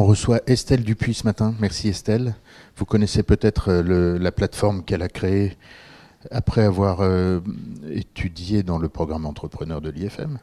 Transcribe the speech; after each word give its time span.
On 0.00 0.04
reçoit 0.04 0.42
Estelle 0.46 0.84
Dupuis 0.84 1.14
ce 1.14 1.24
matin. 1.24 1.56
Merci 1.58 1.88
Estelle. 1.88 2.36
Vous 2.76 2.84
connaissez 2.84 3.24
peut-être 3.24 3.72
euh, 3.72 4.16
la 4.16 4.30
plateforme 4.30 4.84
qu'elle 4.84 5.02
a 5.02 5.08
créée 5.08 5.56
après 6.30 6.62
avoir 6.62 7.00
euh, 7.00 7.40
étudié 7.90 8.62
dans 8.62 8.78
le 8.78 8.88
programme 8.88 9.26
entrepreneur 9.26 9.80
de 9.80 9.90
l'IFM. 9.90 10.38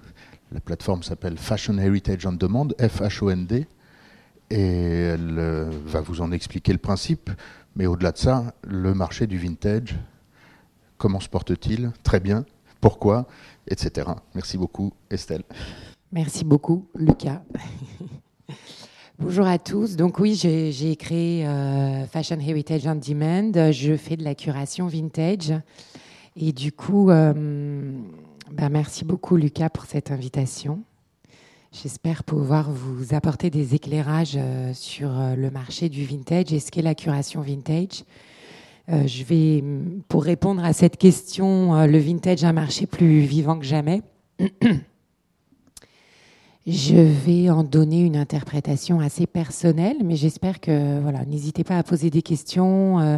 La 0.52 0.60
plateforme 0.60 1.04
s'appelle 1.04 1.38
Fashion 1.38 1.78
Heritage 1.78 2.26
on 2.26 2.33
Demand, 2.33 2.68
F-H-O-N-D. 2.81 3.65
Et 4.49 4.60
elle 4.60 5.39
euh, 5.39 5.72
va 5.86 6.02
vous 6.02 6.20
en 6.20 6.34
expliquer 6.34 6.74
le 6.74 6.80
principe. 6.80 7.32
Mais 7.78 7.86
au-delà 7.86 8.12
de 8.12 8.18
ça, 8.18 8.54
le 8.68 8.94
marché 8.94 9.26
du 9.26 9.38
vintage, 9.38 9.96
comment 10.98 11.22
se 11.22 11.30
porte-t-il? 11.30 11.94
Très 12.04 12.20
bien. 12.20 12.44
Pourquoi? 12.82 13.26
Etc. 13.70 14.06
Merci 14.34 14.58
beaucoup 14.58 14.92
Estelle. 15.10 15.44
Merci 16.12 16.44
beaucoup 16.44 16.90
Lucas. 16.94 17.42
Bonjour 19.18 19.47
à 19.47 19.57
tous. 19.57 19.95
Donc 19.95 20.20
oui, 20.20 20.36
j'ai 20.36 20.95
créé 20.98 21.48
euh, 21.48 22.05
Fashion 22.05 22.38
Heritage 22.38 22.85
on 22.85 22.95
Demand. 22.95 23.71
Je 23.71 23.95
fais 23.95 24.17
de 24.17 24.26
la 24.26 24.35
curation 24.35 24.88
vintage. 24.88 25.53
Et 26.35 26.52
du 26.52 26.73
coup, 26.73 27.09
euh, 27.09 27.93
bah, 28.52 28.67
merci 28.67 29.05
beaucoup 29.05 29.38
Lucas 29.38 29.70
pour 29.70 29.85
cette 29.85 30.12
invitation. 30.12 30.81
J'espère 31.71 32.26
pouvoir 32.26 32.70
vous 32.70 33.13
apporter 33.13 33.49
des 33.49 33.73
éclairages 33.73 34.35
euh, 34.35 34.73
sur 34.73 35.09
le 35.38 35.49
marché 35.49 35.88
du 35.88 36.04
vintage 36.04 36.52
et 36.52 36.59
ce 36.59 36.70
qu'est 36.70 36.82
la 36.82 36.93
curation 36.93 37.40
vintage. 37.40 38.04
je 38.90 39.23
vais, 39.23 39.63
pour 40.09 40.26
répondre 40.26 40.63
à 40.66 40.73
cette 40.73 40.98
question, 40.98 41.88
le 41.88 41.98
vintage 41.99 42.43
est 42.43 42.48
un 42.48 42.54
marché 42.54 42.85
plus 42.85 43.21
vivant 43.21 43.57
que 43.57 43.66
jamais. 43.66 44.02
Je 46.68 46.96
vais 46.96 47.52
en 47.52 47.64
donner 47.64 48.02
une 48.02 48.18
interprétation 48.18 49.00
assez 49.00 49.28
personnelle, 49.28 49.98
mais 50.04 50.16
j'espère 50.16 50.60
que 50.60 51.00
voilà, 51.00 51.24
n'hésitez 51.24 51.64
pas 51.64 51.78
à 51.78 51.84
poser 51.84 52.10
des 52.10 52.24
questions. 52.24 53.00
Euh, 53.00 53.18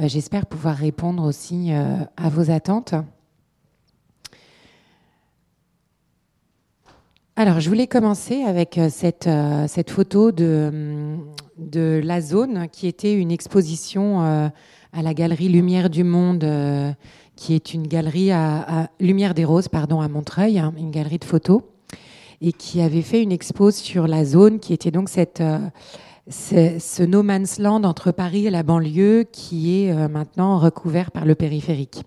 euh, 0.00 0.08
j'espère 0.08 0.46
pouvoir 0.46 0.74
répondre 0.74 1.22
aussi 1.22 1.72
euh, 1.72 1.98
à 2.16 2.28
vos 2.28 2.50
attentes. 2.50 2.94
Alors, 7.36 7.60
je 7.60 7.68
voulais 7.68 7.86
commencer 7.86 8.42
avec 8.42 8.80
cette, 8.90 9.28
photo 9.88 10.32
de, 10.32 11.16
de 11.58 12.00
la 12.02 12.20
zone 12.20 12.66
qui 12.68 12.88
était 12.88 13.14
une 13.14 13.30
exposition 13.30 14.20
à 14.20 15.02
la 15.02 15.14
galerie 15.14 15.48
Lumière 15.48 15.88
du 15.88 16.04
Monde, 16.04 16.44
qui 17.34 17.54
est 17.54 17.72
une 17.72 17.86
galerie 17.86 18.32
à, 18.32 18.90
Lumière 19.00 19.32
des 19.32 19.46
Roses, 19.46 19.68
pardon, 19.68 20.02
à 20.02 20.08
Montreuil, 20.08 20.58
hein, 20.58 20.74
une 20.76 20.90
galerie 20.90 21.18
de 21.18 21.24
photos 21.24 21.62
et 22.42 22.52
qui 22.52 22.82
avait 22.82 23.02
fait 23.02 23.22
une 23.22 23.32
expo 23.32 23.70
sur 23.70 24.06
la 24.08 24.24
zone 24.24 24.58
qui 24.58 24.72
était 24.72 24.90
donc 24.90 25.08
cette, 25.08 25.40
euh, 25.40 25.60
ce 26.28 27.02
no 27.04 27.22
man's 27.22 27.58
land 27.58 27.84
entre 27.84 28.10
Paris 28.10 28.46
et 28.46 28.50
la 28.50 28.64
banlieue 28.64 29.24
qui 29.30 29.84
est 29.84 29.92
euh, 29.92 30.08
maintenant 30.08 30.58
recouvert 30.58 31.12
par 31.12 31.24
le 31.24 31.36
périphérique. 31.36 32.02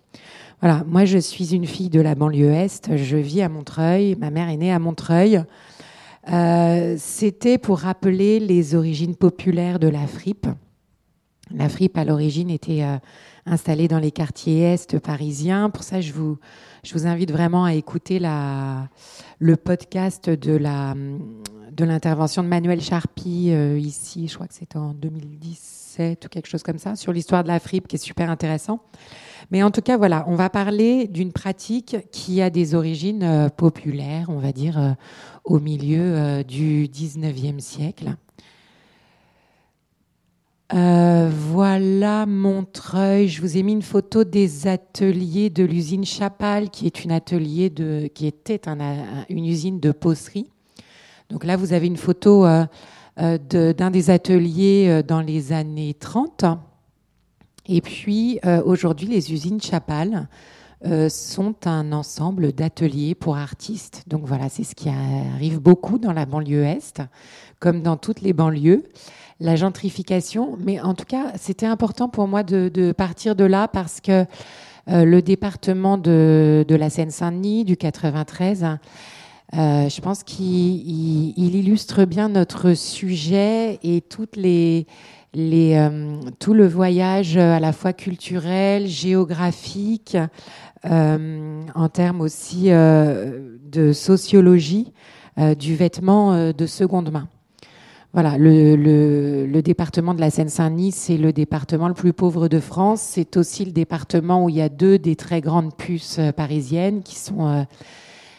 Voilà, 0.62 0.84
moi 0.88 1.06
je 1.06 1.18
suis 1.18 1.56
une 1.56 1.66
fille 1.66 1.90
de 1.90 2.02
la 2.02 2.16
banlieue 2.16 2.52
Est, 2.52 2.98
je 2.98 3.18
vis 3.18 3.42
à 3.42 3.50
Montreuil, 3.50 4.16
ma 4.20 4.30
mère 4.30 4.50
est 4.50 4.58
née 4.58 4.74
à 4.74 4.80
Montreuil. 4.80 5.42
Euh, 6.32 6.96
C'était 6.98 7.58
pour 7.58 7.80
rappeler 7.80 8.40
les 8.40 8.76
origines 8.76 9.16
populaires 9.16 9.80
de 9.80 9.88
la 9.88 10.06
fripe. 10.06 10.48
La 11.52 11.70
fripe 11.70 11.98
à 11.98 12.04
l'origine 12.04 12.50
était 12.50 12.84
installée 13.46 13.88
dans 13.88 14.00
les 14.00 14.12
quartiers 14.12 14.62
Est 14.74 15.00
parisiens. 15.00 15.70
Pour 15.70 15.84
ça, 15.84 16.02
je 16.02 16.14
vous, 16.14 16.38
je 16.84 16.94
vous 16.94 17.08
invite 17.08 17.32
vraiment 17.32 17.66
à 17.66 17.74
écouter 17.74 18.20
la, 18.20 18.90
le 19.40 19.56
podcast 19.56 20.30
de 20.30 20.56
la 20.56 20.96
de 21.76 21.84
l'intervention 21.84 22.42
de 22.42 22.48
Manuel 22.48 22.80
Charpie 22.82 23.50
euh, 23.52 23.78
ici, 23.78 24.28
je 24.28 24.36
crois 24.36 24.48
que 24.48 24.54
c'était 24.54 24.78
en 24.78 24.94
2017 24.94 26.26
ou 26.26 26.30
quelque 26.30 26.48
chose 26.48 26.64
comme 26.64 26.78
ça, 26.78 26.96
sur 26.96 27.12
l'histoire 27.12 27.44
de 27.44 27.50
la 27.50 27.60
fripe 27.60 27.88
qui 27.88 27.98
est 27.98 28.00
super 28.00 28.30
intéressant. 28.30 28.80
Mais 29.52 29.62
en 29.62 29.72
tout 29.72 29.82
cas, 29.82 29.98
voilà, 29.98 30.24
on 30.28 30.36
va 30.36 30.50
parler 30.50 31.08
d'une 31.08 31.34
pratique 31.34 31.98
qui 32.12 32.42
a 32.42 32.50
des 32.50 32.76
origines 32.76 33.24
euh, 33.24 33.50
populaires, 33.50 34.28
on 34.30 34.40
va 34.40 34.54
dire, 34.54 34.80
euh, 34.80 34.92
au 35.44 35.60
milieu 35.60 36.44
du 36.44 36.88
19e 36.88 37.60
siècle. 37.60 38.16
Euh, 40.74 41.30
voilà 41.32 42.26
Montreuil. 42.26 43.28
Je 43.28 43.42
vous 43.42 43.58
ai 43.58 43.64
mis 43.64 43.74
une 43.74 43.84
photo 43.84 44.24
des 44.24 44.68
ateliers 44.68 45.52
de 45.52 45.64
l'usine 45.64 46.06
Chapal, 46.06 46.72
qui 46.72 46.88
est 46.88 47.04
une 47.04 47.12
atelier 47.12 47.72
qui 48.14 48.26
était 48.26 48.62
une 49.30 49.46
usine 49.46 49.80
de 49.80 49.92
pocerie. 49.92 50.50
Donc 51.30 51.44
là, 51.44 51.56
vous 51.56 51.74
avez 51.74 51.86
une 51.86 51.98
photo 51.98 52.46
euh, 52.46 52.66
euh, 53.20 53.74
d'un 53.74 53.92
des 53.92 54.10
ateliers 54.10 55.04
dans 55.08 55.22
les 55.22 55.54
années 55.54 55.94
30. 55.94 56.46
Et 57.68 57.82
puis 57.82 58.40
aujourd'hui, 58.66 59.08
les 59.08 59.34
usines 59.34 59.62
Chapal 59.62 60.28
sont 61.10 61.56
un 61.66 61.92
ensemble 61.92 62.54
d'ateliers 62.54 63.16
pour 63.16 63.38
artistes. 63.38 64.04
Donc 64.08 64.26
voilà, 64.26 64.50
c'est 64.50 64.64
ce 64.64 64.76
qui 64.76 64.90
arrive 64.90 65.60
beaucoup 65.60 65.98
dans 65.98 66.14
la 66.14 66.26
banlieue 66.26 66.64
est, 66.64 67.02
comme 67.60 67.82
dans 67.82 67.98
toutes 67.98 68.22
les 68.22 68.34
banlieues 68.34 68.84
la 69.40 69.56
gentrification. 69.56 70.58
Mais 70.60 70.80
en 70.80 70.94
tout 70.94 71.06
cas, 71.06 71.34
c'était 71.38 71.66
important 71.66 72.10
pour 72.10 72.28
moi 72.28 72.44
de, 72.44 72.92
partir 72.92 73.36
de 73.36 73.44
là 73.44 73.68
parce 73.68 74.02
que 74.02 74.26
euh, 74.88 75.04
le 75.04 75.22
département 75.22 75.98
de, 75.98 76.66
la 76.70 76.90
Seine-Saint-Denis, 76.90 77.66
du 77.66 77.78
93, 77.78 78.66
euh, 79.54 79.90
je 79.90 80.02
pense 80.02 80.24
qu'il 80.24 81.38
illustre 81.38 82.06
bien 82.06 82.30
notre 82.30 82.74
sujet 82.74 83.80
et 83.84 84.02
toutes 84.02 84.36
les, 84.36 84.86
les, 85.34 85.76
euh, 85.76 86.20
tout 86.40 86.54
le 86.54 86.68
voyage 86.68 87.38
à 87.38 87.60
la 87.60 87.74
fois 87.74 87.94
culturel, 87.94 88.88
géographique, 88.88 90.18
en 90.88 91.90
termes 91.92 92.22
aussi 92.22 92.66
de 92.70 93.92
sociologie 93.92 94.94
du 95.58 95.76
vêtement 95.76 96.52
de 96.54 96.66
seconde 96.68 97.12
main. 97.12 97.28
Voilà, 98.16 98.38
le, 98.38 99.60
département 99.62 100.14
de 100.14 100.22
la 100.22 100.30
Seine-Saint-Denis, 100.30 100.94
c'est 100.94 101.18
le 101.18 101.34
département 101.34 101.90
le 101.90 101.94
plus 101.94 102.14
pauvre 102.14 102.48
de 102.48 102.62
France. 102.62 103.02
C'est 103.02 103.36
aussi 103.36 103.66
le 103.66 103.74
département 103.74 104.46
où 104.46 104.48
il 104.48 104.56
y 104.56 104.62
a 104.62 104.70
deux 104.70 104.98
des 104.98 105.18
très 105.18 105.42
grandes 105.42 105.76
puces 105.76 106.18
euh, 106.20 106.32
parisiennes, 106.32 107.04
qui 107.04 107.18
sont 107.18 107.46
euh, 107.46 107.64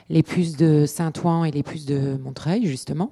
les 0.08 0.22
puces 0.22 0.56
de 0.56 0.86
Saint-Ouen 0.86 1.44
et 1.44 1.50
les 1.50 1.62
puces 1.62 1.84
de 1.84 2.16
Montreuil, 2.16 2.64
justement. 2.64 3.10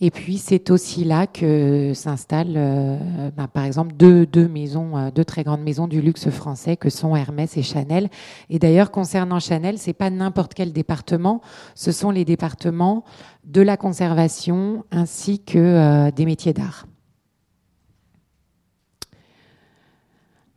Et 0.00 0.10
puis 0.10 0.36
c'est 0.36 0.70
aussi 0.70 1.04
là 1.04 1.26
que 1.26 1.92
s'installent, 1.94 2.54
euh, 2.56 3.30
ben, 3.34 3.48
par 3.48 3.64
exemple, 3.64 3.94
deux, 3.94 4.26
deux 4.26 4.46
maisons, 4.46 4.96
euh, 4.96 5.10
deux 5.10 5.24
très 5.24 5.42
grandes 5.42 5.62
maisons 5.62 5.88
du 5.88 6.02
luxe 6.02 6.28
français 6.28 6.76
que 6.76 6.90
sont 6.90 7.16
Hermès 7.16 7.56
et 7.56 7.62
Chanel. 7.62 8.10
Et 8.50 8.58
d'ailleurs, 8.58 8.90
concernant 8.90 9.40
Chanel, 9.40 9.78
c'est 9.78 9.94
pas 9.94 10.10
n'importe 10.10 10.52
quel 10.52 10.74
département, 10.74 11.40
ce 11.74 11.92
sont 11.92 12.10
les 12.10 12.26
départements 12.26 13.04
de 13.44 13.62
la 13.62 13.78
conservation 13.78 14.84
ainsi 14.90 15.38
que 15.38 15.58
euh, 15.58 16.10
des 16.10 16.26
métiers 16.26 16.52
d'art. 16.52 16.86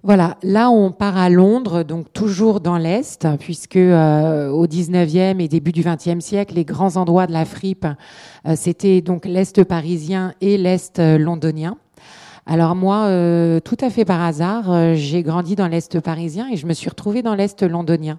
Voilà, 0.10 0.38
là 0.42 0.72
on 0.72 0.90
part 0.90 1.18
à 1.18 1.30
Londres, 1.30 1.84
donc 1.84 2.12
toujours 2.12 2.62
dans 2.62 2.80
l'Est, 2.80 3.28
puisque 3.38 3.76
euh, 3.76 4.50
au 4.50 4.66
19e 4.66 5.40
et 5.40 5.48
début 5.48 5.72
du 5.72 5.84
20e 5.84 6.20
siècle, 6.20 6.56
les 6.56 6.66
grands 6.66 6.98
endroits 6.98 7.28
de 7.28 7.32
la 7.32 7.46
fripe, 7.46 7.86
euh, 8.48 8.56
c'était 8.56 9.02
donc 9.02 9.26
l'Est 9.26 9.64
parisien 9.64 10.34
et 10.42 10.58
l'Est 10.58 10.98
euh, 10.98 11.20
londonien. 11.20 11.78
Alors 12.48 12.74
moi, 12.74 13.08
tout 13.64 13.78
à 13.80 13.92
fait 13.92 14.04
par 14.04 14.24
hasard, 14.24 14.96
j'ai 14.96 15.22
grandi 15.22 15.56
dans 15.56 15.68
l'Est 15.68 16.00
parisien 16.00 16.50
et 16.52 16.58
je 16.58 16.66
me 16.66 16.74
suis 16.74 16.90
retrouvée 16.90 17.22
dans 17.22 17.36
l'Est 17.36 17.62
londonien. 17.62 18.18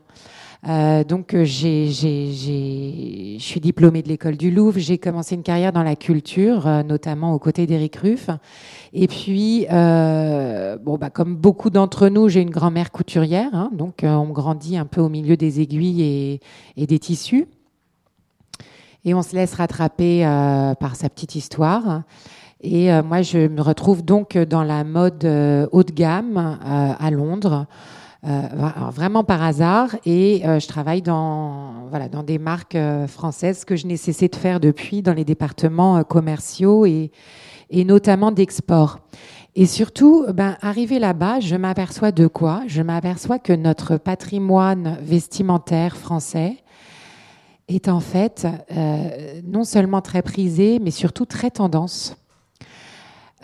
Euh, 0.68 1.04
donc 1.04 1.32
euh, 1.32 1.44
j'ai, 1.44 1.86
je 1.88 3.42
suis 3.42 3.60
diplômée 3.60 4.02
de 4.02 4.08
l'école 4.08 4.36
du 4.36 4.50
Louvre. 4.50 4.78
J'ai 4.78 4.98
commencé 4.98 5.34
une 5.34 5.42
carrière 5.42 5.72
dans 5.72 5.82
la 5.82 5.96
culture, 5.96 6.66
euh, 6.66 6.82
notamment 6.82 7.32
aux 7.32 7.38
côtés 7.38 7.66
d'Éric 7.66 7.96
Ruff. 7.96 8.28
Et 8.92 9.06
puis, 9.06 9.66
euh, 9.72 10.76
bon, 10.76 10.98
bah, 10.98 11.08
comme 11.08 11.34
beaucoup 11.34 11.70
d'entre 11.70 12.08
nous, 12.08 12.28
j'ai 12.28 12.42
une 12.42 12.50
grand-mère 12.50 12.90
couturière. 12.90 13.50
Hein, 13.54 13.70
donc 13.72 14.00
on 14.02 14.28
grandit 14.28 14.76
un 14.76 14.86
peu 14.86 15.00
au 15.00 15.08
milieu 15.08 15.36
des 15.36 15.60
aiguilles 15.60 16.02
et, 16.02 16.40
et 16.76 16.86
des 16.86 16.98
tissus. 16.98 17.46
Et 19.06 19.14
on 19.14 19.22
se 19.22 19.34
laisse 19.34 19.54
rattraper 19.54 20.24
par 20.78 20.94
sa 20.94 21.08
petite 21.08 21.34
histoire. 21.34 22.02
Et 22.60 22.90
moi, 23.00 23.22
je 23.22 23.48
me 23.48 23.62
retrouve 23.62 24.04
donc 24.04 24.36
dans 24.36 24.62
la 24.62 24.84
mode 24.84 25.24
haut 25.72 25.82
de 25.82 25.92
gamme 25.92 26.58
à 26.66 27.10
Londres. 27.10 27.66
Euh, 28.26 28.38
vraiment 28.92 29.24
par 29.24 29.42
hasard 29.42 29.96
et 30.04 30.42
euh, 30.44 30.60
je 30.60 30.68
travaille 30.68 31.00
dans 31.00 31.86
voilà 31.88 32.10
dans 32.10 32.22
des 32.22 32.36
marques 32.36 32.74
euh, 32.74 33.06
françaises 33.06 33.64
que 33.64 33.76
je 33.76 33.86
n'ai 33.86 33.96
cessé 33.96 34.28
de 34.28 34.36
faire 34.36 34.60
depuis 34.60 35.00
dans 35.00 35.14
les 35.14 35.24
départements 35.24 36.04
commerciaux 36.04 36.84
et, 36.84 37.12
et 37.70 37.82
notamment 37.86 38.30
d'export. 38.30 38.98
Et 39.56 39.64
surtout, 39.64 40.26
ben, 40.34 40.58
arrivé 40.60 40.98
là-bas, 40.98 41.40
je 41.40 41.56
m'aperçois 41.56 42.12
de 42.12 42.26
quoi? 42.26 42.62
Je 42.66 42.82
m'aperçois 42.82 43.38
que 43.38 43.54
notre 43.54 43.96
patrimoine 43.96 44.98
vestimentaire 45.00 45.96
français 45.96 46.58
est 47.68 47.88
en 47.88 48.00
fait 48.00 48.46
non 49.44 49.64
seulement 49.64 50.02
très 50.02 50.22
prisé, 50.22 50.78
mais 50.78 50.90
surtout 50.90 51.24
très 51.24 51.50
tendance. 51.50 52.16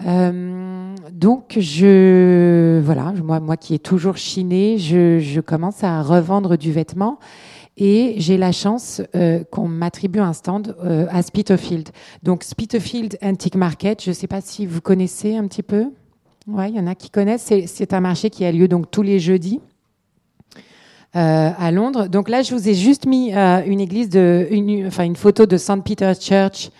Donc 0.04 1.56
je 1.58 2.80
voilà 2.84 3.12
moi 3.24 3.40
moi 3.40 3.56
qui 3.56 3.74
ai 3.74 3.78
toujours 3.78 4.16
chiné, 4.16 4.78
je, 4.78 5.18
je 5.20 5.40
commence 5.40 5.82
à 5.84 6.02
revendre 6.02 6.56
du 6.56 6.72
vêtement 6.72 7.18
et 7.76 8.14
j'ai 8.18 8.36
la 8.36 8.52
chance 8.52 9.02
euh, 9.14 9.44
qu'on 9.50 9.68
m'attribue 9.68 10.20
un 10.20 10.32
stand 10.32 10.74
euh, 10.82 11.06
à 11.10 11.22
Spitalfield. 11.22 11.90
Donc 12.22 12.42
Spitalfield 12.42 13.18
Antique 13.22 13.56
Market, 13.56 14.02
je 14.02 14.10
ne 14.10 14.14
sais 14.14 14.26
pas 14.26 14.40
si 14.40 14.66
vous 14.66 14.80
connaissez 14.80 15.36
un 15.36 15.46
petit 15.46 15.62
peu. 15.62 15.86
Ouais, 16.46 16.70
il 16.70 16.76
y 16.76 16.80
en 16.80 16.86
a 16.86 16.94
qui 16.94 17.10
connaissent. 17.10 17.52
C'est 17.66 17.92
un 17.92 18.00
marché 18.00 18.30
qui 18.30 18.44
a 18.44 18.52
lieu 18.52 18.68
donc 18.68 18.90
tous 18.90 19.02
les 19.02 19.18
jeudis. 19.18 19.60
Euh, 21.14 21.50
à 21.58 21.70
Londres. 21.70 22.08
Donc 22.08 22.28
là, 22.28 22.42
je 22.42 22.54
vous 22.54 22.68
ai 22.68 22.74
juste 22.74 23.06
mis 23.06 23.34
euh, 23.34 23.62
une 23.64 23.80
église 23.80 24.10
de, 24.10 24.46
une, 24.50 24.86
enfin 24.86 25.04
une 25.04 25.16
photo 25.16 25.46
de 25.46 25.56
St. 25.56 25.82
Peter's 25.82 26.22
Church 26.22 26.70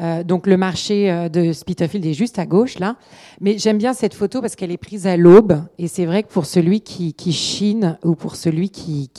euh, 0.00 0.24
donc 0.24 0.46
le 0.46 0.56
marché 0.56 1.10
euh, 1.10 1.28
de 1.28 1.52
Spitalfield 1.52 2.06
est 2.06 2.14
juste 2.14 2.38
à 2.38 2.46
gauche 2.46 2.78
là. 2.78 2.96
Mais 3.40 3.58
j'aime 3.58 3.78
bien 3.78 3.92
cette 3.92 4.14
photo 4.14 4.40
parce 4.40 4.56
qu'elle 4.56 4.70
est 4.70 4.78
prise 4.78 5.06
à 5.06 5.16
l'aube. 5.16 5.62
Et 5.78 5.88
c'est 5.88 6.06
vrai 6.06 6.22
que 6.22 6.28
pour 6.28 6.46
celui 6.46 6.80
qui, 6.80 7.14
chine 7.32 7.98
ou 8.02 8.14
pour 8.14 8.36
celui 8.36 8.70
qui, 8.70 9.10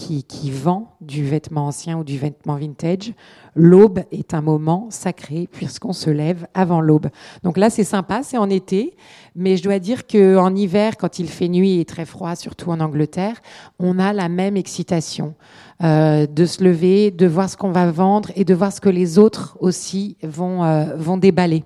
vend 0.52 0.96
du 1.02 1.24
vêtement 1.24 1.68
ancien 1.68 1.98
ou 1.98 2.04
du 2.04 2.18
vêtement 2.18 2.56
vintage, 2.56 3.14
l'aube 3.56 4.02
est 4.12 4.34
un 4.34 4.42
moment 4.42 4.88
sacré 4.90 5.48
puisqu'on 5.52 5.94
se 5.94 6.10
lève 6.10 6.48
avant 6.54 6.82
l'aube. 6.82 7.08
Donc 7.44 7.58
là 7.58 7.70
c'est 7.70 7.84
sympa, 7.84 8.22
c'est 8.24 8.38
en 8.38 8.50
été. 8.50 8.96
Mais 9.36 9.56
je 9.56 9.64
dois 9.64 9.80
dire 9.80 10.08
qu'en 10.08 10.54
hiver, 10.56 10.98
quand 10.98 11.20
il 11.20 11.30
fait 11.30 11.48
nuit 11.48 11.80
et 11.80 11.86
très 11.86 12.06
froid, 12.06 12.36
surtout 12.36 12.70
en 12.70 12.80
Angleterre, 12.80 13.42
on 13.80 13.98
a 13.98 14.12
la 14.14 14.28
même 14.28 14.58
excitation. 14.58 15.36
Euh, 15.84 16.28
de 16.28 16.46
se 16.46 16.64
lever, 16.64 17.10
de 17.10 17.26
voir 17.26 17.50
ce 17.50 17.58
qu'on 17.58 17.72
va 17.72 17.90
vendre 17.90 18.30
et 18.36 18.46
de 18.46 18.54
voir 18.54 18.72
ce 18.72 18.80
que 18.80 18.90
les 18.90 19.18
autres 19.18 19.58
aussi 19.62 20.16
vont, 20.22 20.64
euh, 20.64 20.96
vont 20.96 21.18
déballer. 21.18 21.64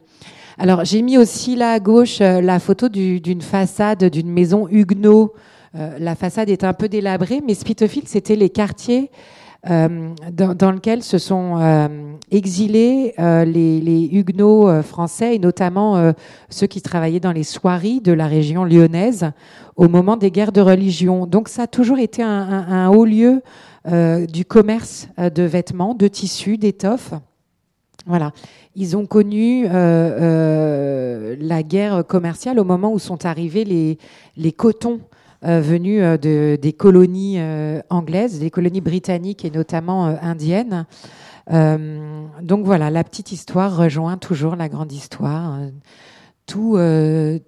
Alors 0.57 0.85
j'ai 0.85 1.01
mis 1.01 1.17
aussi 1.17 1.57
là 1.57 1.71
à 1.71 1.79
gauche 1.81 2.21
euh, 2.21 2.39
la 2.39 2.59
photo 2.59 2.87
d'une 2.87 3.41
façade 3.41 4.05
d'une 4.05 4.29
maison 4.29 4.69
Huguenot. 4.69 5.33
la 5.73 6.15
façade 6.15 6.49
est 6.49 6.63
un 6.63 6.71
peu 6.71 6.87
délabrée, 6.87 7.41
mais 7.45 7.55
Spitalfield, 7.55 8.07
c'était 8.07 8.37
les 8.37 8.49
quartiers 8.49 9.11
euh, 9.67 10.13
dans, 10.31 10.71
lequel 10.71 11.01
se 11.01 11.17
sont 11.17 11.57
euh, 11.59 11.87
exilés 12.29 13.15
euh, 13.17 13.45
les, 13.45 14.09
Huguenots 14.11 14.83
français 14.83 15.35
et 15.35 15.39
notamment 15.39 16.13
ceux 16.49 16.67
qui 16.67 16.81
travaillaient 16.81 17.19
dans 17.19 17.31
les 17.31 17.43
soieries 17.43 17.99
de 17.99 18.13
la 18.13 18.27
région 18.27 18.63
lyonnaise 18.63 19.31
au 19.75 19.87
moment 19.87 20.17
des 20.17 20.29
guerres 20.31 20.51
de 20.51 20.61
religion. 20.61 21.25
Donc 21.25 21.49
ça 21.49 21.63
a 21.63 21.67
toujours 21.67 21.97
été 21.97 22.21
un, 22.21 22.89
haut 22.89 23.05
lieu 23.05 23.41
du 24.27 24.45
commerce 24.45 25.07
de 25.17 25.43
vêtements, 25.43 25.95
de 25.95 26.07
tissus, 26.07 26.57
d'étoffes. 26.57 27.13
Voilà. 28.05 28.31
Ils 28.75 28.95
ont 28.95 29.05
connu 29.05 29.65
la 29.67 31.63
guerre 31.63 32.05
commerciale 32.05 32.59
au 32.59 32.63
moment 32.63 32.93
où 32.93 32.99
sont 32.99 33.25
arrivés 33.25 33.63
les, 33.63 33.97
les 34.37 34.51
cotons 34.51 34.99
venus 35.41 36.01
euh, 36.01 36.17
de, 36.17 36.57
des 36.61 36.73
colonies 36.73 37.35
euh, 37.39 37.81
anglaises, 37.89 38.39
des 38.39 38.49
colonies 38.49 38.81
britanniques 38.81 39.45
et 39.45 39.51
notamment 39.51 40.05
indiennes. 40.21 40.85
donc 41.49 42.65
voilà, 42.65 42.89
la 42.89 43.03
petite 43.03 43.31
histoire 43.31 43.77
rejoint 43.77 44.17
toujours 44.17 44.55
la 44.55 44.69
grande 44.69 44.91
histoire. 44.91 45.59
Tout, 46.47 46.77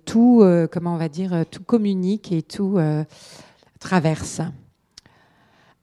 tout 0.05 0.43
comment 0.71 0.95
on 0.95 0.97
va 0.97 1.09
dire, 1.09 1.45
tout 1.49 1.63
communique 1.63 2.31
et 2.31 2.41
tout 2.41 2.79
traverse. 3.79 4.41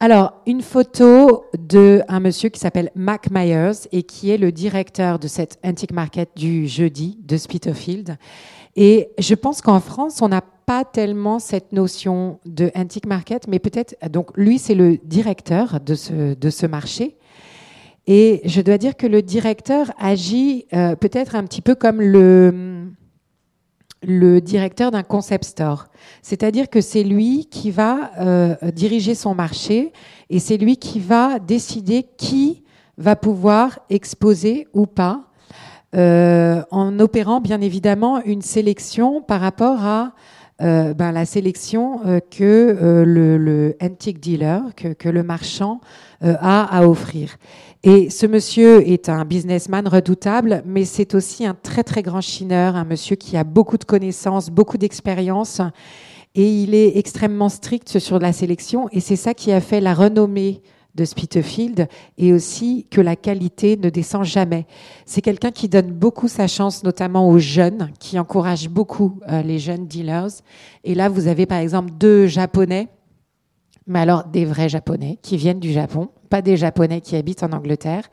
Alors, 0.00 0.34
une 0.46 0.60
photo 0.60 1.46
d'un 1.56 2.20
monsieur 2.20 2.50
qui 2.50 2.60
s'appelle 2.60 2.90
Mac 2.94 3.30
Myers 3.30 3.88
et 3.90 4.02
qui 4.02 4.30
est 4.30 4.36
le 4.36 4.52
directeur 4.52 5.18
de 5.18 5.28
cette 5.28 5.58
Antique 5.64 5.92
Market 5.92 6.30
du 6.36 6.66
jeudi 6.68 7.18
de 7.24 7.36
Spitalfield. 7.36 8.18
Et 8.76 9.08
je 9.18 9.34
pense 9.34 9.62
qu'en 9.62 9.80
France, 9.80 10.20
on 10.20 10.28
n'a 10.28 10.42
pas 10.66 10.84
tellement 10.84 11.38
cette 11.38 11.72
notion 11.72 12.40
de 12.46 12.70
antique 12.74 13.06
market, 13.06 13.48
mais 13.48 13.58
peut-être, 13.58 13.96
donc 14.08 14.36
lui, 14.36 14.58
c'est 14.58 14.74
le 14.74 14.98
directeur 14.98 15.80
de 15.80 15.94
ce, 15.94 16.34
de 16.34 16.50
ce 16.50 16.66
marché. 16.66 17.16
Et 18.06 18.42
je 18.44 18.60
dois 18.60 18.78
dire 18.78 18.96
que 18.96 19.06
le 19.06 19.22
directeur 19.22 19.92
agit 19.98 20.66
euh, 20.74 20.94
peut-être 20.94 21.36
un 21.36 21.44
petit 21.44 21.62
peu 21.62 21.74
comme 21.74 22.02
le, 22.02 22.90
le 24.02 24.40
directeur 24.40 24.90
d'un 24.90 25.02
concept 25.02 25.44
store. 25.44 25.86
C'est-à-dire 26.22 26.68
que 26.68 26.80
c'est 26.80 27.02
lui 27.02 27.46
qui 27.46 27.70
va 27.70 28.10
euh, 28.20 28.54
diriger 28.72 29.14
son 29.14 29.34
marché 29.34 29.92
et 30.28 30.38
c'est 30.38 30.58
lui 30.58 30.76
qui 30.76 31.00
va 31.00 31.38
décider 31.38 32.06
qui 32.16 32.62
va 32.98 33.16
pouvoir 33.16 33.80
exposer 33.90 34.68
ou 34.72 34.86
pas, 34.86 35.30
euh, 35.96 36.62
en 36.70 36.98
opérant 37.00 37.40
bien 37.40 37.60
évidemment 37.60 38.22
une 38.24 38.42
sélection 38.42 39.20
par 39.22 39.40
rapport 39.40 39.84
à 39.84 40.12
euh, 40.62 40.94
ben, 40.94 41.10
la 41.10 41.24
sélection 41.24 42.00
euh, 42.06 42.20
que 42.20 42.44
euh, 42.44 43.04
le, 43.04 43.36
le, 43.38 43.76
antique 43.82 44.20
dealer, 44.20 44.62
que, 44.76 44.92
que 44.92 45.08
le 45.08 45.24
marchand 45.24 45.80
a 46.20 46.78
à 46.78 46.86
offrir. 46.86 47.36
Et 47.82 48.08
ce 48.08 48.24
monsieur 48.26 48.88
est 48.88 49.08
un 49.10 49.24
businessman 49.24 49.86
redoutable, 49.86 50.62
mais 50.64 50.84
c'est 50.84 51.14
aussi 51.14 51.44
un 51.44 51.54
très 51.54 51.82
très 51.82 52.02
grand 52.02 52.22
chineur, 52.22 52.76
un 52.76 52.84
monsieur 52.84 53.16
qui 53.16 53.36
a 53.36 53.44
beaucoup 53.44 53.76
de 53.76 53.84
connaissances, 53.84 54.48
beaucoup 54.48 54.78
d'expérience, 54.78 55.60
et 56.34 56.48
il 56.48 56.74
est 56.74 56.96
extrêmement 56.96 57.50
strict 57.50 57.98
sur 57.98 58.20
la 58.20 58.32
sélection, 58.32 58.88
et 58.92 59.00
c'est 59.00 59.16
ça 59.16 59.34
qui 59.34 59.52
a 59.52 59.60
fait 59.60 59.80
la 59.80 59.92
renommée 59.92 60.62
de 60.94 61.04
Spitalfield 61.04 61.88
et 62.18 62.32
aussi 62.32 62.86
que 62.90 63.00
la 63.00 63.16
qualité 63.16 63.76
ne 63.76 63.90
descend 63.90 64.24
jamais. 64.24 64.66
C'est 65.06 65.22
quelqu'un 65.22 65.50
qui 65.50 65.68
donne 65.68 65.90
beaucoup 65.90 66.28
sa 66.28 66.46
chance, 66.46 66.84
notamment 66.84 67.28
aux 67.28 67.38
jeunes, 67.38 67.90
qui 67.98 68.18
encourage 68.18 68.68
beaucoup 68.68 69.18
euh, 69.28 69.42
les 69.42 69.58
jeunes 69.58 69.86
dealers. 69.86 70.30
Et 70.84 70.94
là, 70.94 71.08
vous 71.08 71.26
avez 71.26 71.46
par 71.46 71.58
exemple 71.58 71.90
deux 71.98 72.26
Japonais, 72.26 72.88
mais 73.86 74.00
alors 74.00 74.24
des 74.24 74.44
vrais 74.44 74.68
Japonais 74.68 75.18
qui 75.20 75.36
viennent 75.36 75.60
du 75.60 75.72
Japon, 75.72 76.08
pas 76.30 76.42
des 76.42 76.56
Japonais 76.56 77.00
qui 77.00 77.16
habitent 77.16 77.42
en 77.42 77.52
Angleterre, 77.52 78.08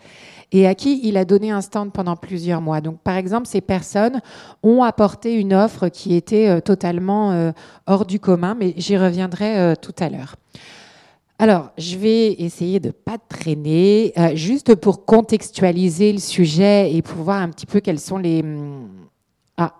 et 0.51 0.67
à 0.67 0.75
qui 0.75 1.07
il 1.07 1.15
a 1.15 1.23
donné 1.23 1.51
un 1.51 1.61
stand 1.61 1.93
pendant 1.93 2.15
plusieurs 2.17 2.61
mois. 2.61 2.81
Donc, 2.81 2.99
par 2.99 3.15
exemple, 3.15 3.47
ces 3.47 3.61
personnes 3.61 4.21
ont 4.63 4.83
apporté 4.83 5.35
une 5.35 5.53
offre 5.53 5.87
qui 5.87 6.15
était 6.15 6.49
euh, 6.49 6.59
totalement 6.59 7.31
euh, 7.31 7.51
hors 7.85 8.05
du 8.05 8.19
commun, 8.19 8.55
mais 8.59 8.73
j'y 8.75 8.97
reviendrai 8.97 9.75
tout 9.81 9.95
à 9.99 10.09
l'heure. 10.09 10.35
Alors, 11.41 11.71
je 11.75 11.97
vais 11.97 12.33
essayer 12.33 12.79
de 12.79 12.91
pas 12.91 13.17
traîner, 13.17 14.13
euh, 14.15 14.35
juste 14.35 14.75
pour 14.75 15.05
contextualiser 15.07 16.13
le 16.13 16.19
sujet 16.19 16.93
et 16.93 17.01
pour 17.01 17.23
voir 17.23 17.41
un 17.41 17.49
petit 17.49 17.65
peu 17.65 17.79
quels 17.79 17.99
sont 17.99 18.19
les. 18.19 18.43
Hmm, 18.43 19.07
ah, 19.57 19.73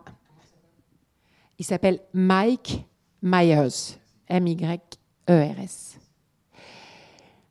il 1.60 1.64
s'appelle 1.64 2.00
Mike 2.16 2.84
Myers, 3.22 4.00
M-Y-E-R-S. 4.28 6.00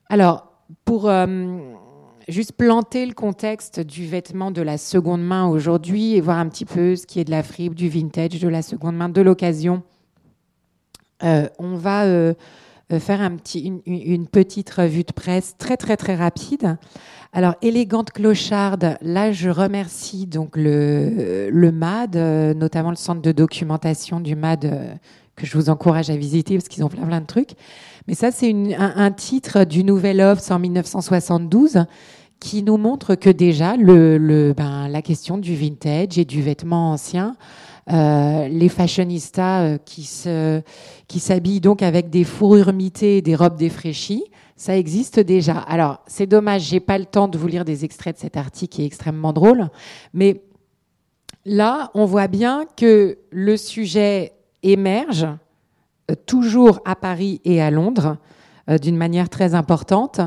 Alors, 0.08 0.54
pour 0.84 1.08
euh, 1.08 1.56
juste 2.26 2.54
planter 2.54 3.06
le 3.06 3.14
contexte 3.14 3.78
du 3.78 4.08
vêtement 4.08 4.50
de 4.50 4.62
la 4.62 4.76
seconde 4.76 5.22
main 5.22 5.46
aujourd'hui 5.46 6.16
et 6.16 6.20
voir 6.20 6.38
un 6.38 6.48
petit 6.48 6.64
peu 6.64 6.96
ce 6.96 7.06
qui 7.06 7.20
est 7.20 7.24
de 7.24 7.30
la 7.30 7.44
fripe, 7.44 7.76
du 7.76 7.88
vintage, 7.88 8.40
de 8.40 8.48
la 8.48 8.62
seconde 8.62 8.96
main, 8.96 9.08
de 9.08 9.20
l'occasion, 9.20 9.84
euh, 11.22 11.48
on 11.60 11.76
va 11.76 12.34
faire 12.98 13.20
un 13.20 13.36
petit, 13.36 13.72
une, 13.86 14.26
petite 14.26 14.70
revue 14.70 15.04
de 15.04 15.12
presse 15.12 15.54
très 15.58 15.76
très 15.76 15.96
très 15.96 16.16
rapide. 16.16 16.76
Alors, 17.32 17.54
élégante 17.62 18.10
clocharde, 18.10 18.96
là 19.02 19.30
je 19.30 19.48
remercie 19.50 20.26
donc 20.26 20.56
le, 20.56 21.70
MAD, 21.72 22.16
euh, 22.16 22.54
notamment 22.54 22.90
le 22.90 22.96
centre 22.96 23.22
de 23.22 23.32
documentation 23.32 24.18
du 24.18 24.34
MAD 24.34 24.64
euh, 24.64 24.94
que 25.36 25.46
je 25.46 25.56
vous 25.56 25.70
encourage 25.70 26.10
à 26.10 26.16
visiter 26.16 26.56
parce 26.56 26.68
qu'ils 26.68 26.82
ont 26.82 26.88
plein 26.88 27.06
plein 27.06 27.20
de 27.20 27.26
trucs. 27.26 27.50
Mais 28.08 28.14
ça 28.14 28.32
c'est 28.32 28.52
un, 28.76 29.10
titre 29.12 29.64
du 29.64 29.84
Nouvel 29.84 30.20
Obs 30.20 30.50
en 30.50 30.58
1972 30.58 31.84
qui 32.40 32.62
nous 32.62 32.78
montre 32.78 33.14
que 33.14 33.30
déjà 33.30 33.76
ben, 33.76 34.88
la 34.88 35.02
question 35.02 35.38
du 35.38 35.54
vintage 35.54 36.18
et 36.18 36.24
du 36.24 36.42
vêtement 36.42 36.92
ancien 36.92 37.36
euh, 37.92 38.46
les 38.46 38.68
fashionistas 38.68 39.62
euh, 39.62 39.78
qui 39.78 40.04
se 40.04 40.62
qui 41.08 41.18
s'habillent 41.18 41.60
donc 41.60 41.82
avec 41.82 42.08
des 42.08 42.22
fourrures 42.22 42.72
mitées 42.72 43.16
et 43.16 43.22
des 43.22 43.34
robes 43.34 43.56
défraîchies, 43.56 44.22
ça 44.54 44.76
existe 44.76 45.18
déjà. 45.18 45.58
Alors 45.58 46.00
c'est 46.06 46.26
dommage, 46.26 46.62
j'ai 46.62 46.78
pas 46.78 46.98
le 46.98 47.04
temps 47.04 47.26
de 47.26 47.36
vous 47.36 47.48
lire 47.48 47.64
des 47.64 47.84
extraits 47.84 48.14
de 48.14 48.20
cet 48.20 48.36
article 48.36 48.76
qui 48.76 48.82
est 48.82 48.86
extrêmement 48.86 49.32
drôle, 49.32 49.70
mais 50.14 50.42
là 51.44 51.90
on 51.94 52.04
voit 52.04 52.28
bien 52.28 52.64
que 52.76 53.18
le 53.30 53.56
sujet 53.56 54.34
émerge 54.62 55.26
euh, 56.10 56.14
toujours 56.26 56.80
à 56.84 56.94
Paris 56.94 57.40
et 57.44 57.60
à 57.60 57.70
Londres 57.70 58.18
d'une 58.82 58.96
manière 58.96 59.28
très 59.28 59.54
importante. 59.56 60.20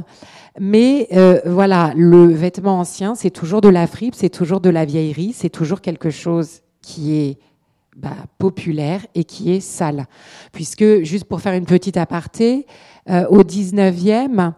Mais 0.60 1.08
voilà, 1.46 1.93
le 1.96 2.25
vêtement 2.25 2.79
ancien, 2.79 3.15
c'est 3.15 3.29
toujours 3.29 3.62
de 3.62 3.70
la 3.70 3.88
fripe, 3.88 4.15
c'est 4.15 4.29
toujours 4.29 4.60
de 4.60 4.70
la 4.70 4.84
vieillerie, 4.84 5.32
c'est 5.32 5.50
toujours 5.50 5.79
quelque 5.79 6.10
chose 6.10 6.60
qui 6.82 7.15
est 7.15 7.38
bah, 7.96 8.16
populaire 8.38 9.06
et 9.16 9.24
qui 9.24 9.52
est 9.52 9.60
sale. 9.60 10.06
Puisque, 10.52 11.04
juste 11.04 11.26
pour 11.26 11.42
faire 11.42 11.54
une 11.54 11.66
petite 11.66 11.98
aparté, 11.98 12.66
euh, 13.10 13.26
au 13.28 13.44
19e, 13.44 14.54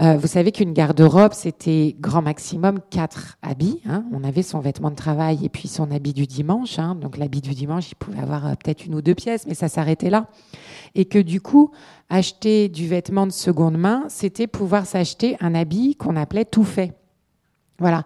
Euh, 0.00 0.16
vous 0.16 0.28
savez 0.28 0.52
qu'une 0.52 0.72
garde-robe, 0.72 1.32
c'était 1.32 1.96
grand 1.98 2.22
maximum 2.22 2.78
quatre 2.88 3.36
habits. 3.42 3.80
Hein. 3.84 4.04
On 4.12 4.22
avait 4.22 4.44
son 4.44 4.60
vêtement 4.60 4.90
de 4.90 4.96
travail 4.96 5.44
et 5.44 5.48
puis 5.48 5.66
son 5.66 5.90
habit 5.90 6.12
du 6.12 6.26
dimanche. 6.26 6.78
Hein. 6.78 6.94
Donc 6.94 7.16
l'habit 7.16 7.40
du 7.40 7.52
dimanche, 7.52 7.90
il 7.90 7.96
pouvait 7.96 8.20
avoir 8.20 8.46
euh, 8.46 8.50
peut-être 8.52 8.86
une 8.86 8.94
ou 8.94 9.02
deux 9.02 9.16
pièces, 9.16 9.44
mais 9.46 9.54
ça 9.54 9.68
s'arrêtait 9.68 10.10
là. 10.10 10.28
Et 10.94 11.04
que 11.04 11.18
du 11.18 11.40
coup, 11.40 11.72
acheter 12.10 12.68
du 12.68 12.86
vêtement 12.86 13.26
de 13.26 13.32
seconde 13.32 13.76
main, 13.76 14.04
c'était 14.08 14.46
pouvoir 14.46 14.86
s'acheter 14.86 15.36
un 15.40 15.54
habit 15.54 15.96
qu'on 15.96 16.14
appelait 16.14 16.44
tout 16.44 16.64
fait. 16.64 16.92
Voilà. 17.80 18.04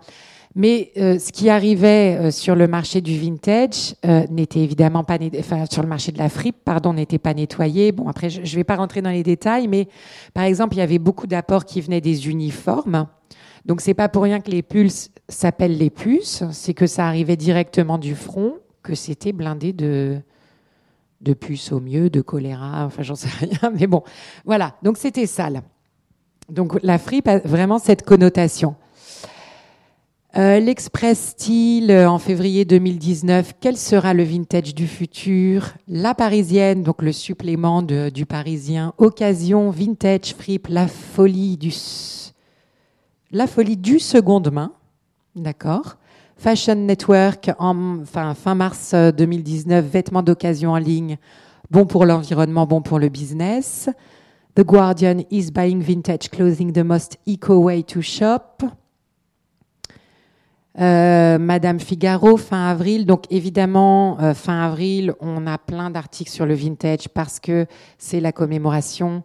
Mais 0.54 0.92
euh, 0.99 1.18
ce 1.18 1.32
qui 1.32 1.49
arrivait 1.49 2.18
euh, 2.18 2.30
sur 2.30 2.54
le 2.54 2.68
marché 2.68 3.00
du 3.00 3.18
vintage 3.18 3.94
euh, 4.04 4.26
n'était 4.30 4.61
évidemment 4.61 5.02
pas, 5.02 5.18
enfin 5.38 5.64
sur 5.71 5.82
le 5.82 5.88
marché 5.88 6.12
de 6.12 6.18
la 6.18 6.28
fripe, 6.28 6.56
pardon, 6.64 6.92
n'était 6.92 7.18
pas 7.18 7.32
nettoyé. 7.32 7.92
Bon, 7.92 8.09
après, 8.09 8.28
je 8.28 8.40
ne 8.40 8.56
vais 8.56 8.64
pas 8.64 8.76
rentrer 8.76 9.00
dans 9.00 9.11
les 9.11 9.23
détails, 9.23 9.66
mais 9.66 9.88
par 10.35 10.44
exemple, 10.44 10.75
il 10.75 10.78
y 10.78 10.82
avait 10.82 10.99
beaucoup 10.99 11.26
d'apports 11.26 11.64
qui 11.64 11.80
venaient 11.80 12.02
des 12.02 12.28
uniformes. 12.28 13.06
Donc, 13.64 13.80
c'est 13.80 13.94
pas 13.94 14.09
pour 14.09 14.25
rien 14.25 14.40
que 14.40 14.50
les 14.50 14.62
pulses 14.62 15.11
s'appellent 15.28 15.78
les 15.78 15.90
puces, 15.90 16.44
c'est 16.50 16.75
que 16.75 16.87
ça 16.87 17.06
arrivait 17.06 17.37
directement 17.37 17.97
du 17.97 18.14
front, 18.14 18.54
que 18.82 18.94
c'était 18.94 19.32
blindé 19.32 19.73
de 19.73 20.18
de 21.23 21.35
puces 21.35 21.71
au 21.71 21.78
mieux, 21.78 22.11
de 22.11 22.21
choléra, 22.21 22.85
enfin 22.85 23.02
j'en 23.02 23.14
sais 23.14 23.28
rien, 23.28 23.71
mais 23.78 23.87
bon, 23.87 24.02
voilà. 24.44 24.75
Donc 24.82 24.99
c'était 24.99 25.26
sale. 25.26 25.62
Donc 26.49 26.78
la 26.82 26.99
fripe 26.99 27.28
a 27.28 27.38
vraiment 27.38 27.78
cette 27.78 28.02
connotation. 28.04 28.75
Euh, 30.35 30.61
L'Express 30.61 31.19
Style 31.37 31.91
euh, 31.91 32.09
en 32.09 32.19
février 32.19 32.65
2019, 32.65 33.53
quel 33.61 33.77
sera 33.77 34.15
le 34.15 34.23
vintage 34.23 34.75
du 34.75 34.87
futur? 34.87 35.75
La 35.87 36.15
Parisienne, 36.15 36.83
donc 36.83 37.03
le 37.03 37.12
supplément 37.12 37.83
du 37.83 38.25
Parisien, 38.25 38.95
Occasion, 38.97 39.69
Vintage, 39.69 40.35
Fripe, 40.35 40.69
la 40.71 40.89
folie 40.89 41.59
du, 41.59 41.71
la 43.31 43.47
folie 43.47 43.77
du 43.77 43.99
seconde 43.99 44.51
main, 44.51 44.73
d'accord. 45.37 45.97
Fashion 46.39 46.77
Network, 46.77 47.51
en, 47.59 47.99
fin 48.07 48.55
mars 48.55 48.95
2019, 48.95 49.85
euh, 49.85 49.87
vêtements 49.87 50.23
d'occasion 50.23 50.71
en 50.71 50.79
ligne, 50.79 51.19
bon 51.71 51.85
pour 51.85 52.07
l'environnement, 52.07 52.65
bon 52.65 52.81
pour 52.81 52.99
le 52.99 53.11
business. 53.11 53.91
The 54.55 54.62
Guardian 54.62 55.25
is 55.31 55.51
buying 55.51 55.83
vintage 55.83 56.31
clothing 56.31 56.73
the 56.73 56.85
most 56.85 57.19
eco 57.27 57.59
way 57.59 57.83
to 57.83 58.01
shop. 58.01 58.62
Euh, 60.81 61.38
Madame 61.38 61.81
Figaro, 61.81 62.37
fin 62.37 62.69
avril. 62.69 63.05
Donc 63.05 63.25
évidemment, 63.31 64.19
euh, 64.21 64.33
fin 64.33 64.62
avril, 64.62 65.12
on 65.21 65.47
a 65.47 65.59
plein 65.59 65.91
d'articles 65.91 66.31
sur 66.31 66.47
le 66.47 66.55
vintage 66.55 67.09
parce 67.09 67.41
que 67.41 67.67
c'est 67.99 68.21
la 68.21 68.33
commémoration 68.33 69.23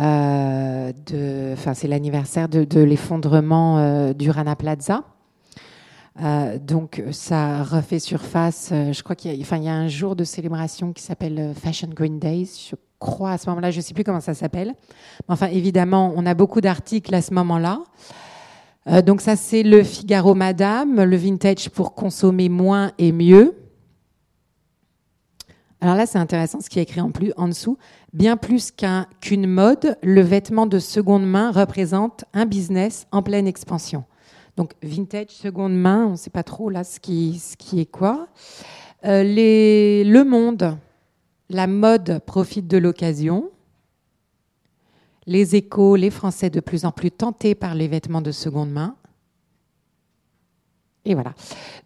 euh, 0.00 0.92
de, 1.06 1.52
enfin 1.52 1.74
c'est 1.74 1.88
l'anniversaire 1.88 2.48
de, 2.48 2.80
l'effondrement 2.80 4.12
du 4.12 4.30
Rana 4.30 4.56
Plaza. 4.56 5.02
donc 6.60 7.02
ça 7.12 7.62
refait 7.62 7.98
surface. 7.98 8.68
je 8.70 9.02
crois 9.02 9.16
qu'il 9.16 9.30
y 9.34 9.44
a, 9.44 9.56
y 9.58 9.68
a 9.68 9.74
un 9.74 9.88
jour 9.88 10.16
de 10.16 10.24
célébration 10.24 10.92
qui 10.92 11.02
s'appelle 11.02 11.52
Fashion 11.54 11.88
Green 11.88 12.18
Days. 12.18 12.68
Je 12.70 12.76
crois 12.98 13.32
à 13.32 13.38
ce 13.38 13.48
moment-là, 13.50 13.70
je 13.70 13.82
sais 13.82 13.92
plus 13.92 14.04
comment 14.04 14.20
ça 14.20 14.32
s'appelle. 14.32 14.74
Enfin 15.28 15.48
évidemment, 15.48 16.14
on 16.16 16.24
a 16.24 16.32
beaucoup 16.32 16.62
d'articles 16.62 17.14
à 17.14 17.20
ce 17.20 17.34
moment-là. 17.34 17.80
Euh, 18.88 19.02
donc 19.02 19.20
ça, 19.20 19.36
c'est 19.36 19.62
le 19.62 19.82
Figaro 19.82 20.34
Madame, 20.34 21.02
le 21.02 21.16
vintage 21.16 21.70
pour 21.70 21.94
consommer 21.94 22.48
moins 22.48 22.92
et 22.98 23.12
mieux. 23.12 23.54
Alors 25.80 25.96
là, 25.96 26.06
c'est 26.06 26.18
intéressant 26.18 26.60
ce 26.60 26.70
qui 26.70 26.78
est 26.78 26.82
écrit 26.82 27.00
en, 27.00 27.10
plus, 27.10 27.32
en 27.36 27.48
dessous. 27.48 27.78
Bien 28.12 28.36
plus 28.36 28.72
qu'une 29.20 29.46
mode, 29.46 29.98
le 30.02 30.20
vêtement 30.20 30.66
de 30.66 30.78
seconde 30.78 31.26
main 31.26 31.50
représente 31.50 32.24
un 32.32 32.46
business 32.46 33.06
en 33.12 33.22
pleine 33.22 33.46
expansion. 33.46 34.04
Donc 34.56 34.72
vintage, 34.82 35.28
seconde 35.30 35.74
main, 35.76 36.06
on 36.06 36.10
ne 36.12 36.16
sait 36.16 36.30
pas 36.30 36.42
trop 36.42 36.70
là 36.70 36.82
ce 36.82 36.98
qui, 36.98 37.40
est 37.76 37.90
quoi. 37.90 38.28
Euh, 39.04 39.22
le 39.22 40.22
monde, 40.22 40.78
la 41.50 41.66
mode 41.66 42.20
profite 42.24 42.66
de 42.66 42.78
l'occasion 42.78 43.50
les 45.26 45.56
échos, 45.56 45.96
les 45.96 46.10
Français 46.10 46.50
de 46.50 46.60
plus 46.60 46.84
en 46.84 46.92
plus 46.92 47.10
tentés 47.10 47.54
par 47.54 47.74
les 47.74 47.88
vêtements 47.88 48.22
de 48.22 48.32
seconde 48.32 48.70
main. 48.70 48.96
Et 51.04 51.14
voilà. 51.14 51.34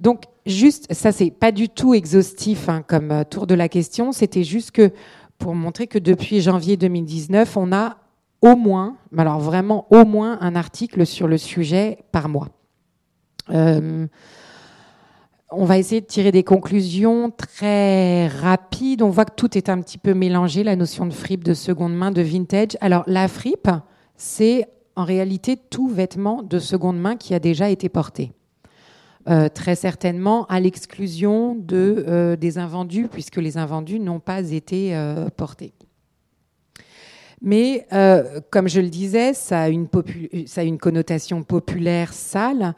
Donc, 0.00 0.24
juste, 0.46 0.92
ça, 0.92 1.12
c'est 1.12 1.30
pas 1.30 1.52
du 1.52 1.68
tout 1.68 1.94
exhaustif 1.94 2.68
hein, 2.68 2.82
comme 2.86 3.10
euh, 3.10 3.24
tour 3.24 3.46
de 3.46 3.54
la 3.54 3.68
question. 3.68 4.12
C'était 4.12 4.44
juste 4.44 4.70
que 4.70 4.92
pour 5.38 5.54
montrer 5.54 5.86
que 5.86 5.98
depuis 5.98 6.40
janvier 6.40 6.76
2019, 6.76 7.56
on 7.56 7.72
a 7.72 7.98
au 8.42 8.56
moins, 8.56 8.96
alors 9.16 9.38
vraiment 9.38 9.86
au 9.90 10.04
moins 10.04 10.38
un 10.40 10.54
article 10.54 11.04
sur 11.06 11.28
le 11.28 11.36
sujet 11.36 11.98
par 12.12 12.28
mois. 12.28 12.48
Euh, 13.50 14.06
on 15.52 15.64
va 15.64 15.78
essayer 15.78 16.00
de 16.00 16.06
tirer 16.06 16.32
des 16.32 16.44
conclusions 16.44 17.30
très 17.30 18.28
rapides. 18.28 19.02
On 19.02 19.10
voit 19.10 19.24
que 19.24 19.34
tout 19.34 19.58
est 19.58 19.68
un 19.68 19.80
petit 19.80 19.98
peu 19.98 20.14
mélangé, 20.14 20.62
la 20.62 20.76
notion 20.76 21.06
de 21.06 21.12
fripe, 21.12 21.44
de 21.44 21.54
seconde 21.54 21.94
main, 21.94 22.10
de 22.10 22.22
vintage. 22.22 22.76
Alors 22.80 23.02
la 23.06 23.26
fripe, 23.28 23.68
c'est 24.16 24.68
en 24.96 25.04
réalité 25.04 25.56
tout 25.56 25.88
vêtement 25.88 26.42
de 26.42 26.58
seconde 26.58 27.00
main 27.00 27.16
qui 27.16 27.34
a 27.34 27.38
déjà 27.38 27.68
été 27.68 27.88
porté. 27.88 28.32
Euh, 29.28 29.48
très 29.48 29.74
certainement 29.74 30.46
à 30.46 30.60
l'exclusion 30.60 31.54
de, 31.54 32.04
euh, 32.08 32.36
des 32.36 32.56
invendus, 32.56 33.08
puisque 33.08 33.36
les 33.36 33.58
invendus 33.58 34.00
n'ont 34.00 34.20
pas 34.20 34.50
été 34.50 34.96
euh, 34.96 35.28
portés. 35.36 35.74
Mais 37.42 37.86
comme 38.50 38.68
je 38.68 38.82
le 38.82 38.90
disais, 38.90 39.32
ça 39.32 39.62
a 39.62 39.68
une, 39.70 39.88
ça 40.44 40.60
a 40.60 40.64
une 40.64 40.76
connotation 40.76 41.42
populaire 41.42 42.12
sale. 42.12 42.74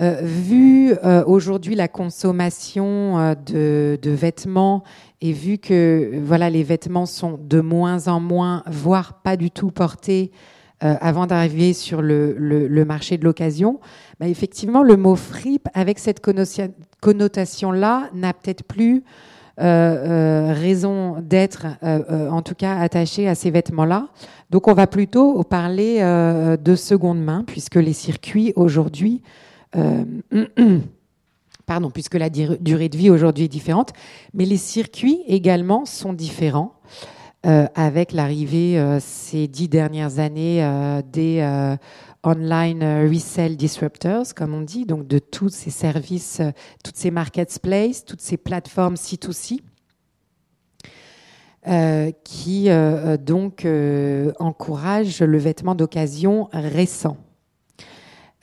Euh, 0.00 0.18
vu 0.22 0.92
euh, 1.04 1.22
aujourd'hui 1.24 1.76
la 1.76 1.86
consommation 1.86 3.16
euh, 3.18 3.96
de, 3.96 4.10
vêtements 4.10 4.82
et 5.20 5.32
vu 5.32 5.58
que 5.58 6.18
voilà 6.20 6.50
les 6.50 6.64
vêtements 6.64 7.06
sont 7.06 7.38
de 7.40 7.60
moins 7.60 8.08
en 8.08 8.18
moins, 8.18 8.64
voire 8.66 9.22
pas 9.22 9.36
du 9.36 9.50
tout 9.50 9.70
portés 9.70 10.32
avant 10.80 11.26
d'arriver 11.26 11.72
sur 11.72 12.02
le, 12.02 12.84
marché 12.86 13.16
de 13.16 13.24
l'occasion, 13.24 13.80
bah, 14.20 14.28
effectivement 14.28 14.82
le 14.82 14.98
mot 14.98 15.16
fripe 15.16 15.66
avec 15.72 15.98
cette 15.98 16.20
connotation-là 17.00 18.10
n'a 18.12 18.34
peut-être 18.34 18.64
plus 18.64 19.02
raison 19.56 21.22
d'être, 21.22 21.68
en 21.82 22.42
tout 22.42 22.54
cas 22.54 22.76
attaché 22.76 23.28
à 23.28 23.34
ces 23.34 23.50
vêtements-là. 23.50 24.08
Donc 24.50 24.68
on 24.68 24.74
va 24.74 24.86
plutôt 24.86 25.42
parler 25.44 26.00
de 26.02 26.74
seconde 26.76 27.22
main, 27.22 27.44
puisque 27.46 27.76
les 27.76 27.94
circuits 27.94 28.52
aujourd'hui 28.54 29.22
pardon, 31.66 31.90
puisque 31.90 32.14
la 32.14 32.30
durée 32.30 32.88
de 32.88 32.96
vie 32.96 33.10
aujourd'hui 33.10 33.44
est 33.44 33.48
différente, 33.48 33.92
mais 34.32 34.44
les 34.44 34.56
circuits 34.56 35.22
également 35.26 35.84
sont 35.84 36.12
différents. 36.12 36.74
Euh, 37.46 37.66
avec 37.74 38.12
l'arrivée 38.12 38.78
euh, 38.78 39.00
ces 39.00 39.48
dix 39.48 39.68
dernières 39.68 40.18
années 40.18 40.66
des 41.12 41.42
online 42.24 42.82
resell 43.06 43.56
disruptors, 43.56 44.34
comme 44.34 44.54
on 44.54 44.62
dit, 44.62 44.86
donc 44.86 45.06
de 45.06 45.18
tous 45.18 45.50
ces 45.50 45.70
services, 45.70 46.40
toutes 46.82 46.96
ces 46.96 47.10
marketplaces, 47.10 48.06
toutes 48.06 48.22
ces 48.22 48.38
plateformes 48.38 48.94
C2C, 48.94 49.60
qui 52.24 52.68
donc 53.20 53.66
encouragent 54.38 55.20
le 55.22 55.38
vêtement 55.38 55.74
d'occasion 55.74 56.48
récent. 56.52 57.18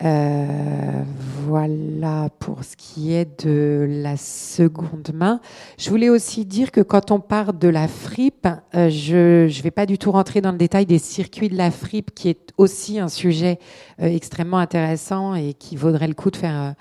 Euh, 0.03 1.03
voilà 1.45 2.29
pour 2.39 2.63
ce 2.63 2.75
qui 2.75 3.13
est 3.13 3.45
de 3.45 3.85
la 3.87 4.17
seconde 4.17 5.11
main. 5.13 5.39
Je 5.77 5.89
voulais 5.91 6.09
aussi 6.09 6.45
dire 6.45 6.71
que 6.71 6.81
quand 6.81 7.11
on 7.11 7.19
parle 7.19 7.59
de 7.59 7.67
la 7.67 7.87
fripe, 7.87 8.47
euh, 8.73 8.89
je 8.89 9.45
ne 9.45 9.61
vais 9.61 9.69
pas 9.69 9.85
du 9.85 9.99
tout 9.99 10.11
rentrer 10.11 10.41
dans 10.41 10.51
le 10.51 10.57
détail 10.57 10.87
des 10.87 10.97
circuits 10.97 11.49
de 11.49 11.57
la 11.57 11.69
fripe, 11.69 12.15
qui 12.15 12.29
est 12.29 12.51
aussi 12.57 12.97
un 12.97 13.09
sujet 13.09 13.59
euh, 14.01 14.07
extrêmement 14.07 14.57
intéressant 14.57 15.35
et 15.35 15.53
qui 15.53 15.75
vaudrait 15.75 16.07
le 16.07 16.15
coup 16.15 16.31
de 16.31 16.37
faire 16.37 16.73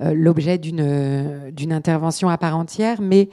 l'objet 0.00 0.58
d'une 0.58 1.72
intervention 1.72 2.28
à 2.28 2.36
part 2.36 2.56
entière. 2.56 3.00
Mais 3.00 3.30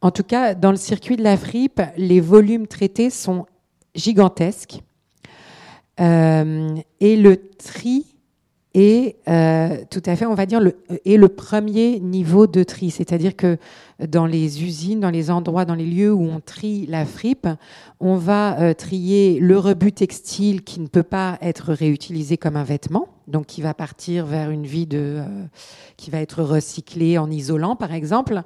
en 0.00 0.10
tout 0.10 0.22
cas, 0.22 0.54
dans 0.54 0.70
le 0.70 0.76
circuit 0.76 1.16
de 1.16 1.22
la 1.22 1.36
fripe, 1.36 1.82
les 1.96 2.20
volumes 2.20 2.66
traités 2.66 3.10
sont 3.10 3.46
gigantesques. 3.94 4.80
et 5.98 7.16
le 7.16 7.36
tri 7.58 8.17
et 8.80 9.16
euh, 9.26 9.76
tout 9.90 10.02
à 10.06 10.14
fait, 10.14 10.24
on 10.24 10.36
va 10.36 10.46
dire, 10.46 10.60
le, 10.60 10.76
et 11.04 11.16
le 11.16 11.26
premier 11.26 11.98
niveau 11.98 12.46
de 12.46 12.62
tri. 12.62 12.92
C'est-à-dire 12.92 13.34
que 13.34 13.58
dans 13.98 14.24
les 14.24 14.62
usines, 14.62 15.00
dans 15.00 15.10
les 15.10 15.32
endroits, 15.32 15.64
dans 15.64 15.74
les 15.74 15.84
lieux 15.84 16.12
où 16.12 16.22
on 16.22 16.38
trie 16.38 16.86
la 16.86 17.04
fripe, 17.04 17.48
on 17.98 18.14
va 18.14 18.56
euh, 18.60 18.74
trier 18.74 19.40
le 19.40 19.58
rebut 19.58 19.90
textile 19.90 20.62
qui 20.62 20.78
ne 20.78 20.86
peut 20.86 21.02
pas 21.02 21.38
être 21.42 21.72
réutilisé 21.72 22.36
comme 22.36 22.54
un 22.54 22.62
vêtement, 22.62 23.08
donc 23.26 23.46
qui 23.46 23.62
va 23.62 23.74
partir 23.74 24.26
vers 24.26 24.52
une 24.52 24.64
vie 24.64 24.86
de, 24.86 25.16
euh, 25.18 25.24
qui 25.96 26.12
va 26.12 26.20
être 26.20 26.44
recyclé 26.44 27.18
en 27.18 27.32
isolant, 27.32 27.74
par 27.74 27.92
exemple, 27.92 28.42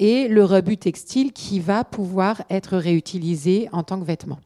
et 0.00 0.26
le 0.26 0.44
rebut 0.44 0.78
textile 0.78 1.32
qui 1.32 1.60
va 1.60 1.84
pouvoir 1.84 2.42
être 2.50 2.76
réutilisé 2.76 3.68
en 3.70 3.84
tant 3.84 4.00
que 4.00 4.04
vêtement. 4.04 4.40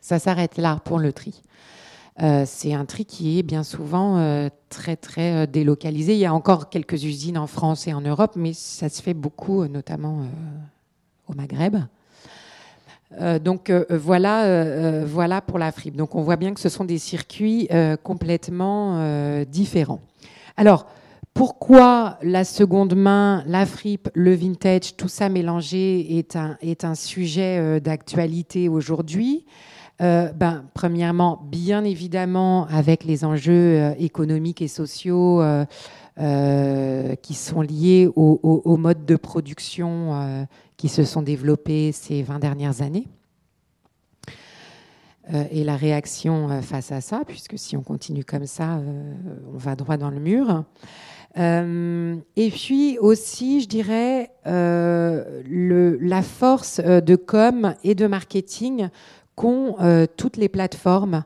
Ça 0.00 0.18
s'arrête 0.18 0.56
là 0.56 0.80
pour 0.86 0.98
le 0.98 1.12
tri. 1.12 1.42
C'est 2.18 2.72
un 2.72 2.84
tri 2.84 3.04
qui 3.04 3.38
est 3.38 3.42
bien 3.42 3.62
souvent 3.62 4.48
très 4.68 4.96
très 4.96 5.46
délocalisé. 5.46 6.14
Il 6.14 6.18
y 6.18 6.26
a 6.26 6.32
encore 6.32 6.70
quelques 6.70 7.04
usines 7.04 7.38
en 7.38 7.46
France 7.46 7.86
et 7.86 7.92
en 7.92 8.00
Europe, 8.00 8.32
mais 8.36 8.52
ça 8.52 8.88
se 8.88 9.02
fait 9.02 9.14
beaucoup, 9.14 9.66
notamment 9.66 10.22
au 11.28 11.34
Maghreb. 11.34 11.76
donc 13.42 13.70
voilà, 13.90 15.04
voilà 15.04 15.40
pour 15.42 15.58
la 15.58 15.72
fripe. 15.72 15.96
Donc 15.96 16.14
on 16.14 16.22
voit 16.22 16.36
bien 16.36 16.54
que 16.54 16.60
ce 16.60 16.68
sont 16.70 16.84
des 16.84 16.98
circuits 16.98 17.68
complètement 18.02 19.44
différents. 19.44 20.00
Alors, 20.56 20.86
pourquoi 21.36 22.16
la 22.22 22.44
seconde 22.44 22.94
main, 22.94 23.44
la 23.46 23.66
fripe, 23.66 24.08
le 24.14 24.34
vintage, 24.34 24.96
tout 24.96 25.08
ça 25.08 25.28
mélangé 25.28 26.16
est 26.16 26.34
un, 26.34 26.56
est 26.62 26.82
un 26.82 26.94
sujet 26.94 27.58
euh, 27.58 27.78
d'actualité 27.78 28.70
aujourd'hui? 28.70 29.44
Euh, 30.00 30.32
ben, 30.32 30.64
Premièrement, 30.74 31.42
bien 31.50 31.84
évidemment, 31.84 32.66
avec 32.68 33.04
les 33.04 33.24
enjeux 33.24 33.52
euh, 33.52 33.94
économiques 33.98 34.62
et 34.62 34.68
sociaux 34.68 35.42
qui 36.18 37.34
sont 37.34 37.60
liés 37.60 38.08
au, 38.16 38.40
au, 38.42 38.76
mode 38.78 39.04
de 39.04 39.16
production 39.16 40.46
qui 40.78 40.88
se 40.88 41.04
sont 41.04 41.20
développés 41.20 41.92
ces 41.92 42.22
20 42.22 42.38
dernières 42.38 42.80
années. 42.80 43.06
et 45.50 45.62
la 45.62 45.76
réaction 45.76 46.62
face 46.62 46.90
à 46.90 47.02
ça, 47.02 47.20
puisque 47.26 47.58
si 47.58 47.76
on 47.76 47.82
continue 47.82 48.24
comme 48.24 48.46
ça, 48.46 48.80
on 49.52 49.58
va 49.58 49.76
droit 49.76 49.98
dans 49.98 50.08
le 50.08 50.20
mur. 50.20 50.64
Euh, 51.38 52.16
et 52.36 52.50
puis 52.50 52.98
aussi, 52.98 53.60
je 53.60 53.68
dirais, 53.68 54.30
euh, 54.46 55.42
la 56.00 56.22
force 56.22 56.80
euh, 56.84 57.00
de 57.00 57.14
com 57.14 57.74
et 57.84 57.94
de 57.94 58.06
marketing 58.06 58.88
qu'ont 59.36 59.76
toutes 60.16 60.36
les 60.36 60.48
plateformes 60.48 61.22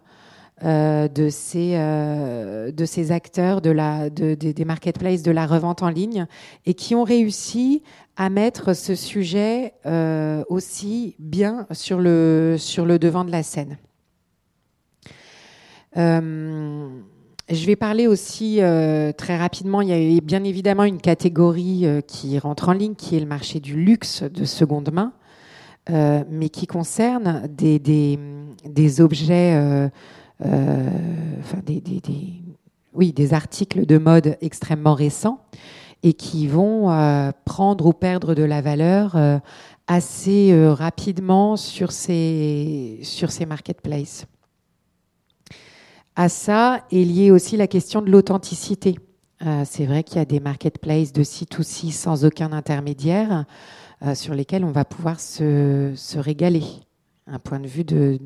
de, 0.62 1.28
ces, 1.30 1.72
de 1.72 2.84
ces 2.84 3.12
acteurs 3.12 3.62
de 3.62 3.70
la, 3.70 4.10
de, 4.10 4.34
des 4.34 4.64
marketplaces 4.66 5.22
de 5.22 5.30
la 5.30 5.46
revente 5.46 5.82
en 5.82 5.88
ligne 5.88 6.26
et 6.66 6.74
qui 6.74 6.94
ont 6.94 7.04
réussi 7.04 7.82
à 8.16 8.28
mettre 8.28 8.74
ce 8.74 8.94
sujet 8.94 9.72
aussi 10.50 11.14
bien 11.18 11.66
sur 11.70 11.98
le, 11.98 12.56
sur 12.58 12.84
le 12.84 12.98
devant 12.98 13.24
de 13.24 13.30
la 13.30 13.42
scène. 13.42 13.78
Je 17.50 17.66
vais 17.66 17.74
parler 17.74 18.06
aussi 18.06 18.62
euh, 18.62 19.10
très 19.10 19.36
rapidement. 19.36 19.80
Il 19.80 19.88
y 19.88 20.16
a 20.16 20.20
bien 20.20 20.44
évidemment 20.44 20.84
une 20.84 21.00
catégorie 21.00 21.84
euh, 21.84 22.00
qui 22.00 22.38
rentre 22.38 22.68
en 22.68 22.72
ligne, 22.72 22.94
qui 22.94 23.16
est 23.16 23.20
le 23.20 23.26
marché 23.26 23.58
du 23.58 23.74
luxe 23.74 24.22
de 24.22 24.44
seconde 24.44 24.92
main, 24.92 25.12
euh, 25.88 26.24
mais 26.28 26.48
qui 26.48 26.66
concerne 26.66 27.46
des, 27.48 29.00
objets, 29.00 29.90
enfin 30.40 31.58
des, 31.64 31.82
oui, 32.94 33.12
des 33.12 33.34
articles 33.34 33.86
de 33.86 33.98
mode 33.98 34.36
extrêmement 34.40 34.94
récents 34.94 35.40
et 36.02 36.12
qui 36.12 36.46
vont 36.46 36.88
prendre 37.44 37.86
ou 37.86 37.92
perdre 37.92 38.34
de 38.34 38.42
la 38.42 38.60
valeur 38.60 39.16
assez 39.86 40.54
rapidement 40.68 41.56
sur 41.56 41.92
ces, 41.92 43.00
marketplaces. 43.48 44.26
À 46.16 46.28
ça 46.28 46.84
est 46.90 47.04
liée 47.04 47.30
aussi 47.30 47.56
la 47.56 47.66
question 47.66 48.02
de 48.02 48.10
l'authenticité. 48.10 48.96
Euh, 49.46 49.62
c'est 49.64 49.86
vrai 49.86 50.02
qu'il 50.02 50.16
y 50.16 50.20
a 50.20 50.26
des 50.26 50.40
marketplaces 50.40 51.12
de 51.12 51.22
C2C 51.22 51.92
sans 51.92 52.26
aucun 52.26 52.52
intermédiaire 52.52 53.46
euh, 54.02 54.14
sur 54.14 54.32
lesquels 54.32 54.64
on 54.64 54.70
va 54.70 54.86
pouvoir 54.86 55.20
se, 55.20 55.92
régaler, 56.16 56.62
un 57.26 57.38
point 57.38 57.60
de 57.60 57.66
vue 57.66 57.84
de, 57.84 58.18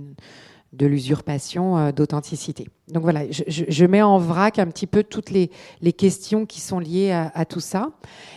l'usurpation 0.81 1.77
euh, 1.77 1.91
d'authenticité. 1.91 2.69
Donc 2.93 3.03
voilà, 3.03 3.23
je, 3.29 3.85
mets 3.85 4.01
en 4.03 4.19
vrac 4.19 4.61
un 4.61 4.69
petit 4.69 4.87
peu 4.87 5.03
toutes 5.03 5.31
les, 5.31 5.51
questions 5.93 6.47
qui 6.47 6.61
sont 6.61 6.79
liées 6.79 7.11
à, 7.11 7.45
tout 7.45 7.59
ça. 7.59 7.91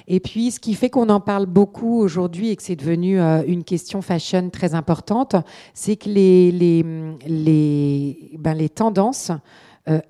Et 0.08 0.20
puis, 0.20 0.50
ce 0.50 0.60
qui 0.60 0.74
fait 0.74 0.90
qu'on 0.90 1.10
en 1.10 1.20
parle 1.20 1.46
beaucoup 1.46 2.00
aujourd'hui 2.00 2.50
et 2.50 2.56
que 2.56 2.64
c'est 2.64 2.76
devenu 2.76 3.20
euh, 3.20 3.44
une 3.46 3.64
question 3.64 4.02
fashion 4.02 4.50
très 4.50 4.74
importante, 4.74 5.36
c'est 5.76 5.96
que 5.96 6.10
les, 6.10 6.84
ben, 8.40 8.70
tendances 8.70 9.32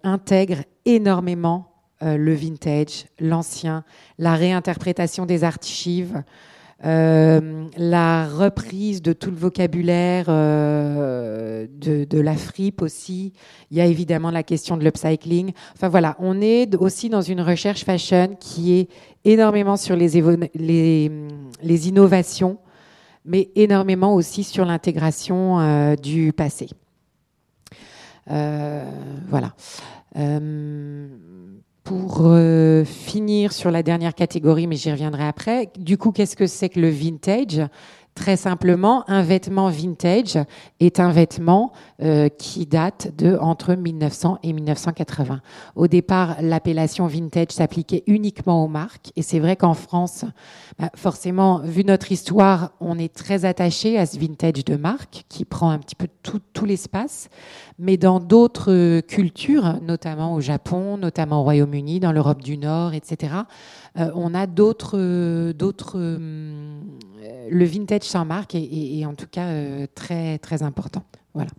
intègrent 0.02 0.64
énormément 0.86 1.74
le 2.02 2.34
vintage, 2.34 3.06
l'ancien, 3.20 3.84
la 4.18 4.36
réinterprétation 4.36 5.26
des 5.26 5.44
archives, 5.44 6.24
la 6.84 8.28
reprise 8.28 9.02
de 9.02 9.14
tout 9.14 9.32
le 9.32 9.36
vocabulaire 9.36 10.26
euh, 10.30 11.68
de, 11.70 12.20
la 12.20 12.36
fripe 12.36 12.82
aussi. 12.82 13.34
Il 13.72 13.78
y 13.78 13.82
a 13.82 13.86
évidemment 13.86 14.32
la 14.32 14.44
question 14.44 14.78
de 14.78 14.84
l'upcycling. 14.84 15.54
Enfin 15.76 15.90
voilà, 15.90 16.16
on 16.20 16.42
est 16.42 16.76
aussi 16.76 17.10
dans 17.10 17.22
une 17.22 17.42
recherche 17.42 17.84
fashion 17.84 18.36
qui 18.40 18.74
est 18.74 18.90
énormément 19.26 19.78
sur 19.78 19.96
les 19.96 20.18
innovations, 21.88 22.58
mais 23.26 23.50
énormément 23.56 24.14
aussi 24.14 24.44
sur 24.44 24.66
l'intégration 24.66 25.60
euh, 25.60 25.96
du 25.96 26.34
passé. 26.34 26.70
voilà 28.28 29.54
pour 31.88 32.24
euh, 32.26 32.84
finir 32.84 33.54
sur 33.54 33.72
la 33.72 33.82
dernière 33.82 34.14
catégorie, 34.14 34.68
mais 34.68 34.76
j'y 34.76 34.92
reviendrai 34.92 35.24
après, 35.24 35.72
du 35.78 35.98
coup, 35.98 36.12
qu'est-ce 36.12 36.36
que 36.36 36.46
c'est 36.46 36.68
que 36.68 36.82
le 36.82 36.90
vintage? 36.90 37.62
Très 38.18 38.36
simplement, 38.36 39.08
un 39.08 39.22
vêtement 39.22 39.70
vintage 39.70 40.40
est 40.80 41.00
un 41.00 41.12
vêtement 41.12 41.72
euh, 42.02 42.30
qui 42.30 42.66
date 42.66 43.16
de 43.16 43.38
entre 43.40 43.76
1900 43.76 44.40
et 44.42 44.54
1980. 44.54 45.40
Au 45.76 45.88
départ, 45.88 46.38
l'appellation 46.42 47.06
vintage 47.06 47.52
s'appliquait 47.52 48.04
uniquement 48.08 48.64
aux 48.64 48.68
marques, 48.68 49.12
et 49.16 49.22
c'est 49.22 49.38
vrai 49.38 49.56
qu'en 49.56 49.76
France, 49.76 50.26
bah, 50.80 50.90
forcément, 50.96 51.60
vu 51.60 51.84
notre 51.84 52.12
histoire, 52.12 52.72
on 52.80 52.98
est 52.98 53.14
très 53.14 53.46
attaché 53.46 54.00
à 54.00 54.08
ce 54.08 54.18
vintage 54.18 54.66
de 54.66 54.78
marque 54.78 55.26
qui 55.30 55.46
prend 55.46 55.70
un 55.70 55.78
petit 55.78 55.96
peu 55.96 56.08
tout, 56.24 56.66
l'espace. 56.66 57.30
Mais 57.78 57.98
dans 57.98 58.20
d'autres 58.20 59.02
cultures, 59.02 59.80
notamment 59.84 60.34
au 60.34 60.42
Japon, 60.42 60.98
notamment 60.98 61.42
au 61.42 61.44
Royaume-Uni, 61.44 62.00
dans 62.00 62.12
l'Europe 62.12 62.42
du 62.42 62.58
Nord, 62.58 62.96
etc., 62.96 63.34
euh, 64.00 64.12
on 64.16 64.34
a 64.34 64.48
d'autres. 64.48 64.96
Euh, 64.96 65.54
le 67.50 67.66
vintage 67.66 68.04
sans 68.04 68.26
marque 68.26 68.56
est, 68.56 69.06
en 69.06 69.14
tout 69.14 69.28
cas 69.30 69.48
euh, 69.48 69.88
très 69.94 70.38
très 70.40 70.64
important. 70.64 71.04
Voilà. 71.34 71.52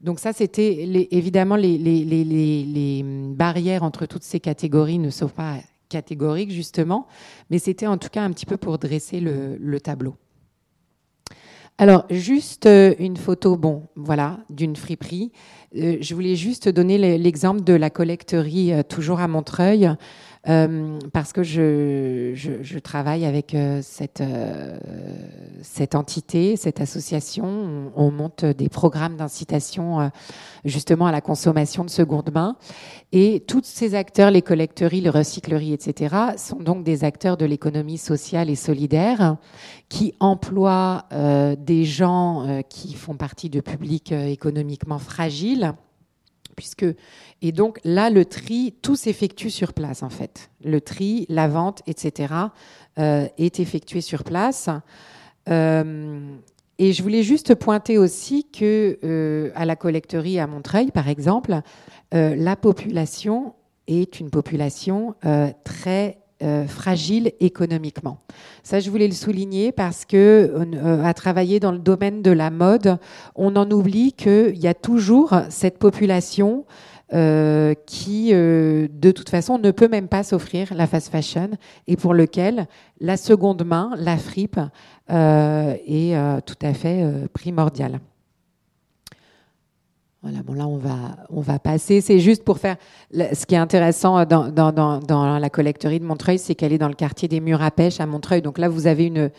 Donc 0.00 0.20
ça, 0.20 0.32
c'était 0.32 1.08
évidemment 1.10 1.56
les, 1.56 3.04
barrières 3.34 3.82
entre 3.82 4.06
toutes 4.06 4.22
ces 4.22 4.40
catégories 4.40 4.98
ne 4.98 5.10
sont 5.10 5.28
pas 5.28 5.56
catégoriques 5.88 6.52
justement, 6.52 7.06
mais 7.50 7.58
c'était 7.58 7.86
en 7.86 7.98
tout 7.98 8.08
cas 8.08 8.22
un 8.22 8.30
petit 8.30 8.46
peu 8.46 8.56
pour 8.56 8.78
dresser 8.78 9.20
le, 9.20 9.80
tableau. 9.80 10.14
Alors, 11.78 12.06
juste 12.10 12.68
une 12.98 13.16
photo, 13.16 13.56
bon, 13.56 13.84
voilà, 13.96 14.38
d'une 14.50 14.76
friperie. 14.76 15.32
je 15.72 16.14
voulais 16.14 16.36
juste 16.36 16.68
donner 16.68 17.18
l'exemple 17.18 17.62
de 17.62 17.72
la 17.72 17.90
collecterie, 17.90 18.72
toujours 18.88 19.20
à 19.20 19.28
Montreuil. 19.28 19.90
Euh, 20.48 20.98
parce 21.12 21.34
que 21.34 21.42
je, 21.42 22.32
je, 22.34 22.78
travaille 22.78 23.26
avec 23.26 23.54
euh, 23.54 23.80
cette, 23.82 24.22
euh, 24.22 24.78
cette 25.60 25.94
entité, 25.94 26.56
cette 26.56 26.80
association. 26.80 27.92
On, 27.94 28.10
monte 28.10 28.44
des 28.44 28.70
programmes 28.70 29.16
d'incitation 29.16 30.10
justement 30.64 31.06
à 31.06 31.12
la 31.12 31.20
consommation 31.20 31.84
de 31.84 31.90
seconde 31.90 32.30
main. 32.32 32.56
Et 33.12 33.44
tous 33.46 33.62
ces 33.64 33.94
acteurs, 33.94 34.30
les 34.30 34.42
collecteries, 34.42 35.02
les 35.02 35.10
recycleries, 35.10 35.72
etc., 35.72 36.16
sont 36.36 36.56
donc 36.56 36.82
des 36.82 37.04
acteurs 37.04 37.36
de 37.36 37.44
l'économie 37.44 37.98
sociale 37.98 38.48
et 38.48 38.56
solidaire 38.56 39.36
qui 39.88 40.14
emploient 40.18 41.04
des 41.58 41.84
gens 41.84 42.62
qui 42.68 42.94
font 42.94 43.14
partie 43.14 43.50
de 43.50 43.60
publics 43.60 44.10
économiquement 44.10 44.98
fragiles 44.98 45.74
puisque 46.58 46.86
et 47.40 47.52
donc 47.52 47.78
là 47.84 48.10
le 48.10 48.24
tri 48.24 48.74
tout 48.82 48.96
s'effectue 48.96 49.48
sur 49.48 49.72
place 49.72 50.02
en 50.02 50.10
fait. 50.10 50.50
Le 50.64 50.80
tri 50.80 51.24
la 51.28 51.46
vente 51.46 51.82
etc 51.86 52.34
euh, 52.98 53.28
est 53.38 53.60
effectué 53.60 54.00
sur 54.00 54.24
place. 54.24 54.68
Euh, 55.48 56.18
et 56.80 56.92
je 56.92 57.02
voulais 57.04 57.22
juste 57.22 57.54
pointer 57.54 57.96
aussi 57.96 58.44
que 58.50 58.98
euh, 59.04 59.52
à 59.54 59.64
la 59.66 59.76
collecterie 59.76 60.40
à 60.40 60.48
Montreuil 60.48 60.90
par 60.90 61.08
exemple 61.08 61.60
la 62.10 62.56
population 62.56 63.54
est 63.86 64.18
une 64.18 64.30
population 64.30 65.14
très 65.62 66.18
euh, 66.40 66.68
fragile 66.68 67.32
économiquement. 67.40 68.18
Ça, 68.62 68.78
je 68.78 68.90
voulais 68.90 69.08
le 69.08 69.14
souligner 69.14 69.72
parce 69.72 70.04
que 70.04 70.16
euh, 70.16 71.04
à 71.04 71.12
travailler 71.12 71.58
dans 71.58 71.72
le 71.72 71.80
domaine 71.80 72.22
de 72.22 72.30
la 72.30 72.50
mode, 72.50 72.98
on 73.34 73.56
en 73.56 73.68
oublie 73.72 74.12
qu'il 74.12 74.56
y 74.56 74.68
a 74.68 74.74
toujours 74.74 75.34
cette 75.48 75.78
population 75.78 76.64
euh, 77.12 77.74
qui, 77.86 78.30
de 78.30 79.10
toute 79.10 79.30
façon, 79.30 79.58
ne 79.58 79.72
peut 79.72 79.88
même 79.88 80.06
pas 80.06 80.22
s'offrir 80.22 80.72
la 80.74 80.86
fast 80.86 81.10
fashion 81.10 81.50
et 81.88 81.96
pour 81.96 82.14
lequel 82.14 82.68
la 83.00 83.16
seconde 83.16 83.64
main, 83.64 83.90
la 83.96 84.16
fripe, 84.16 84.60
est 85.08 86.42
tout 86.46 86.58
à 86.62 86.72
fait 86.72 87.28
primordiale. 87.32 87.98
Bon 90.44 90.54
là 90.54 90.66
on 90.66 90.76
va, 90.76 91.16
on 91.30 91.40
va 91.40 91.58
passer. 91.58 92.00
C'est 92.00 92.18
juste 92.18 92.44
pour 92.44 92.58
faire. 92.58 92.76
Ce 93.12 93.46
qui 93.46 93.54
est 93.54 93.58
intéressant 93.58 94.24
dans, 94.24 94.50
dans, 94.50 95.38
la 95.38 95.50
collecterie 95.50 96.00
de 96.00 96.04
Montreuil, 96.04 96.38
c'est 96.38 96.54
qu'elle 96.54 96.72
est 96.72 96.78
dans 96.78 96.88
le 96.88 96.94
quartier 96.94 97.28
des 97.28 97.40
Murs 97.40 97.62
à 97.62 97.70
Pêche 97.70 98.00
à 98.00 98.06
Montreuil. 98.06 98.42
Donc 98.42 98.58
là, 98.58 98.68
vous 98.68 98.86
avez 98.86 99.06
une, 99.06 99.30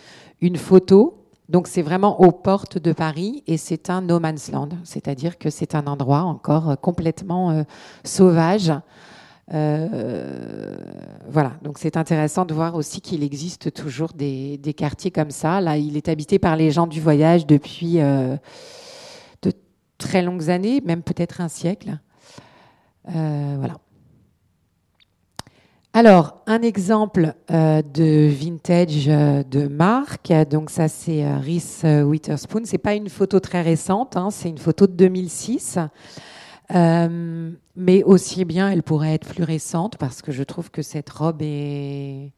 une 0.42 0.58
photo. 0.58 1.16
Donc 1.48 1.68
c'est 1.68 1.82
vraiment 1.82 2.22
aux 2.22 2.32
portes 2.32 2.78
de 2.78 2.94
Paris 2.94 3.44
et 3.48 3.58
c'est 3.58 3.90
un 3.90 4.02
no 4.02 4.20
man's 4.20 4.52
land, 4.52 4.70
c'est-à-dire 4.84 5.40
que 5.40 5.50
c'est 5.50 5.74
un 5.74 5.88
endroit 5.88 6.22
encore 6.22 6.80
complètement 6.80 7.50
euh, 7.50 7.64
sauvage. 8.04 8.72
Euh, 9.52 10.76
voilà, 11.28 11.54
donc 11.64 11.80
c'est 11.80 11.98
intéressant 11.98 12.46
de 12.46 12.54
voir 12.54 12.76
aussi 12.76 13.02
qu'il 13.02 13.24
existe 13.24 13.74
toujours 13.74 14.12
des, 14.14 14.58
des, 14.58 14.74
quartiers 14.74 15.10
comme 15.10 15.32
ça. 15.32 15.60
Là, 15.60 15.78
il 15.78 15.98
est 15.98 16.08
habité 16.08 16.38
par 16.38 16.56
les 16.56 16.70
gens 16.70 16.86
du 16.86 17.02
voyage 17.02 17.48
depuis 17.48 18.00
euh, 18.00 18.36
de 18.36 18.40
très 20.00 20.24
longues 20.24 20.50
années, 20.50 20.82
même 20.82 21.04
peut-être 21.04 21.42
un 21.42 21.48
siècle. 21.48 22.00
Euh, 23.16 23.56
voilà. 23.60 23.76
Alors, 25.94 26.42
un 26.46 26.62
exemple 26.62 27.34
euh, 27.52 27.82
de 27.82 28.28
vintage 28.30 29.08
euh, 29.08 29.44
de 29.44 29.68
marque. 29.68 30.32
Donc 30.50 30.70
ça, 30.72 30.88
c'est 30.88 31.32
Reese 31.36 31.84
Witherspoon. 31.84 32.62
C'est 32.64 32.78
pas 32.78 32.96
une 32.96 33.10
photo 33.10 33.40
très 33.40 33.62
récente, 33.62 34.18
hein, 34.18 34.30
c'est 34.32 34.50
une 34.50 34.58
photo 34.58 34.88
de 34.88 34.94
2006. 34.94 35.78
mais 36.72 38.04
aussi 38.04 38.46
bien, 38.46 38.72
elle 38.72 38.84
pourrait 38.84 39.14
être 39.16 39.28
plus 39.28 39.44
récente 39.44 39.98
parce 39.98 40.22
que 40.22 40.32
je 40.32 40.44
trouve 40.44 40.72
que 40.72 40.82
cette 40.82 41.10
robe 41.10 41.42
est 41.42 42.32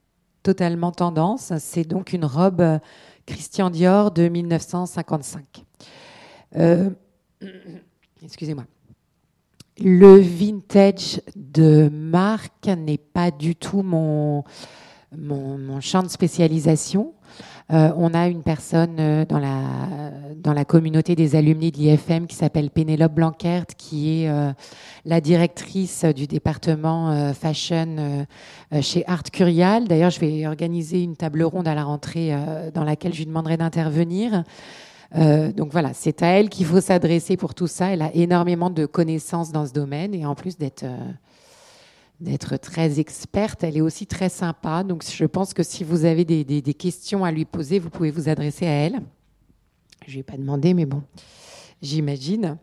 totalement 0.44 0.92
tendance. 0.92 1.54
C'est 1.60 1.84
donc 1.84 2.14
une 2.14 2.26
robe 2.26 2.80
Christian 3.26 3.70
Dior 3.70 4.12
de 4.12 4.30
1955. 4.30 5.66
Excusez-moi. 8.24 8.66
Le 9.80 10.20
vintage 10.20 11.22
de 11.36 11.90
marque 11.90 12.68
n'est 12.68 13.00
pas 13.00 13.32
du 13.32 13.56
tout 13.56 13.82
mon, 13.82 14.44
champ 15.80 16.04
de 16.04 16.08
spécialisation. 16.08 17.14
Euh, 17.72 17.92
on 17.96 18.14
a 18.14 18.28
une 18.28 18.44
personne 18.44 18.98
euh, 19.00 19.26
dans 19.26 19.40
la, 19.40 20.12
dans 20.36 20.52
la 20.52 20.66
communauté 20.66 21.16
des 21.16 21.38
alumni 21.38 21.72
de 21.72 21.78
l'IFM 21.78 22.28
qui 22.28 22.36
s'appelle 22.36 22.70
Pénélope 22.70 23.14
Blanquert, 23.14 23.66
qui 23.78 24.24
est 24.24 24.30
euh, 24.30 24.52
la 25.06 25.22
directrice 25.22 26.04
du 26.04 26.28
département 26.28 27.34
fashion 27.34 28.28
chez 28.82 29.06
Art 29.08 29.24
Curial. 29.32 29.88
D'ailleurs, 29.88 30.12
je 30.12 30.20
vais 30.20 30.46
organiser 30.46 31.02
une 31.02 31.16
table 31.16 31.44
ronde 31.44 31.68
à 31.68 31.74
la 31.74 31.86
rentrée 31.86 32.36
dans 32.74 32.84
laquelle 32.84 33.14
je 33.14 33.20
lui 33.20 33.26
demanderai 33.26 33.58
d'intervenir. 33.58 34.44
Euh, 35.16 35.52
donc 35.52 35.72
voilà, 35.72 35.94
c'est 35.94 36.24
à 36.24 36.28
elle 36.28 36.50
qu'il 36.50 36.66
faut 36.66 36.82
s'adresser 36.82 37.38
pour 37.38 37.54
tout 37.54 37.68
ça. 37.68 37.88
Elle 37.88 38.02
a 38.02 38.14
énormément 38.16 38.70
de 38.70 38.86
connaissances 38.86 39.52
dans 39.52 39.66
ce 39.66 39.74
domaine 39.74 40.14
et 40.14 40.26
en 40.26 40.36
plus 40.36 40.58
d'être 40.58 40.84
euh, 40.84 42.58
très 42.58 43.00
experte, 43.00 43.64
elle 43.64 43.78
est 43.78 43.82
aussi 43.82 44.08
très 44.08 44.30
sympa. 44.30 44.84
Donc 44.84 45.04
je 45.04 45.26
pense 45.26 45.54
que 45.54 45.64
si 45.64 45.84
vous 45.84 46.06
avez 46.06 46.24
des, 46.24 46.74
questions 46.74 47.26
à 47.26 47.32
lui 47.32 47.46
poser, 47.46 47.80
vous 47.80 47.90
pouvez 47.90 48.12
vous 48.12 48.30
adresser 48.30 48.66
à 48.66 48.72
elle. 48.72 49.02
Je 50.08 50.18
vais 50.18 50.24
pas 50.24 50.38
demandé, 50.38 50.74
mais 50.74 50.86
bon, 50.86 51.04
j'imagine. 51.82 52.58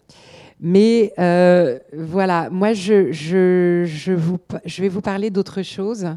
Mais 0.61 1.13
euh, 1.21 1.79
voilà, 1.93 2.51
moi 2.51 2.73
je, 2.73 3.13
je, 3.13 3.85
je, 3.87 4.13
vous, 4.13 4.39
je 4.65 4.83
vais 4.83 4.89
vous 4.89 5.03
parler 5.03 5.31
d'autre 5.31 5.63
chose. 5.63 6.09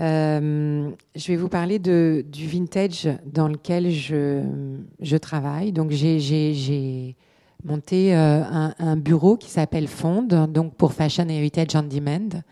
Euh, 0.00 0.90
je 1.14 1.26
vais 1.28 1.36
vous 1.36 1.48
parler 1.48 1.78
du 1.78 2.46
vintage 2.46 3.08
dans 3.24 3.48
lequel 3.48 3.90
je, 3.90 5.16
travaille. 5.16 5.72
Donc, 5.72 5.90
j'ai 5.90 7.16
monté 7.64 8.14
euh, 8.14 8.42
un, 8.78 8.96
bureau 8.96 9.36
qui 9.36 9.50
s'appelle 9.50 9.88
Fond, 9.88 10.22
donc 10.22 10.74
pour 10.74 10.92
Fashion 10.92 11.28
Heritage 11.28 11.74
on 11.74 11.82
Demand, 11.82 12.42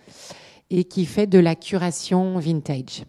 et 0.70 0.84
qui 0.84 1.04
fait 1.04 1.26
de 1.26 1.38
la 1.38 1.54
curation 1.54 2.38
vintage. 2.38 3.04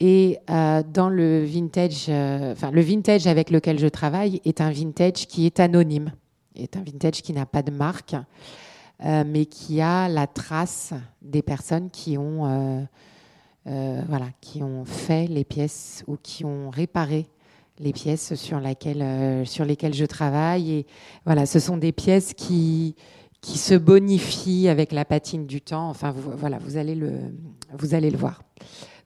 Et 0.00 0.38
euh, 0.50 0.82
dans 0.92 1.08
le 1.08 1.44
vintage, 1.44 2.10
enfin 2.10 2.70
le 2.70 2.82
vintage 2.82 3.26
avec 3.26 3.50
lequel 3.50 3.78
je 3.78 3.86
travaille 3.86 4.40
est 4.44 4.60
un 4.60 4.70
vintage 4.70 5.26
qui 5.26 5.46
est 5.46 5.60
anonyme, 5.60 6.12
est 6.54 6.76
un 6.76 6.82
vintage 6.82 7.22
qui 7.22 7.32
n'a 7.32 7.46
pas 7.46 7.62
de 7.62 7.70
marque, 7.70 8.14
mais 9.02 9.46
qui 9.46 9.80
a 9.80 10.08
la 10.08 10.26
trace 10.26 10.92
des 11.22 11.42
personnes 11.42 11.90
qui 11.90 12.16
ont 12.18 12.86
voilà, 13.66 14.26
qui 14.40 14.62
ont 14.62 14.84
fait 14.84 15.26
les 15.26 15.44
pièces 15.44 16.04
ou 16.06 16.16
qui 16.16 16.44
ont 16.44 16.70
réparé 16.70 17.26
les 17.78 17.92
pièces 17.92 18.34
sur, 18.34 18.60
laquelle, 18.60 19.02
euh, 19.02 19.44
sur 19.44 19.64
lesquelles 19.64 19.94
je 19.94 20.04
travaille. 20.04 20.72
Et 20.72 20.86
voilà, 21.24 21.46
ce 21.46 21.58
sont 21.58 21.76
des 21.76 21.92
pièces 21.92 22.34
qui, 22.34 22.94
qui 23.40 23.58
se 23.58 23.74
bonifient 23.74 24.68
avec 24.68 24.92
la 24.92 25.04
patine 25.04 25.46
du 25.46 25.60
temps. 25.60 25.88
Enfin, 25.88 26.12
vous, 26.12 26.32
voilà, 26.36 26.58
vous 26.58 26.76
allez, 26.76 26.94
le, 26.94 27.12
vous 27.72 27.94
allez 27.94 28.10
le 28.10 28.18
voir. 28.18 28.42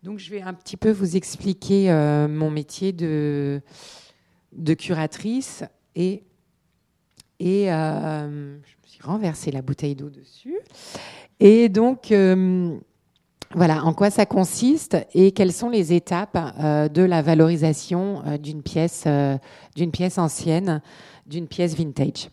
Donc, 0.02 0.18
je 0.18 0.30
vais 0.30 0.42
un 0.42 0.54
petit 0.54 0.76
peu 0.76 0.90
vous 0.90 1.16
expliquer 1.16 1.90
euh, 1.90 2.28
mon 2.28 2.50
métier 2.50 2.92
de, 2.92 3.60
de 4.52 4.74
curatrice 4.74 5.64
et, 5.96 6.22
et 7.40 7.66
je 7.66 8.26
me 8.26 8.60
suis 8.86 9.02
renversé 9.02 9.50
la 9.50 9.62
bouteille 9.62 9.96
d'eau 9.96 10.10
dessus. 10.10 10.58
Et 11.40 11.68
donc, 11.68 12.12
voilà, 13.54 13.84
en 13.84 13.94
quoi 13.94 14.10
ça 14.10 14.26
consiste 14.26 14.96
et 15.14 15.32
quelles 15.32 15.54
sont 15.54 15.70
les 15.70 15.94
étapes 15.94 16.38
euh, 16.60 16.88
de 16.88 17.02
la 17.02 17.22
valorisation 17.22 18.22
euh, 18.26 18.36
d'une 18.36 18.62
pièce, 18.62 19.04
euh, 19.06 19.38
d'une 19.74 19.90
pièce 19.90 20.18
ancienne, 20.18 20.82
d'une 21.26 21.46
pièce 21.46 21.74
vintage. 21.74 22.28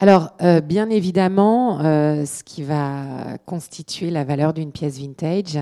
Alors, 0.00 0.32
bien 0.64 0.90
évidemment, 0.90 1.78
ce 1.78 2.42
qui 2.42 2.64
va 2.64 3.38
constituer 3.46 4.10
la 4.10 4.24
valeur 4.24 4.52
d'une 4.52 4.72
pièce 4.72 4.98
vintage, 4.98 5.56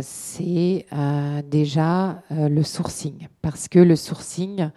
c'est 0.00 0.86
déjà 1.44 2.22
le 2.30 2.62
sourcing, 2.62 3.28
parce 3.42 3.68
que 3.68 3.78
le 3.78 3.94
sourcing 3.94 4.70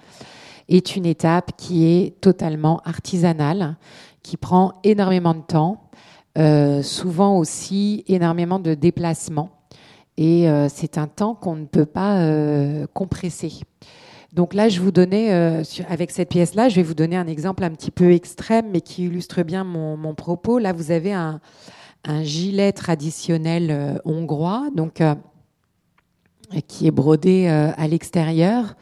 est 0.68 0.98
une 0.98 1.06
étape 1.06 1.54
qui 1.58 1.86
est 1.86 2.20
totalement 2.20 2.82
artisanale, 2.84 3.78
qui 4.22 4.36
prend 4.36 4.74
énormément 4.84 5.34
de 5.34 5.42
temps 5.42 5.90
euh, 6.38 6.84
souvent 6.84 7.38
aussi 7.38 8.04
énormément 8.08 8.60
de 8.60 8.76
déplacements. 8.76 9.50
Et 10.18 10.50
euh, 10.50 10.68
c'est 10.70 10.98
un 10.98 11.08
temps 11.08 11.34
qu'on 11.34 11.56
ne 11.56 11.66
peut 11.66 11.86
pas 11.86 12.20
euh, 12.20 12.86
compresser. 12.94 13.52
Donc 14.34 14.54
là, 14.54 14.70
je 14.70 14.80
vous 14.80 14.92
donnais, 14.92 15.32
avec 15.90 16.12
cette 16.12 16.30
pièce-là, 16.30 16.70
je 16.70 16.76
vais 16.76 16.84
vous 16.84 16.94
donner 16.94 17.18
un 17.18 17.26
exemple 17.26 17.64
un 17.64 17.72
petit 17.72 17.90
peu 17.90 18.12
extrême, 18.12 18.68
mais 18.72 18.82
qui 18.82 19.06
illustre 19.06 19.42
bien 19.42 19.64
mon, 19.64 20.14
propos. 20.14 20.60
Là, 20.60 20.72
vous 20.72 20.92
avez 20.92 21.14
un, 21.14 21.42
gilet 22.22 22.72
traditionnel 22.72 24.00
hongrois, 24.06 24.68
donc 24.76 25.02
qui 26.68 26.86
est 26.86 26.92
brodé 26.92 27.48
à 27.48 27.88
l'extérieur. 27.88 28.76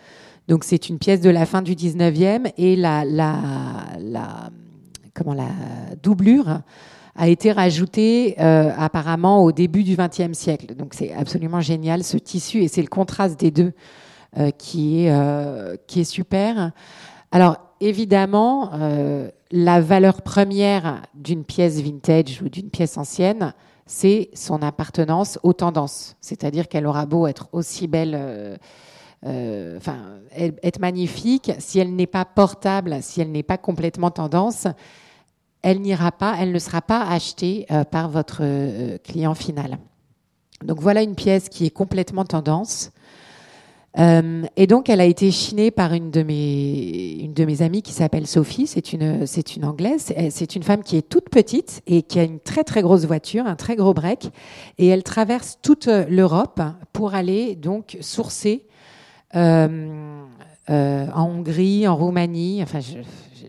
Donc 0.50 0.66
c'est 0.66 0.90
une 0.90 1.00
pièce 1.00 1.22
de 1.22 1.30
la 1.30 1.46
fin 1.46 1.62
du 1.62 1.76
19e 1.76 2.52
et 2.58 2.76
la, 2.76 3.06
comment, 5.14 5.34
la 5.34 5.48
doublure 6.04 6.62
a 7.18 7.28
été 7.28 7.52
rajouté 7.52 8.36
euh, 8.40 8.72
apparemment 8.78 9.44
au 9.44 9.52
début 9.52 9.84
du 9.84 9.98
XXe 9.98 10.38
siècle. 10.38 10.76
Donc 10.76 10.94
c'est 10.94 11.14
absolument 11.14 11.62
génial 11.62 12.04
ce 12.04 12.18
tissu 12.18 12.62
et 12.62 12.68
c'est 12.68 12.84
le 12.84 12.88
contraste 12.88 13.40
des 13.40 13.50
deux 13.50 13.74
euh, 14.38 14.52
qui, 14.52 15.04
est, 15.04 15.12
euh, 15.12 15.76
qui 15.88 16.02
est 16.02 16.10
super. 16.10 16.72
Alors 17.32 17.58
évidemment, 17.82 18.72
la 19.52 19.82
valeur 19.82 20.22
première 20.22 21.02
d'une 21.14 21.44
pièce 21.44 21.82
vintage 21.82 22.42
ou 22.42 22.50
d'une 22.50 22.70
pièce 22.70 22.98
ancienne, 22.98 23.54
c'est 23.86 24.30
son 24.34 24.62
appartenance 24.62 25.38
aux 25.44 25.54
tendances. 25.54 26.16
C'est-à-dire 26.22 26.70
qu'elle 26.70 26.88
aura 26.88 27.06
beau 27.06 27.28
être 27.28 27.50
aussi 27.52 27.88
belle. 27.88 28.58
enfin, 29.26 29.98
être 30.38 30.80
magnifique, 30.80 31.52
si 31.60 31.80
elle 31.80 31.96
n'est 31.96 32.08
pas 32.08 32.26
portable, 32.26 32.98
si 33.02 33.22
elle 33.22 33.32
n'est 33.32 33.44
pas 33.44 33.58
complètement 33.58 34.10
tendance, 34.10 34.68
elle 35.62 35.82
n'ira 35.82 36.12
pas, 36.12 36.36
elle 36.40 36.52
ne 36.52 36.60
sera 36.60 36.82
pas 36.82 37.02
achetée 37.08 37.66
euh, 37.72 37.84
par 37.84 38.10
votre 38.10 38.40
euh, 38.42 38.98
client 39.04 39.36
final. 39.36 39.78
Donc 40.64 40.80
voilà 40.80 41.02
une 41.02 41.16
pièce 41.16 41.50
qui 41.50 41.66
est 41.66 41.72
complètement 41.72 42.26
tendance. 42.26 42.92
Euh, 44.00 44.44
et 44.56 44.68
donc, 44.68 44.90
elle 44.90 45.02
a 45.02 45.06
été 45.06 45.32
chinée 45.32 45.72
par 45.72 45.94
une 45.94 46.12
de 46.12 46.22
mes, 46.22 47.18
une 47.20 47.34
de 47.34 47.46
mes 47.46 47.64
amies 47.64 47.82
qui 47.82 47.94
s'appelle 47.94 48.28
Sophie. 48.28 48.68
C'est 48.68 48.94
une, 48.94 49.26
c'est 49.26 49.56
une 49.56 49.66
anglaise. 49.66 50.14
C'est 50.30 50.56
une 50.56 50.62
femme 50.62 50.84
qui 50.84 50.98
est 50.98 51.10
toute 51.10 51.30
petite 51.30 51.82
et 51.88 52.04
qui 52.04 52.20
a 52.20 52.24
une 52.24 52.40
très 52.40 52.64
très 52.64 52.84
grosse 52.84 53.06
voiture, 53.06 53.48
un 53.48 53.56
très 53.56 53.76
gros 53.76 53.96
break. 53.96 54.30
Et 54.78 54.88
elle 54.88 55.02
traverse 55.02 55.58
toute 55.64 55.88
l'Europe 55.88 56.62
pour 56.94 57.16
aller 57.16 57.56
donc 57.56 57.98
sourcer 58.02 58.68
en 59.34 59.88
Hongrie, 60.70 61.88
en 61.88 61.96
Roumanie. 61.96 62.62
Enfin, 62.62 62.82
je, 62.82 63.00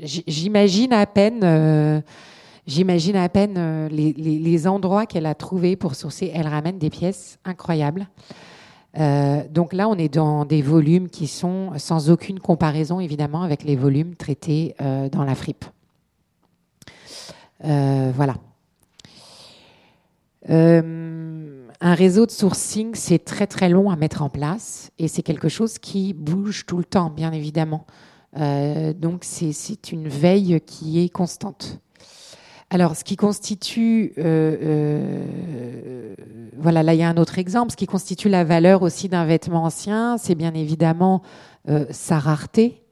j'imagine 0.03 0.93
à 0.93 1.07
peine, 1.07 1.41
euh, 1.43 2.01
j'imagine 2.67 3.17
à 3.17 3.29
peine 3.29 3.55
euh, 3.57 3.89
les, 3.89 4.67
endroits 4.67 5.07
qu'elle 5.07 5.27
a 5.27 5.35
trouvés 5.35 5.77
pour 5.77 5.95
sourcer. 5.95 6.31
Elle 6.35 6.49
ramène 6.49 6.79
des 6.79 6.91
pièces 6.91 7.39
incroyables. 7.45 8.09
Euh, 8.99 9.43
donc 9.51 9.73
là, 9.73 9.89
on 9.89 9.97
est 9.97 10.13
dans 10.13 10.45
des 10.45 10.63
volumes 10.63 11.09
qui 11.09 11.27
sont 11.27 11.73
sans 11.77 12.11
aucune 12.11 12.41
comparaison, 12.41 13.01
évidemment, 13.01 13.43
avec 13.43 13.63
les 13.63 13.77
volumes 13.77 14.15
traités 14.15 14.75
dans 15.13 15.25
la 15.25 15.35
fripe. 15.35 15.65
voilà. 17.63 18.35
un 20.49 21.95
réseau 21.95 22.27
de 22.27 22.31
sourcing, 22.31 22.95
c'est 22.95 23.25
très 23.25 23.47
très 23.47 23.69
long 23.69 23.91
à 23.91 23.97
mettre 23.97 24.23
en 24.23 24.31
place 24.31 24.91
et 24.99 25.07
c'est 25.07 25.23
quelque 25.23 25.49
chose 25.49 25.79
qui 25.79 26.13
bouge 26.15 26.67
tout 26.67 26.79
le 26.79 26.85
temps, 26.85 27.11
bien 27.11 27.33
évidemment. 27.33 27.87
Donc 28.35 29.25
c'est 29.25 29.93
une 29.93 30.09
veille 30.09 30.61
qui 30.67 31.03
est 31.03 31.09
constante. 31.09 31.81
Alors, 32.71 32.97
ce 32.97 33.05
qui 33.05 33.17
constitue, 33.17 34.13
euh, 34.19 34.57
euh, 34.63 36.15
voilà, 36.59 36.83
là 36.83 36.93
il 36.93 37.01
y 37.01 37.03
a 37.03 37.09
un 37.09 37.17
autre 37.17 37.39
exemple, 37.39 37.73
ce 37.73 37.77
qui 37.77 37.87
constitue 37.87 38.29
la 38.29 38.45
valeur 38.45 38.83
aussi 38.83 39.09
d'un 39.09 39.25
vêtement 39.25 39.65
ancien, 39.65 40.19
c'est 40.19 40.35
bien 40.35 40.53
évidemment 40.53 41.23
euh, 41.71 41.87
sa 41.91 42.19
rareté. 42.19 42.83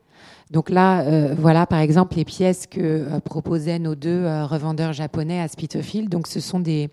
Donc 0.51 0.71
là, 0.71 1.35
voilà 1.35 1.67
par 1.67 1.81
exemple 1.81 2.17
les 2.17 2.25
pièces 2.25 2.69
que 2.69 3.19
proposaient 3.25 3.81
nos 3.81 3.97
deux 3.97 4.25
revendeurs 4.45 4.93
japonais 4.93 5.41
à 5.41 5.49
Spitalfield. 5.49 6.09
Donc 6.09 6.29
ce 6.29 6.39
sont 6.39 6.61
des, 6.61 6.89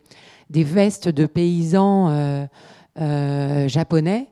des 0.50 0.64
vestes 0.64 1.08
de 1.08 1.28
paysans 1.28 2.48
japonais, 3.68 4.28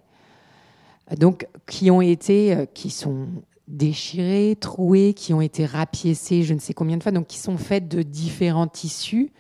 donc 1.20 1.46
qui 1.68 1.92
ont 1.92 2.02
été, 2.02 2.68
qui 2.74 2.90
sont 2.90 3.28
déchirées, 3.72 4.58
trouées, 4.60 5.14
qui 5.14 5.34
ont 5.34 5.42
été 5.42 5.66
rapiécées 5.66 6.44
je 6.44 6.54
ne 6.54 6.60
sais 6.60 6.74
combien 6.74 6.98
de 6.98 7.04
fois, 7.04 7.12
donc 7.12 7.28
qui 7.28 7.38
sont 7.38 7.58
faites 7.58 7.88
de 7.88 8.04
différents 8.04 8.68
tissus. 8.68 9.32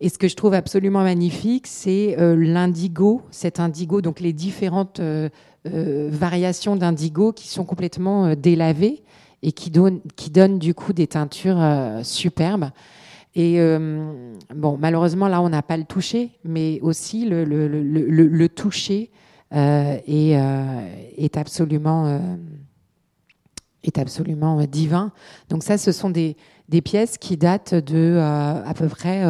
Et 0.00 0.08
ce 0.08 0.18
que 0.18 0.28
je 0.28 0.36
trouve 0.36 0.54
absolument 0.54 1.02
magnifique, 1.02 1.66
c'est 1.66 2.16
euh, 2.18 2.36
l'indigo, 2.36 3.22
cet 3.30 3.60
indigo, 3.60 4.02
donc 4.02 4.20
les 4.20 4.34
différentes 4.34 5.00
euh, 5.00 5.30
euh, 5.66 6.08
variations 6.12 6.76
d'indigo 6.76 7.32
qui 7.32 7.48
sont 7.48 7.64
complètement 7.64 8.34
délavées 8.34 9.02
et 9.42 9.52
qui, 9.52 9.70
donnent, 9.70 10.58
du 10.58 10.74
coup 10.74 10.92
des 10.92 11.06
teintures 11.06 11.62
superbes. 12.02 12.70
Et 13.34 13.58
bon, 14.54 14.78
malheureusement, 14.78 15.28
là, 15.28 15.42
on 15.42 15.50
n'a 15.50 15.62
pas 15.62 15.76
le 15.76 15.84
toucher, 15.84 16.30
mais 16.42 16.80
aussi 16.80 17.26
le, 17.28 18.46
toucher 18.48 19.10
est, 19.52 21.36
absolument 21.36 22.18
est 23.88 23.98
absolument 23.98 24.60
euh, 24.60 24.66
divin. 24.66 25.12
Donc 25.48 25.62
ça, 25.62 25.78
ce 25.78 25.92
sont 25.92 26.10
des, 26.10 26.36
des 26.68 26.80
pièces 26.80 27.18
qui 27.18 27.36
datent 27.36 27.74
de 27.74 27.96
euh, 27.96 28.64
à 28.64 28.74
peu 28.74 28.88
près 28.88 29.24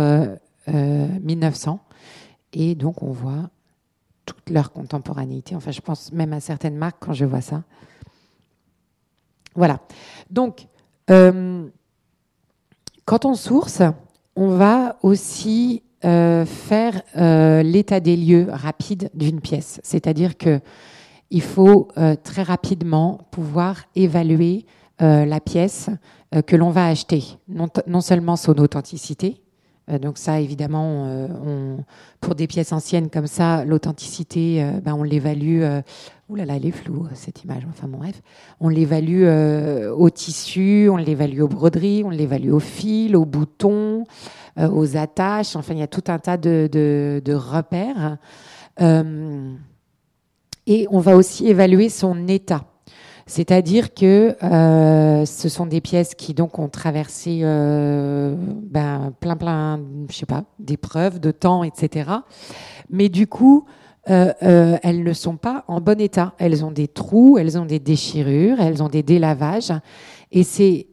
1900. 0.69 1.81
Euh, 1.81 1.95
Et 2.53 2.75
donc 2.75 3.03
on 3.03 3.13
voit 3.13 3.51
toute 4.25 4.51
leur 4.51 4.73
contemporanéité. 4.73 5.55
Enfin, 5.55 5.71
je 5.71 5.81
pense 5.81 6.13
même 6.13 6.33
à 6.33 6.41
certaines 6.41 6.77
marques 6.77 6.97
quand 7.01 7.13
je 7.13 7.25
vois 7.25 7.41
ça. 7.41 7.63
Voilà. 9.55 9.81
Donc, 10.29 10.67
quand 11.07 11.71
on 13.25 13.35
source, 13.35 13.83
on 14.35 14.49
va 14.49 14.97
aussi 15.03 15.83
faire 16.03 17.01
l'état 17.63 18.01
des 18.01 18.17
lieux 18.17 18.49
rapide 18.51 19.09
d'une 19.15 19.41
pièce. 19.41 19.81
C'est-à-dire 19.85 20.37
que 20.37 20.61
il 21.31 21.43
faut 21.43 21.89
euh, 21.97 22.15
très 22.23 22.43
rapidement 22.43 23.21
pouvoir 23.31 23.83
évaluer 23.95 24.65
euh, 25.03 25.25
la 25.25 25.41
pièce 25.41 25.91
euh, 26.35 26.43
que 26.43 26.57
l'on 26.57 26.71
va 26.71 26.87
acheter, 26.87 27.25
non, 27.49 28.01
seulement 28.01 28.37
son 28.37 28.57
authenticité, 28.59 29.41
donc 30.03 30.19
ça, 30.19 30.41
évidemment, 30.41 31.29
pour 32.21 32.35
des 32.35 32.49
pièces 32.49 32.73
anciennes 32.73 33.09
comme 33.09 33.29
ça, 33.29 33.65
l'authenticité, 33.65 34.69
ben, 34.83 34.95
on 34.95 35.05
l'évalue. 35.05 35.63
ouh 36.29 36.35
là 36.35 36.45
elle 36.49 36.67
est 36.67 36.73
floue 36.73 37.07
cette 37.15 37.45
image. 37.45 37.63
Enfin 37.71 37.87
bon, 37.87 37.99
bref, 37.99 38.21
on 38.59 38.69
l'évalue 38.69 39.29
au 39.93 40.11
tissu, 40.11 40.89
on 40.91 40.97
l'évalue 40.97 41.41
aux 41.41 41.47
broderies, 41.47 42.03
on 42.05 42.11
l'évalue 42.11 42.51
au 42.51 42.59
fil, 42.59 43.15
aux 43.15 43.27
boutons, 43.27 44.03
aux 44.59 44.97
attaches. 44.97 45.55
Enfin, 45.55 45.75
il 45.75 45.79
y 45.79 45.85
a 45.85 45.87
tout 45.87 46.03
un 46.09 46.19
tas 46.19 46.37
de 46.37 47.35
repères. 47.35 48.19
Et 50.67 50.87
on 50.91 50.99
va 50.99 51.17
aussi 51.17 51.47
évaluer 51.49 51.89
son 51.89 52.29
état. 52.29 52.65
C'est-à-dire 53.29 53.93
que 53.93 54.37
euh, 54.43 55.27
ce 55.27 55.49
sont 55.49 55.67
des 55.67 55.81
pièces 55.81 56.15
qui 56.15 56.33
donc 56.33 56.61
ont 56.61 56.69
traversé 56.69 57.41
euh, 57.43 58.37
ben, 58.39 59.13
plein 59.19 59.37
plein, 59.37 59.81
je 60.09 60.17
sais 60.17 60.27
pas, 60.27 60.45
d'épreuves, 60.61 61.19
de 61.19 61.33
temps, 61.33 61.65
etc. 61.65 62.11
Mais 62.89 63.09
du 63.09 63.27
coup, 63.27 63.65
euh, 64.09 64.33
elles 64.41 65.03
ne 65.03 65.13
sont 65.13 65.37
pas 65.37 65.65
en 65.67 65.81
bon 65.81 66.01
état. 66.01 66.35
Elles 66.39 66.65
ont 66.65 66.71
des 66.71 66.87
trous, 66.87 67.37
elles 67.37 67.59
ont 67.59 67.65
des 67.65 67.81
déchirures, 67.81 68.61
elles 68.61 68.81
ont 68.81 68.89
des 68.89 69.03
délavages, 69.03 69.73
et 70.31 70.45
c'est 70.45 70.87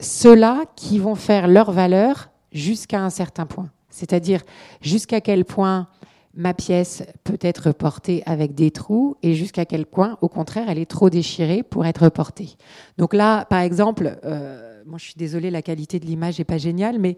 ceux-là 0.00 0.64
qui 0.74 0.98
vont 0.98 1.14
faire 1.14 1.46
leur 1.46 1.70
valeur 1.70 2.30
jusqu'à 2.50 3.00
un 3.00 3.10
certain 3.10 3.46
point. 3.46 3.70
C'est-à-dire 3.88 4.42
jusqu'à 4.80 5.20
quel 5.20 5.44
point 5.44 5.88
ma 6.36 6.52
pièce 6.52 7.02
peut 7.24 7.38
être 7.40 7.72
portée 7.72 8.22
avec 8.26 8.54
des 8.54 8.70
trous 8.70 9.16
et 9.22 9.34
jusqu'à 9.34 9.64
quel 9.64 9.86
point, 9.86 10.18
au 10.20 10.28
contraire, 10.28 10.68
elle 10.68 10.78
est 10.78 10.90
trop 10.90 11.10
déchirée 11.10 11.62
pour 11.62 11.86
être 11.86 12.10
portée. 12.10 12.56
Donc 12.98 13.14
là, 13.14 13.46
par 13.46 13.60
exemple, 13.60 14.18
euh, 14.24 14.82
je 14.96 15.04
suis 15.04 15.14
désolée, 15.16 15.50
la 15.50 15.62
qualité 15.62 15.98
de 15.98 16.04
l'image 16.04 16.38
n'est 16.38 16.44
pas 16.44 16.58
géniale, 16.58 16.98
mais 16.98 17.16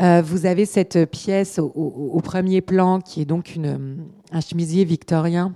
euh, 0.00 0.22
vous 0.22 0.44
avez 0.44 0.66
cette 0.66 1.06
pièce 1.06 1.58
au, 1.58 2.20
premier 2.22 2.60
plan 2.60 3.00
qui 3.00 3.22
est 3.22 3.24
donc 3.24 3.54
une, 3.54 4.04
un 4.32 4.40
chemisier 4.40 4.84
victorien. 4.84 5.54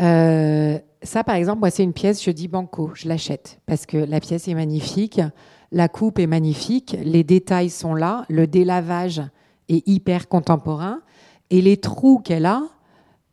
Euh, 0.00 0.78
ça, 1.02 1.24
par 1.24 1.36
exemple, 1.36 1.68
c'est 1.70 1.84
une 1.84 1.92
pièce, 1.92 2.22
je 2.22 2.30
dis 2.30 2.48
banco, 2.48 2.90
je 2.94 3.08
l'achète 3.08 3.60
parce 3.66 3.86
que 3.86 3.96
la 3.96 4.20
pièce 4.20 4.48
est 4.48 4.54
magnifique, 4.54 5.20
la 5.70 5.88
coupe 5.88 6.18
est 6.18 6.26
magnifique, 6.26 6.96
les 7.02 7.22
détails 7.22 7.70
sont 7.70 7.94
là, 7.94 8.24
le 8.28 8.46
délavage 8.46 9.22
et 9.68 9.82
hyper 9.86 10.28
contemporain. 10.28 11.00
Et 11.50 11.60
les 11.60 11.76
trous 11.76 12.18
qu'elle 12.18 12.46
a 12.46 12.62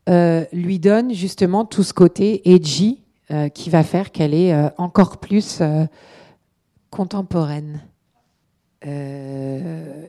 euh, 0.08 0.46
lui 0.54 0.78
donnent 0.78 1.14
justement 1.14 1.66
tout 1.66 1.82
ce 1.82 1.92
côté 1.92 2.54
edgy 2.54 3.02
euh, 3.32 3.50
qui 3.50 3.72
va 3.72 3.82
faire 3.82 4.12
qu'elle 4.12 4.36
est 4.36 4.54
euh, 4.54 4.70
encore 4.78 5.18
plus 5.18 5.64
contemporaine. 6.92 7.82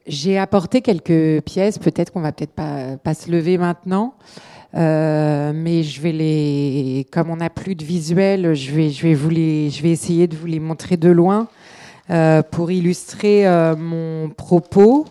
J'ai 0.06 0.36
apporté 0.36 0.82
quelques 0.82 1.42
pièces, 1.44 1.78
peut-être 1.78 2.12
qu'on 2.12 2.20
va 2.20 2.32
peut-être 2.32 2.52
pas, 2.52 3.14
se 3.14 3.30
lever 3.30 3.56
maintenant, 3.56 4.16
mais 4.74 5.82
je 5.82 6.02
vais 6.02 7.06
comme 7.10 7.30
on 7.30 7.36
n'a 7.36 7.48
plus 7.48 7.74
de 7.74 7.82
visuel, 7.82 8.52
je 8.52 8.72
vais, 8.72 8.90
je 8.90 9.14
je 9.14 9.82
vais 9.82 9.90
essayer 9.90 10.26
de 10.26 10.36
vous 10.36 10.44
les 10.44 10.60
montrer 10.60 10.98
de 10.98 11.08
loin 11.08 11.48
pour 12.50 12.70
illustrer 12.70 13.46
mon 13.78 14.28
propos. 14.28 15.06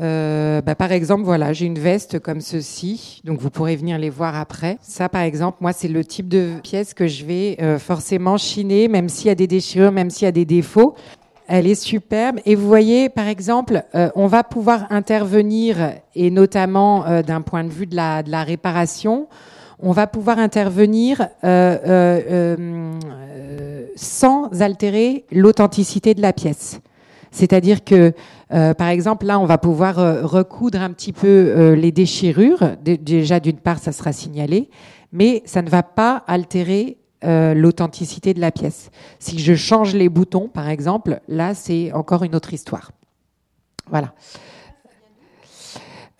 Euh, 0.00 0.60
bah, 0.62 0.74
par 0.74 0.92
exemple, 0.92 1.24
voilà, 1.24 1.52
j'ai 1.52 1.66
une 1.66 1.78
veste 1.78 2.20
comme 2.20 2.40
ceci, 2.40 3.20
donc 3.24 3.40
vous 3.40 3.50
pourrez 3.50 3.74
venir 3.74 3.98
les 3.98 4.10
voir 4.10 4.36
après. 4.36 4.78
Ça, 4.80 5.08
par 5.08 5.22
exemple, 5.22 5.58
moi, 5.60 5.72
c'est 5.72 5.88
le 5.88 6.04
type 6.04 6.28
de 6.28 6.52
pièce 6.62 6.94
que 6.94 7.08
je 7.08 7.24
vais 7.24 7.56
euh, 7.60 7.78
forcément 7.78 8.36
chiner, 8.36 8.86
même 8.86 9.08
s'il 9.08 9.26
y 9.26 9.30
a 9.30 9.34
des 9.34 9.48
déchirures, 9.48 9.90
même 9.90 10.10
s'il 10.10 10.26
y 10.26 10.28
a 10.28 10.32
des 10.32 10.44
défauts. 10.44 10.94
Elle 11.48 11.66
est 11.66 11.74
superbe. 11.74 12.38
Et 12.44 12.54
vous 12.54 12.68
voyez, 12.68 13.08
par 13.08 13.26
exemple, 13.26 13.82
euh, 13.94 14.10
on 14.14 14.26
va 14.26 14.44
pouvoir 14.44 14.86
intervenir, 14.90 15.94
et 16.14 16.30
notamment 16.30 17.22
d'un 17.22 17.40
point 17.40 17.64
de 17.64 17.70
vue 17.70 17.86
de 17.86 17.96
la, 17.96 18.22
de 18.22 18.30
la 18.30 18.44
réparation, 18.44 19.26
on 19.80 19.92
va 19.92 20.06
pouvoir 20.06 20.38
intervenir 20.38 21.28
sans 23.96 24.60
altérer 24.60 25.24
l'authenticité 25.32 26.14
de 26.14 26.20
la 26.20 26.32
pièce. 26.32 26.80
C'est-à-dire 27.30 27.84
que 27.84 28.12
euh, 28.52 28.74
par 28.74 28.88
exemple, 28.88 29.26
là, 29.26 29.38
on 29.38 29.44
va 29.44 29.58
pouvoir 29.58 29.98
euh, 29.98 30.24
recoudre 30.24 30.80
un 30.80 30.92
petit 30.92 31.12
peu 31.12 31.26
euh, 31.26 31.76
les 31.76 31.92
déchirures. 31.92 32.76
déjà, 32.82 33.40
d'une 33.40 33.58
part, 33.58 33.78
ça 33.78 33.92
sera 33.92 34.12
signalé, 34.12 34.70
mais 35.12 35.42
ça 35.44 35.62
ne 35.62 35.68
va 35.68 35.82
pas 35.82 36.24
altérer 36.26 36.98
l'authenticité 37.20 38.32
de 38.32 38.40
la 38.40 38.52
pièce. 38.52 38.90
Si 39.18 39.40
je 39.40 39.56
change 39.56 39.92
les 39.92 40.08
boutons, 40.08 40.46
par 40.46 40.68
exemple, 40.68 41.20
là, 41.26 41.52
c'est 41.52 41.90
encore 41.92 42.22
une 42.22 42.36
autre 42.36 42.54
histoire. 42.54 42.92
Voilà. 43.90 44.14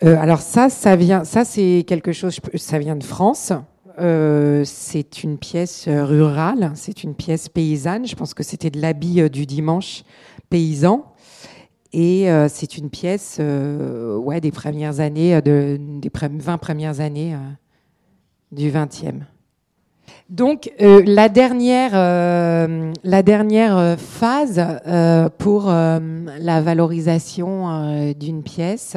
alors 0.01 0.41
ça, 0.41 0.67
ça 0.69 0.97
vient, 0.97 1.23
ça 1.23 1.45
c'est 1.45 1.85
quelque 1.87 2.11
chose, 2.11 2.41
ça 2.55 2.79
vient 2.79 2.97
de 2.97 3.05
France. 3.05 3.53
c'est 3.97 5.23
une 5.23 5.37
pièce 5.37 5.87
rurale, 5.87 6.73
c'est 6.75 7.05
une 7.05 7.15
pièce 7.15 7.47
paysanne. 7.47 8.05
Je 8.05 8.17
pense 8.17 8.33
que 8.33 8.43
c'était 8.43 8.69
de 8.69 8.81
l'habit 8.81 9.29
du 9.29 9.45
dimanche 9.45 10.03
paysan. 10.49 11.08
Et 11.91 12.29
euh, 12.29 12.47
c'est 12.49 12.77
une 12.77 12.89
pièce 12.89 13.37
euh, 13.39 14.15
ouais, 14.15 14.41
des 14.41 14.51
premières 14.51 14.99
années, 14.99 15.35
euh, 15.35 15.41
de, 15.41 15.79
des 15.79 16.11
20 16.13 16.57
premières 16.57 16.99
années 16.99 17.35
du 18.51 18.69
20e. 18.69 19.21
Donc 20.29 20.71
la 20.79 21.27
dernière, 21.27 21.91
la 23.03 23.23
dernière 23.23 23.97
phase 23.99 24.63
pour 25.39 25.65
la 25.65 26.61
valorisation 26.61 28.13
d'une 28.13 28.43
pièce, 28.43 28.95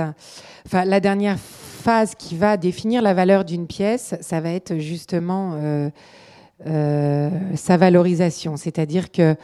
enfin 0.66 0.84
la 0.84 1.00
dernière 1.00 1.38
phase 1.38 2.14
qui 2.14 2.36
va 2.36 2.58
définir 2.58 3.00
la 3.00 3.14
valeur 3.14 3.46
d'une 3.46 3.66
pièce, 3.66 4.14
ça 4.20 4.40
va 4.40 4.50
être 4.50 4.76
justement 4.76 5.56
sa 6.66 7.76
valorisation. 7.78 8.58
C'est-à-dire 8.58 9.10
que 9.10 9.34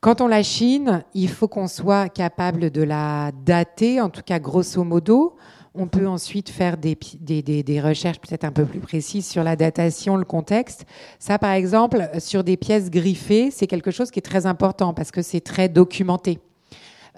Quand 0.00 0.20
on 0.20 0.28
la 0.28 0.44
chine, 0.44 1.02
il 1.12 1.28
faut 1.28 1.48
qu'on 1.48 1.66
soit 1.66 2.08
capable 2.08 2.70
de 2.70 2.82
la 2.82 3.32
dater, 3.44 4.00
en 4.00 4.10
tout 4.10 4.22
cas 4.22 4.38
grosso 4.38 4.84
modo. 4.84 5.34
On 5.74 5.88
peut 5.88 6.06
ensuite 6.06 6.50
faire 6.50 6.76
des, 6.76 6.96
recherches 7.82 8.20
peut-être 8.20 8.44
un 8.44 8.52
peu 8.52 8.64
plus 8.64 8.78
précises 8.78 9.26
sur 9.26 9.42
la 9.42 9.56
datation, 9.56 10.16
le 10.16 10.24
contexte. 10.24 10.86
Ça, 11.18 11.38
par 11.40 11.50
exemple, 11.50 12.10
sur 12.20 12.44
des 12.44 12.56
pièces 12.56 12.90
griffées, 12.90 13.50
c'est 13.50 13.66
quelque 13.66 13.90
chose 13.90 14.12
qui 14.12 14.20
est 14.20 14.22
très 14.22 14.46
important 14.46 14.94
parce 14.94 15.10
que 15.10 15.20
c'est 15.20 15.40
très 15.40 15.68
documenté. 15.68 16.38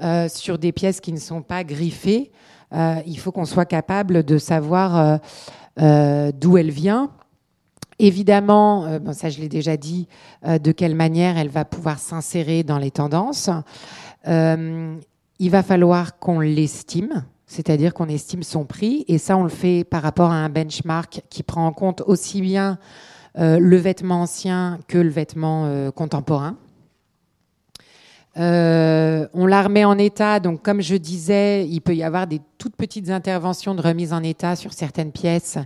Euh, 0.02 0.30
sur 0.30 0.58
des 0.58 0.72
pièces 0.72 1.02
qui 1.02 1.12
ne 1.12 1.18
sont 1.18 1.42
pas 1.42 1.64
griffées, 1.64 2.32
euh, 2.72 2.96
il 3.04 3.18
faut 3.18 3.30
qu'on 3.30 3.44
soit 3.44 3.66
capable 3.66 4.22
de 4.24 4.38
savoir 4.38 5.20
euh, 5.78 6.32
d'où 6.32 6.56
elle 6.56 6.70
vient, 6.70 7.10
Évidemment, 8.02 8.86
euh, 8.86 9.12
ça 9.12 9.28
je 9.28 9.40
l'ai 9.40 9.50
déjà 9.50 9.76
dit, 9.76 10.08
euh, 10.46 10.58
de 10.58 10.72
quelle 10.72 10.94
manière 10.94 11.36
elle 11.36 11.50
va 11.50 11.66
pouvoir 11.66 11.98
s'insérer 11.98 12.62
dans 12.62 12.78
les 12.78 12.90
tendances. 12.90 13.50
Euh, 14.26 14.96
il 15.38 15.50
va 15.50 15.62
falloir 15.62 16.18
qu'on 16.18 16.40
l'estime, 16.40 17.26
c'est-à-dire 17.46 17.92
qu'on 17.92 18.08
estime 18.08 18.42
son 18.42 18.64
prix, 18.64 19.04
et 19.06 19.18
ça 19.18 19.36
on 19.36 19.42
le 19.42 19.50
fait 19.50 19.84
par 19.84 20.00
rapport 20.00 20.30
à 20.30 20.36
un 20.36 20.48
benchmark 20.48 21.20
qui 21.28 21.42
prend 21.42 21.66
en 21.66 21.72
compte 21.72 22.02
aussi 22.06 22.40
bien 22.40 22.78
le 23.36 23.76
vêtement 23.76 24.22
ancien 24.22 24.78
que 24.88 24.98
le 24.98 25.08
vêtement 25.08 25.90
contemporain. 25.92 26.56
Euh, 28.40 29.26
on 29.34 29.46
la 29.46 29.62
remet 29.62 29.84
en 29.84 29.98
état, 29.98 30.40
donc 30.40 30.62
comme 30.62 30.80
je 30.80 30.96
disais, 30.96 31.66
il 31.68 31.80
peut 31.80 31.94
y 31.94 32.02
avoir 32.02 32.26
des 32.26 32.40
toutes 32.56 32.74
petites 32.74 33.10
interventions 33.10 33.74
de 33.74 33.82
remise 33.82 34.14
en 34.14 34.22
état 34.22 34.56
sur 34.56 34.72
certaines 34.72 35.12
pièces 35.12 35.58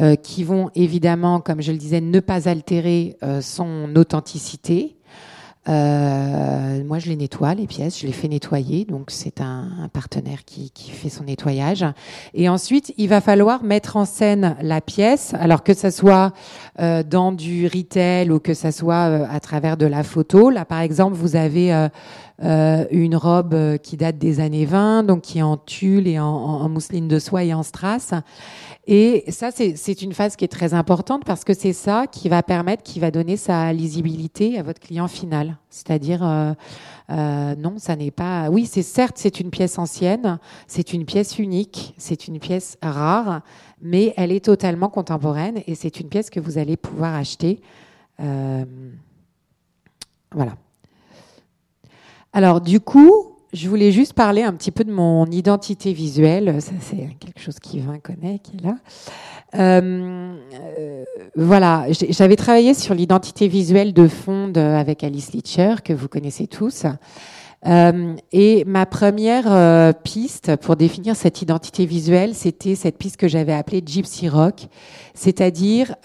euh, 0.00 0.16
qui 0.16 0.42
vont 0.42 0.70
évidemment, 0.74 1.40
comme 1.40 1.62
je 1.62 1.70
le 1.70 1.78
disais, 1.78 2.00
ne 2.00 2.18
pas 2.18 2.48
altérer 2.48 3.16
euh, 3.22 3.40
son 3.40 3.94
authenticité. 3.94 4.97
Euh, 5.68 6.82
moi, 6.84 6.98
je 6.98 7.08
les 7.08 7.16
nettoie, 7.16 7.54
les 7.54 7.66
pièces, 7.66 8.00
je 8.00 8.06
les 8.06 8.12
fais 8.12 8.28
nettoyer. 8.28 8.84
Donc, 8.84 9.10
c'est 9.10 9.40
un, 9.40 9.88
partenaire 9.92 10.44
qui, 10.44 10.72
fait 10.90 11.08
son 11.08 11.24
nettoyage. 11.24 11.84
Et 12.34 12.48
ensuite, 12.48 12.94
il 12.96 13.08
va 13.08 13.20
falloir 13.20 13.62
mettre 13.62 13.96
en 13.96 14.04
scène 14.04 14.56
la 14.62 14.80
pièce, 14.80 15.34
alors 15.34 15.62
que 15.62 15.74
ça 15.74 15.90
soit 15.90 16.32
euh, 16.80 17.02
dans 17.02 17.32
du 17.32 17.66
retail 17.66 18.30
ou 18.30 18.38
que 18.38 18.54
ça 18.54 18.72
soit 18.72 19.08
euh, 19.08 19.26
à 19.30 19.40
travers 19.40 19.76
de 19.76 19.86
la 19.86 20.02
photo. 20.02 20.50
Là, 20.50 20.64
par 20.64 20.80
exemple, 20.80 21.14
vous 21.14 21.36
avez 21.36 21.88
une 22.40 23.16
robe 23.16 23.78
qui 23.78 23.96
date 23.96 24.16
des 24.16 24.40
années 24.40 24.64
20, 24.64 25.02
donc 25.02 25.22
qui 25.22 25.38
est 25.38 25.42
en 25.42 25.56
tulle 25.56 26.06
et 26.06 26.20
en, 26.20 26.26
en 26.26 26.68
mousseline 26.68 27.08
de 27.08 27.18
soie 27.18 27.42
et 27.42 27.52
en 27.52 27.62
strass. 27.62 28.12
Et 28.90 29.24
ça, 29.28 29.50
c'est 29.50 30.00
une 30.00 30.14
phase 30.14 30.34
qui 30.34 30.46
est 30.46 30.48
très 30.48 30.72
importante 30.72 31.22
parce 31.26 31.44
que 31.44 31.52
c'est 31.52 31.74
ça 31.74 32.06
qui 32.10 32.30
va 32.30 32.42
permettre, 32.42 32.82
qui 32.82 33.00
va 33.00 33.10
donner 33.10 33.36
sa 33.36 33.70
lisibilité 33.74 34.58
à 34.58 34.62
votre 34.62 34.80
client 34.80 35.08
final. 35.08 35.58
C'est-à-dire, 35.68 36.24
euh, 36.24 36.54
euh, 37.10 37.54
non, 37.54 37.74
ça 37.76 37.96
n'est 37.96 38.10
pas. 38.10 38.48
Oui, 38.48 38.64
c'est 38.64 38.80
certes, 38.82 39.18
c'est 39.18 39.40
une 39.40 39.50
pièce 39.50 39.78
ancienne, 39.78 40.38
c'est 40.66 40.94
une 40.94 41.04
pièce 41.04 41.38
unique, 41.38 41.94
c'est 41.98 42.28
une 42.28 42.38
pièce 42.38 42.78
rare, 42.80 43.42
mais 43.82 44.14
elle 44.16 44.32
est 44.32 44.46
totalement 44.46 44.88
contemporaine 44.88 45.60
et 45.66 45.74
c'est 45.74 46.00
une 46.00 46.08
pièce 46.08 46.30
que 46.30 46.40
vous 46.40 46.56
allez 46.56 46.78
pouvoir 46.78 47.14
acheter. 47.14 47.60
Euh, 48.20 48.64
voilà. 50.32 50.52
Alors, 52.32 52.62
du 52.62 52.80
coup, 52.80 53.37
je 53.52 53.68
voulais 53.68 53.92
juste 53.92 54.12
parler 54.12 54.42
un 54.42 54.52
petit 54.52 54.70
peu 54.70 54.84
de 54.84 54.92
mon 54.92 55.26
identité 55.26 55.92
visuelle. 55.92 56.60
Ça, 56.60 56.72
c'est 56.80 57.08
quelque 57.18 57.40
chose 57.40 57.58
qui 57.58 57.80
Vin 57.80 57.98
connaît, 57.98 58.40
qui 58.40 58.56
est 58.56 58.62
là. 58.62 58.76
Euh, 59.54 60.34
euh, 60.78 61.04
voilà, 61.36 61.86
j'avais 61.90 62.36
travaillé 62.36 62.74
sur 62.74 62.94
l'identité 62.94 63.48
visuelle 63.48 63.92
de 63.94 64.06
fond 64.06 64.52
avec 64.54 65.02
Alice 65.04 65.32
Litcher, 65.32 65.76
que 65.84 65.92
vous 65.92 66.08
connaissez 66.08 66.46
tous. 66.46 66.84
Euh, 67.66 68.14
et 68.30 68.64
ma 68.66 68.86
première 68.86 69.50
euh, 69.50 69.92
piste 69.92 70.54
pour 70.56 70.76
définir 70.76 71.16
cette 71.16 71.42
identité 71.42 71.86
visuelle, 71.86 72.34
c'était 72.36 72.76
cette 72.76 72.98
piste 72.98 73.16
que 73.16 73.26
j'avais 73.26 73.52
appelée 73.52 73.82
Gypsy 73.84 74.28
Rock, 74.28 74.68
c'est-à-dire 75.14 75.96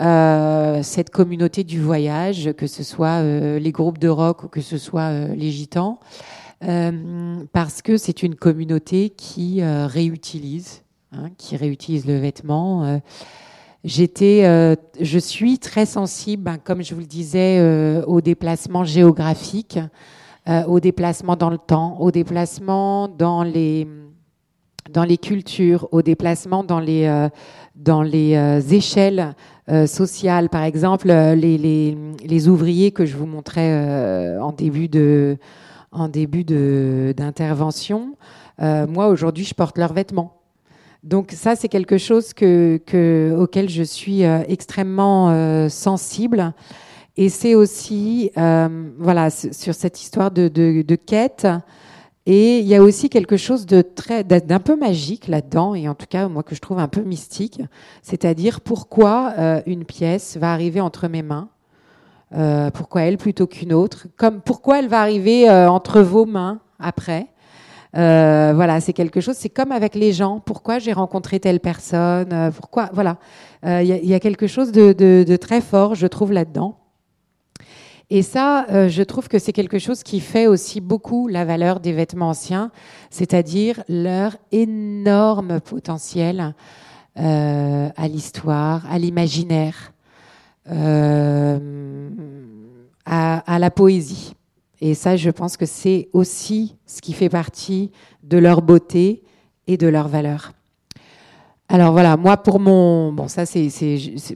cette 0.81 1.09
communauté 1.11 1.63
du 1.63 1.79
voyage, 1.81 2.53
que 2.57 2.67
ce 2.67 2.83
soit 2.83 3.21
les 3.21 3.71
groupes 3.71 3.99
de 3.99 4.07
rock 4.07 4.45
ou 4.45 4.47
que 4.47 4.61
ce 4.61 4.77
soit 4.77 5.11
les 5.35 5.51
gitans. 5.51 5.99
Euh, 6.67 7.43
parce 7.51 7.81
que 7.81 7.97
c'est 7.97 8.23
une 8.23 8.35
communauté 8.35 9.09
qui 9.09 9.61
euh, 9.61 9.85
réutilise, 9.87 10.83
hein, 11.11 11.29
qui 11.37 11.57
réutilise 11.57 12.05
le 12.05 12.17
vêtement. 12.17 12.85
Euh, 12.85 12.97
j'étais, 13.83 14.43
je 14.99 15.19
suis 15.19 15.59
très 15.59 15.85
sensible, 15.85 16.43
ben, 16.43 16.57
comme 16.57 16.81
je 16.81 16.93
vous 16.93 17.01
le 17.01 17.05
disais, 17.05 17.61
aux 18.05 18.21
déplacements 18.21 18.85
géographiques, 18.85 19.79
aux 20.67 20.79
déplacements 20.79 21.35
dans 21.35 21.49
le 21.49 21.57
temps, 21.57 21.97
aux 21.99 22.11
déplacements 22.11 23.07
dans 23.07 23.43
les 23.43 23.87
dans 24.91 25.05
les 25.05 25.17
cultures, 25.17 25.87
aux 25.91 26.01
déplacements 26.01 26.63
dans 26.63 26.79
les 26.79 27.27
dans 27.75 28.03
les 28.03 28.73
échelles 28.73 29.35
sociales. 29.85 30.47
Par 30.47 30.63
exemple, 30.63 31.07
les, 31.07 31.57
les, 31.57 31.97
les, 32.23 32.47
ouvriers 32.47 32.91
que 32.91 33.05
je 33.05 33.17
vous 33.17 33.25
montrais 33.25 34.37
en 34.39 34.53
début 34.53 34.87
de 34.87 35.37
en 35.93 36.07
début 36.07 36.43
d'intervention, 36.43 38.15
euh, 38.61 38.87
moi 38.87 39.07
aujourd'hui 39.07 39.45
je 39.45 39.53
porte 39.53 39.77
leurs 39.77 39.93
vêtements. 39.93 40.41
Donc 41.03 41.31
ça 41.31 41.55
c'est 41.55 41.67
quelque 41.67 41.97
chose 41.97 42.33
que, 42.33 43.35
auquel 43.37 43.69
je 43.69 43.83
suis 43.83 44.25
euh, 44.25 44.43
extrêmement 44.47 45.29
euh, 45.29 45.69
sensible. 45.69 46.53
Et 47.15 47.29
c'est 47.29 47.53
aussi 47.53 48.31
voilà 48.35 49.29
sur 49.29 49.75
cette 49.75 50.01
histoire 50.01 50.31
de, 50.31 50.47
de, 50.47 50.95
quête. 50.95 51.47
Et 52.25 52.57
il 52.57 52.65
y 52.65 52.73
a 52.73 52.81
aussi 52.81 53.09
quelque 53.09 53.37
chose 53.37 53.67
de 53.67 53.83
très 53.83 54.23
d'un 54.23 54.59
peu 54.59 54.75
magique 54.75 55.27
là-dedans, 55.27 55.75
et 55.75 55.87
en 55.87 55.93
tout 55.93 56.07
cas 56.09 56.27
moi 56.27 56.41
que 56.41 56.55
je 56.55 56.61
trouve 56.61 56.79
un 56.79 56.87
peu 56.87 57.01
mystique, 57.01 57.61
c'est-à-dire 58.01 58.61
pourquoi 58.61 59.35
une 59.67 59.85
pièce 59.85 60.37
va 60.37 60.53
arriver 60.53 60.81
entre 60.81 61.07
mes 61.07 61.21
mains 61.21 61.49
euh, 62.35 62.71
pourquoi 62.71 63.03
elle 63.03 63.17
plutôt 63.17 63.47
qu'une 63.47 63.73
autre? 63.73 64.07
Comme 64.17 64.41
pourquoi 64.41 64.79
elle 64.79 64.87
va 64.87 65.01
arriver 65.01 65.49
euh, 65.49 65.69
entre 65.69 66.01
vos 66.01 66.25
mains 66.25 66.59
après? 66.79 67.27
Euh, 67.95 68.53
Voilà, 68.55 68.81
c'est 68.81 68.93
quelque 68.93 69.21
chose. 69.21 69.35
C'est 69.37 69.49
comme 69.49 69.71
avec 69.71 69.93
les 69.93 70.13
gens. 70.13 70.39
Pourquoi 70.39 70.79
j'ai 70.79 70.93
rencontré 70.93 71.39
telle 71.39 71.59
personne? 71.59 72.51
Pourquoi 72.55 72.89
Voilà, 72.93 73.17
il 73.63 73.85
y, 73.85 74.13
a 74.13 74.19
quelque 74.19 74.47
chose 74.47 74.71
de, 74.71 75.35
très 75.35 75.61
fort, 75.61 75.95
je 75.95 76.07
trouve 76.07 76.33
là-dedans. 76.33 76.79
Et 78.09 78.21
ça, 78.21 78.65
je 78.89 79.03
trouve 79.03 79.27
que 79.27 79.39
c'est 79.39 79.53
quelque 79.53 79.79
chose 79.79 80.03
qui 80.03 80.19
fait 80.19 80.47
aussi 80.47 80.81
beaucoup 80.81 81.27
la 81.27 81.45
valeur 81.45 81.79
des 81.79 81.93
vêtements 81.93 82.29
anciens, 82.29 82.71
c'est-à-dire 83.09 83.83
leur 83.87 84.35
énorme 84.51 85.61
potentiel 85.61 86.53
à 87.15 88.07
l'histoire, 88.07 88.83
à 88.91 88.97
l'imaginaire. 88.99 89.92
Euh, 90.69 91.59
à, 93.05 93.59
la 93.59 93.69
poésie. 93.69 94.33
Et 94.79 94.93
ça, 94.93 95.17
je 95.17 95.29
pense 95.29 95.57
que 95.57 95.65
c'est 95.65 96.07
aussi 96.13 96.75
ce 96.85 97.01
qui 97.01 97.13
fait 97.13 97.29
partie 97.29 97.91
de 98.23 98.37
leur 98.37 98.61
beauté 98.61 99.21
et 99.67 99.77
de 99.77 99.87
leur 99.87 100.07
valeur. 100.07 100.53
Alors 101.69 101.91
voilà, 101.91 102.17
moi 102.17 102.37
pour 102.37 102.59
mon 102.59 103.11
bon 103.13 103.27
ça 103.27 103.45
c'est 103.45 103.69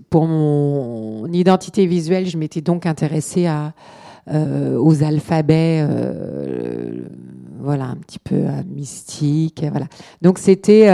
pour 0.10 0.28
mon 0.28 1.28
identité 1.32 1.86
visuelle, 1.86 2.26
je 2.26 2.38
m'étais 2.38 2.62
donc 2.62 2.86
intéressée 2.86 3.46
à 3.46 3.74
euh, 4.32 4.78
aux 4.78 5.04
alphabets, 5.04 5.86
euh, 5.88 7.02
voilà 7.60 7.86
un 7.86 7.96
petit 7.96 8.20
peu 8.20 8.44
mystique, 8.74 9.64
voilà. 9.70 9.88
Donc 10.22 10.40
c'était 10.40 10.88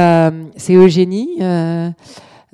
c'est 0.57 0.73
Eugénie. 0.73 1.39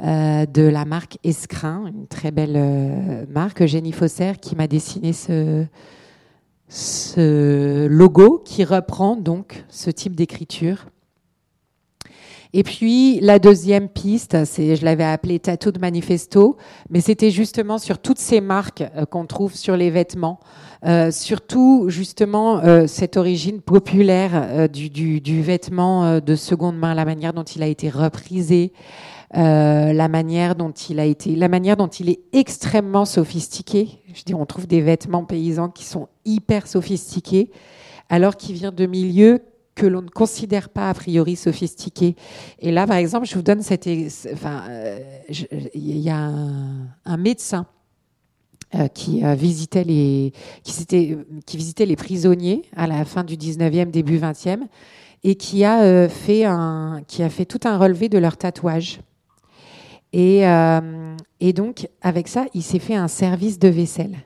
Euh, 0.03 0.45
de 0.45 0.61
la 0.61 0.85
marque 0.85 1.17
Escrin, 1.25 1.87
une 1.87 2.07
très 2.07 2.31
belle 2.31 2.55
euh, 2.55 3.25
marque, 3.29 3.61
Eugénie 3.61 3.91
Fosser, 3.91 4.33
qui 4.41 4.55
m'a 4.55 4.67
dessiné 4.67 5.11
ce, 6.69 7.87
logo 7.87 8.41
qui 8.45 8.63
reprend 8.63 9.17
donc 9.17 9.65
ce 9.67 9.89
type 9.89 10.15
d'écriture. 10.15 10.85
Et 12.53 12.63
puis 12.63 13.19
la 13.19 13.39
deuxième 13.39 13.89
piste, 13.89 14.45
c'est, 14.45 14.77
je 14.77 14.85
l'avais 14.85 15.03
appelé 15.03 15.37
Tattoo 15.37 15.71
de 15.71 15.79
Manifesto, 15.79 16.55
mais 16.89 17.01
c'était 17.01 17.29
justement 17.29 17.77
sur 17.77 17.99
toutes 17.99 18.19
ces 18.19 18.39
marques 18.39 18.83
euh, 18.95 19.05
qu'on 19.05 19.25
trouve 19.25 19.53
sur 19.53 19.75
les 19.75 19.89
vêtements, 19.89 20.39
surtout 21.11 21.89
justement 21.89 22.87
cette 22.87 23.17
origine 23.17 23.59
populaire 23.59 24.69
du, 24.69 25.41
vêtement 25.41 26.21
de 26.21 26.35
seconde 26.35 26.77
main, 26.77 26.93
la 26.93 27.03
manière 27.03 27.33
dont 27.33 27.43
il 27.43 27.61
a 27.63 27.67
été 27.67 27.89
reprisé, 27.89 28.71
euh, 29.37 29.93
la 29.93 30.07
manière 30.07 30.55
dont 30.55 30.71
il 30.71 30.99
a 30.99 31.05
été, 31.05 31.35
la 31.35 31.49
manière 31.49 31.77
dont 31.77 31.87
il 31.87 32.09
est 32.09 32.19
extrêmement 32.33 33.05
sophistiqué. 33.05 34.01
Je 34.11 34.23
dis, 34.23 34.33
on 34.33 34.45
trouve 34.47 34.65
des 34.65 34.81
vêtements 34.81 35.23
paysans 35.23 35.69
qui 35.69 35.85
sont 35.85 36.07
hyper 36.25 36.65
sophistiqués, 36.65 37.51
alors 38.09 38.37
qu'il 38.37 38.55
vient 38.55 38.71
de 38.71 38.87
milieux 38.87 39.43
que 39.75 39.85
l'on 39.85 40.01
ne 40.01 40.09
considère 40.09 40.69
pas 40.69 40.89
a 40.89 40.93
priori 40.95 41.35
sophistiqués. 41.35 42.15
Et 42.57 42.71
là, 42.71 42.87
par 42.87 42.97
exemple, 42.97 43.27
je 43.27 43.35
vous 43.35 43.43
donne 43.43 43.61
cette, 43.61 43.87
enfin, 44.33 44.63
euh, 44.67 44.99
il 45.75 45.99
y 45.99 46.09
a 46.09 46.31
un, 47.05 47.17
médecin 47.17 47.67
qui 48.93 49.23
visitait 49.35 49.83
les 49.83 50.31
qui 50.63 51.57
visitait 51.57 51.85
les 51.87 51.95
prisonniers 51.95 52.63
à 52.75 52.85
la 52.85 53.03
fin 53.03 53.23
du 53.23 53.35
19e 53.35 53.89
début 53.89 54.19
20e 54.19 54.59
et 55.23 55.33
qui 55.35 55.65
a 55.65 56.07
fait 56.07 56.45
un 56.45 57.01
qui 57.07 57.23
a 57.23 57.29
fait 57.29 57.45
tout 57.45 57.61
un 57.63 57.79
relevé 57.79 58.09
de 58.09 58.19
leurs 58.19 58.37
tatouages 58.37 58.99
et, 60.11 60.41
et 61.39 61.53
donc 61.53 61.87
avec 62.01 62.27
ça 62.27 62.45
il 62.53 62.63
s'est 62.63 62.79
fait 62.79 62.95
un 62.95 63.07
service 63.07 63.59
de 63.59 63.67
vaisselle 63.67 64.17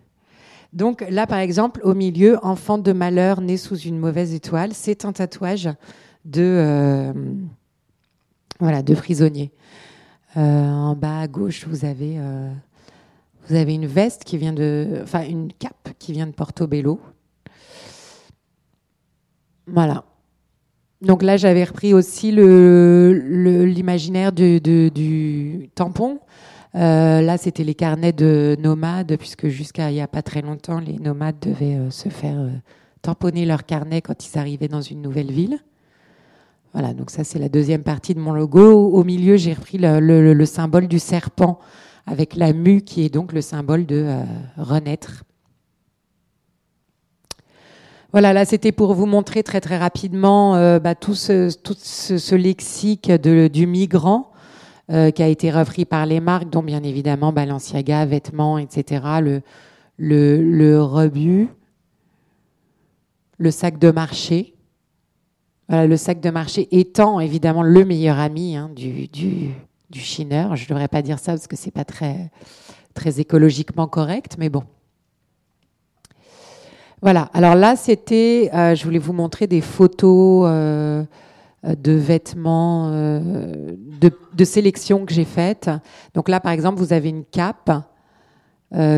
donc 0.73 1.05
là, 1.07 1.27
par 1.27 1.37
exemple, 1.37 1.81
au 1.83 1.93
milieu, 1.93 2.43
enfant 2.43 2.79
de 2.79 2.91
malheur 2.93 3.41
né 3.41 3.57
sous 3.57 3.77
une 3.77 3.99
mauvaise 3.99 4.33
étoile, 4.33 4.73
c'est 4.73 5.05
un 5.05 5.13
tatouage 5.13 5.69
de, 6.25 6.41
euh, 6.41 7.13
voilà, 8.59 8.81
de 8.81 8.95
prisonnier. 8.95 9.51
Euh, 10.35 10.41
en 10.41 10.95
bas 10.95 11.19
à 11.19 11.27
gauche, 11.27 11.67
vous 11.67 11.85
avez, 11.85 12.15
euh, 12.17 12.51
vous 13.47 13.55
avez 13.55 13.75
une 13.75 13.85
veste 13.85 14.23
qui 14.23 14.39
vient 14.39 14.51
de, 14.53 14.99
enfin 15.03 15.23
une 15.27 15.53
cape 15.53 15.89
qui 15.99 16.11
vient 16.11 16.25
de 16.25 16.31
Portobello. 16.31 16.99
Voilà. 19.67 20.05
Donc 21.03 21.21
là, 21.21 21.37
j'avais 21.37 21.65
repris 21.65 21.93
aussi 21.93 22.31
l'imaginaire 22.31 24.31
du 24.31 25.69
tampon. 25.75 26.19
Euh, 26.75 27.21
là, 27.21 27.37
c'était 27.37 27.63
les 27.63 27.75
carnets 27.75 28.13
de 28.13 28.57
nomades, 28.59 29.15
puisque 29.17 29.47
jusqu'à 29.47 29.91
il 29.91 29.95
n'y 29.95 30.01
a 30.01 30.07
pas 30.07 30.21
très 30.21 30.41
longtemps, 30.41 30.79
les 30.79 30.97
nomades 30.97 31.39
devaient 31.39 31.75
euh, 31.75 31.91
se 31.91 32.09
faire 32.09 32.39
euh, 32.39 32.49
tamponner 33.01 33.45
leurs 33.45 33.65
carnets 33.65 34.01
quand 34.01 34.25
ils 34.25 34.39
arrivaient 34.39 34.67
dans 34.67 34.81
une 34.81 35.01
nouvelle 35.01 35.31
ville. 35.31 35.59
Voilà, 36.73 36.95
donc 36.95 37.11
ça 37.11 37.23
c'est 37.23 37.37
la 37.37 37.49
deuxième 37.49 37.83
partie 37.83 38.15
de 38.15 38.19
mon 38.19 38.33
logo. 38.33 38.89
Au 38.89 39.03
milieu, 39.03 39.37
j'ai 39.37 39.53
repris 39.53 39.77
le, 39.79 40.45
symbole 40.45 40.87
du 40.87 40.97
serpent 40.97 41.59
avec 42.07 42.35
la 42.35 42.53
mue 42.53 42.81
qui 42.81 43.05
est 43.05 43.09
donc 43.09 43.31
le 43.31 43.41
symbole 43.41 43.85
de 43.85 44.07
renaître. 44.57 45.23
Voilà, 48.13 48.31
là 48.31 48.45
c'était 48.45 48.71
pour 48.71 48.93
vous 48.93 49.05
montrer 49.05 49.43
très 49.43 49.59
très 49.59 49.77
rapidement 49.77 50.53
bah, 50.79 50.95
tout, 50.95 51.15
ce, 51.15 52.35
lexique 52.35 53.11
du 53.11 53.67
migrant 53.67 54.33
euh, 54.91 55.11
qui 55.11 55.23
a 55.23 55.27
été 55.29 55.49
repris 55.49 55.85
par 55.85 56.05
les 56.05 56.19
marques, 56.19 56.49
dont 56.49 56.61
bien 56.61 56.83
évidemment 56.83 57.31
Balenciaga, 57.31 58.05
vêtements, 58.05 58.57
etc., 58.57 59.01
le, 59.21 59.41
le, 59.97 60.41
le 60.41 60.83
rebut, 60.83 61.47
le 63.37 63.49
sac 63.49 63.79
de 63.79 63.91
marché. 63.91 64.55
Voilà, 65.69 65.87
le 65.87 65.95
sac 65.95 66.19
de 66.19 66.29
marché 66.29 66.67
étant 66.77 67.21
évidemment 67.21 67.63
le 67.63 67.85
meilleur 67.85 68.19
ami 68.19 68.57
hein, 68.57 68.69
du, 68.75 69.07
du, 69.07 69.51
du, 69.89 69.99
chineur. 70.01 70.57
Je 70.57 70.65
ne 70.65 70.69
devrais 70.69 70.89
pas 70.89 71.01
dire 71.01 71.17
ça 71.17 71.31
parce 71.31 71.47
que 71.47 71.55
c'est 71.55 71.71
pas 71.71 71.85
très, 71.85 72.29
très 72.93 73.21
écologiquement 73.21 73.87
correct, 73.87 74.35
mais 74.37 74.49
bon. 74.49 74.63
Voilà, 77.03 77.29
alors 77.33 77.55
là, 77.55 77.75
c'était, 77.75 78.49
euh, 78.53 78.75
je 78.75 78.83
voulais 78.85 78.97
vous 78.97 79.11
montrer 79.11 79.45
des 79.45 79.59
photos. 79.59 80.47
Euh, 80.49 81.03
euh, 81.65 81.75
de 81.75 81.93
vêtements 81.93 82.89
euh, 82.91 83.75
de, 84.33 84.43
sélection 84.43 85.05
que 85.05 85.13
j'ai 85.13 85.23
faites. 85.23 85.69
Donc 86.13 86.27
là, 86.27 86.41
par 86.41 86.51
exemple, 86.51 86.77
vous 86.77 86.91
avez 86.91 87.09
une 87.09 87.23
cape 87.23 87.71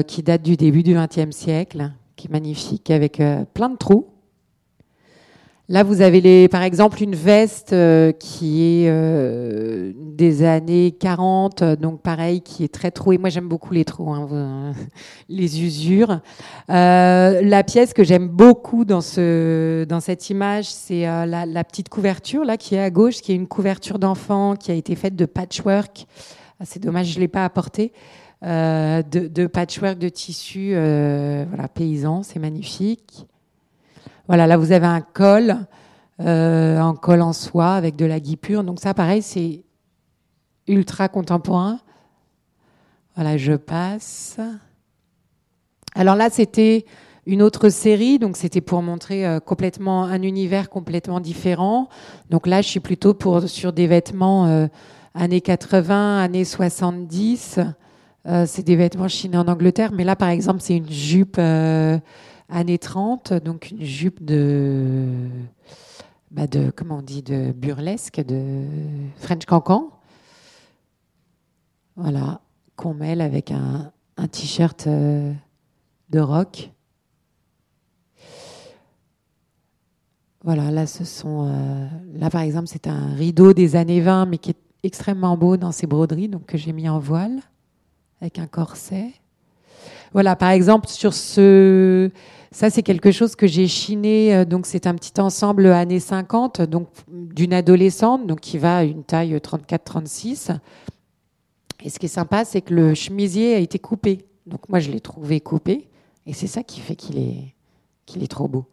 qui 0.08 0.24
date 0.24 0.42
du 0.42 0.56
début 0.56 0.84
du 0.84 0.96
XXe 0.96 1.36
siècle, 1.36 1.92
qui 2.16 2.28
est 2.28 2.32
magnifique, 2.32 2.90
avec 2.90 3.22
plein 3.54 3.70
de 3.70 3.76
trous. 3.76 4.08
Là, 5.68 5.82
vous 5.82 6.02
avez 6.02 6.22
les, 6.22 6.48
par 6.48 6.62
exemple 6.62 7.02
une 7.02 7.16
veste 7.16 7.74
euh, 7.74 8.12
qui 8.12 8.62
est 8.62 8.88
euh, 8.88 9.94
des 9.96 10.44
années 10.44 10.92
40, 10.92 11.64
donc 11.64 12.02
pareil, 12.02 12.42
qui 12.42 12.64
est 12.64 12.72
très 12.72 12.92
trouée. 12.92 13.18
Moi, 13.18 13.30
j'aime 13.30 13.48
beaucoup 13.48 13.74
les 13.74 13.84
trous, 13.84 14.12
hein, 14.12 14.74
les 15.30 15.64
usures. 15.64 16.20
Euh, 16.70 17.42
la 17.42 17.64
pièce 17.64 17.94
que 17.94 18.04
j'aime 18.04 18.28
beaucoup 18.28 18.86
dans, 18.86 19.02
ce, 19.02 19.86
dans 19.86 20.02
cette 20.02 20.30
image, 20.30 20.66
c'est 20.66 21.02
la, 21.06 21.48
la, 21.48 21.64
petite 21.64 21.90
couverture 21.90 22.46
là 22.46 22.58
qui 22.58 22.76
est 22.76 22.82
à 22.82 22.92
gauche, 22.92 23.22
qui 23.22 23.32
est 23.32 23.36
une 23.36 23.48
couverture 23.48 23.98
d'enfant 23.98 24.56
qui 24.56 24.70
a 24.72 24.76
été 24.76 24.96
faite 24.96 25.16
de 25.16 25.26
patchwork. 25.26 26.06
Ah, 26.60 26.66
c'est 26.66 26.80
dommage, 26.80 27.08
je 27.08 27.20
l'ai 27.20 27.28
pas 27.28 27.44
apporté. 27.44 27.92
De, 28.44 29.02
de, 29.28 29.48
patchwork 29.48 29.98
de 29.98 30.10
tissu, 30.10 30.74
voilà, 30.74 31.68
paysan, 31.74 32.22
c'est 32.22 32.38
magnifique. 32.38 33.26
Voilà, 34.28 34.48
là 34.48 34.58
vous 34.58 34.72
avez 34.72 34.88
un 34.88 35.02
col, 35.02 35.56
euh, 36.20 36.80
un 36.80 36.96
col 36.96 37.22
en 37.22 37.34
soie 37.34 37.74
avec 37.74 37.96
de 37.96 38.06
la 38.06 38.20
guipure. 38.20 38.64
Donc 38.64 38.80
ça, 38.80 38.94
pareil, 38.96 39.22
c'est 39.22 39.64
ultra 40.68 41.10
contemporain. 41.10 41.80
Voilà, 43.16 43.38
je 43.38 43.54
passe. 43.54 44.38
Alors 45.94 46.16
là, 46.16 46.30
c'était 46.32 46.86
une 47.28 47.44
autre 47.44 47.70
série, 47.70 48.18
donc 48.18 48.36
c'était 48.36 48.62
pour 48.62 48.82
montrer 48.82 49.28
euh, 49.28 49.40
complètement 49.40 50.06
un 50.06 50.22
univers 50.24 50.70
complètement 50.70 51.20
différent. 51.20 51.88
Donc 52.32 52.48
là, 52.48 52.62
je 52.64 52.68
suis 52.68 52.80
plutôt 52.80 53.14
pour 53.14 53.44
sur 53.48 53.74
des 53.74 53.86
vêtements 53.86 54.48
euh, 54.48 54.68
années 55.14 55.42
80, 55.42 56.20
années 56.20 56.46
70. 56.46 57.60
c'est 58.48 58.64
des 58.64 58.76
vêtements 58.76 59.08
chinés 59.08 59.38
en 59.38 59.48
Angleterre, 59.48 59.92
mais 59.94 60.04
là, 60.04 60.16
par 60.16 60.30
exemple, 60.30 60.62
c'est 60.62 60.76
une 60.76 60.90
jupe 60.90 61.40
années 62.50 62.78
30, 62.78 63.34
donc 63.34 63.72
une 63.72 63.84
jupe 63.84 64.24
de, 64.24 65.08
bah 66.32 66.48
de 66.48 66.72
comment 66.76 66.98
on 66.98 67.02
dit, 67.02 67.24
de 67.24 67.52
burlesque, 67.52 68.24
de 68.24 68.66
French 69.18 69.46
cancan. 69.46 69.90
Voilà, 71.96 72.42
qu'on 72.76 72.94
mêle 72.94 73.22
avec 73.22 73.52
un, 73.52 73.92
un 74.18 74.28
t-shirt 74.28 74.88
euh, 74.88 75.34
de 76.10 76.20
rock. 76.20 76.72
Voilà, 80.44 80.70
là, 80.70 80.86
ce 80.86 81.06
sont, 81.06 81.48
euh, 81.48 81.88
là 82.14 82.30
par 82.30 82.42
exemple, 82.42 82.68
c'est 82.68 82.88
un 82.88 83.14
rideau 83.16 83.54
des 83.54 83.76
années 83.76 84.02
20, 84.02 84.28
mais 84.28 84.38
qui 84.38 84.52
est 84.52 84.58
extrêmement 84.84 85.36
beau 85.38 85.58
dans 85.58 85.72
ses 85.72 85.88
broderies, 85.88 86.30
donc 86.30 86.46
que 86.46 86.58
j'ai 86.58 86.72
mis 86.72 86.88
en 86.88 87.00
voile 87.00 87.40
avec 88.22 88.38
un 88.40 88.48
corset. 88.48 89.14
Voilà, 90.16 90.38
par 90.38 90.52
exemple, 90.52 90.88
sur 90.88 91.14
ce, 91.14 92.10
ça, 92.50 92.70
c'est 92.70 92.84
quelque 92.84 93.12
chose 93.12 93.36
que 93.36 93.48
j'ai 93.48 93.68
chiné. 93.68 94.34
Euh, 94.34 94.46
donc, 94.46 94.66
c'est 94.66 94.88
un 94.88 94.96
petit 94.96 95.20
ensemble 95.20 95.66
années 95.66 96.00
50, 96.00 96.62
donc 96.62 96.88
d'une 97.12 97.52
adolescente, 97.52 98.26
donc 98.26 98.40
qui 98.40 98.58
va 98.58 98.78
à 98.78 98.84
une 98.86 99.04
taille 99.04 99.36
34-36. 99.36 100.58
Et 101.84 101.90
ce 101.90 102.00
qui 102.00 102.06
est 102.06 102.08
sympa, 102.08 102.46
c'est 102.46 102.62
que 102.62 102.74
le 102.74 102.94
chemisier 102.94 103.56
a 103.56 103.58
été 103.58 103.78
coupé. 103.78 104.20
Donc, 104.46 104.70
moi, 104.70 104.80
je 104.80 104.90
l'ai 104.90 105.02
trouvé 105.02 105.42
coupé. 105.42 105.90
Et 106.26 106.32
c'est 106.32 106.48
ça 106.48 106.64
qui 106.64 106.80
fait 106.80 106.96
qu'il 106.96 107.18
est, 107.18 108.28
trop 108.30 108.48
beau. 108.48 108.64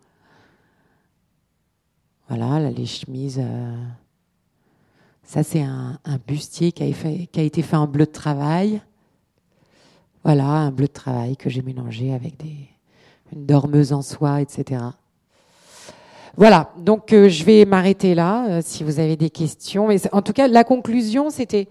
Voilà, 2.29 2.61
là, 2.61 2.71
les 2.71 2.87
chemises. 2.87 3.41
Euh, 3.43 3.85
ça, 5.25 5.43
c'est 5.43 5.63
un, 5.63 5.99
bustier 6.25 6.71
qui 6.71 6.85
a 6.85 7.43
été 7.43 7.63
fait 7.63 7.77
en 7.77 7.89
bleu 7.89 8.07
de 8.07 8.13
travail. 8.13 8.81
Voilà, 10.25 10.45
un 10.45 10.71
bleu 10.71 10.87
de 10.87 10.93
travail 10.93 11.37
que 11.37 11.51
j'ai 11.51 11.63
mélangé 11.63 12.15
avec 12.15 12.37
des, 12.37 12.69
une 13.35 13.45
dormeuse 13.45 13.93
en 13.93 14.03
soie, 14.03 14.41
etc. 14.41 14.81
Voilà, 16.37 16.71
donc 16.79 17.13
euh, 17.13 17.29
je 17.29 17.45
vais 17.45 17.65
m'arrêter 17.65 18.15
là 18.15 18.47
euh, 18.49 18.61
si 18.65 18.85
vous 18.85 19.01
avez 19.01 19.17
des 19.17 19.31
questions. 19.31 19.89
Mais 19.89 19.99
en 20.13 20.23
tout 20.23 20.33
cas, 20.33 20.47
la 20.47 20.65
conclusion, 20.65 21.29
c'était, 21.29 21.69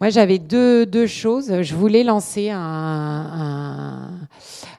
moi 0.00 0.10
j'avais 0.10 0.38
deux, 0.38 0.86
deux, 0.86 1.08
choses. 1.08 1.62
Je 1.62 1.74
voulais 1.74 2.04
lancer 2.04 2.50
un, 2.50 4.10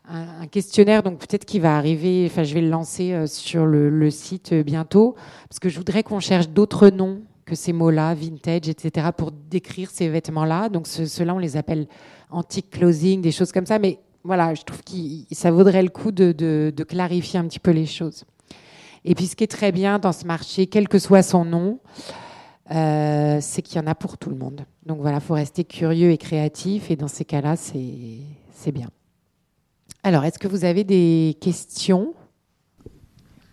un, 0.10 0.48
questionnaire, 0.48 1.04
donc 1.04 1.20
peut-être 1.20 1.46
qu'il 1.46 1.62
va 1.62 1.76
arriver, 1.76 2.26
enfin 2.26 2.44
je 2.44 2.54
vais 2.54 2.62
le 2.62 2.70
lancer 2.70 3.14
euh, 3.14 3.28
sur 3.28 3.66
le 3.66 4.10
site 4.10 4.54
bientôt, 4.54 5.16
parce 5.48 5.60
que 5.60 5.70
je 5.70 5.78
voudrais 5.78 6.04
qu'on 6.04 6.22
cherche 6.22 6.50
d'autres 6.50 6.90
noms 6.90 7.20
que 7.50 7.56
ces 7.56 7.74
mots-là, 7.74 8.14
vintage, 8.14 8.70
etc., 8.70 9.08
pour 9.16 9.32
décrire 9.32 9.90
ces 9.90 10.08
vêtements-là. 10.08 10.70
Donc 10.70 10.88
ceux-là, 10.88 11.34
on 11.34 11.40
les 11.40 11.58
appelle 11.58 11.88
antique 12.30 12.70
clothing, 12.70 13.22
des 13.22 13.32
choses 13.32 13.52
comme 13.52 13.66
ça, 13.66 13.80
mais 13.80 14.00
voilà, 14.24 14.54
je 14.54 14.62
trouve 14.64 14.84
que 14.84 14.94
ça 15.32 15.52
vaudrait 15.52 15.82
le 15.82 15.90
coup 15.90 16.12
de, 16.12 16.74
clarifier 16.88 17.40
un 17.40 17.48
petit 17.48 17.60
peu 17.60 17.72
les 17.72 17.86
choses. 17.86 18.26
Et 19.06 19.16
puis 19.16 19.28
ce 19.28 19.36
qui 19.36 19.44
est 19.44 19.48
très 19.48 19.72
bien 19.72 19.98
dans 19.98 20.12
ce 20.12 20.26
marché, 20.26 20.68
quel 20.68 20.88
que 20.88 21.00
soit 21.00 21.24
son 21.24 21.46
nom, 21.46 21.80
euh, 22.72 23.40
c'est 23.42 23.62
qu'il 23.62 23.78
y 23.78 23.84
en 23.84 23.88
a 23.88 23.96
pour 23.96 24.18
tout 24.18 24.30
le 24.30 24.36
monde. 24.36 24.62
Donc 24.86 25.00
voilà, 25.00 25.18
il 25.18 25.24
faut 25.24 25.34
rester 25.34 25.64
curieux 25.64 26.12
et 26.12 26.18
créatif, 26.18 26.92
et 26.92 26.96
dans 26.96 27.08
ces 27.08 27.26
cas-là, 27.26 27.56
c'est 27.56 28.72
bien. 28.72 28.90
Alors, 30.04 30.24
est-ce 30.24 30.40
que 30.40 30.48
vous 30.48 30.66
avez 30.66 30.84
des 30.84 31.38
questions? 31.42 32.14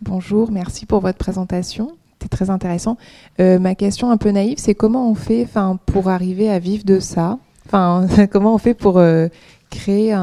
Bonjour, 0.01 0.51
merci 0.51 0.85
pour 0.85 0.99
votre 0.99 1.17
présentation. 1.17 1.97
C'était 2.19 2.35
très 2.35 2.49
intéressant. 2.49 2.97
Euh, 3.39 3.59
ma 3.59 3.75
question 3.75 4.09
un 4.09 4.17
peu 4.17 4.31
naïve, 4.31 4.57
c'est 4.57 4.73
comment 4.73 5.09
on 5.09 5.15
fait 5.15 5.47
pour 5.85 6.09
arriver 6.09 6.49
à 6.49 6.57
vivre 6.57 6.83
de 6.83 6.99
ça? 6.99 7.37
Enfin, 7.65 8.07
comment 8.31 8.55
on 8.55 8.57
fait 8.57 8.73
pour 8.73 8.97
euh, 8.97 9.27
créer 9.69 10.15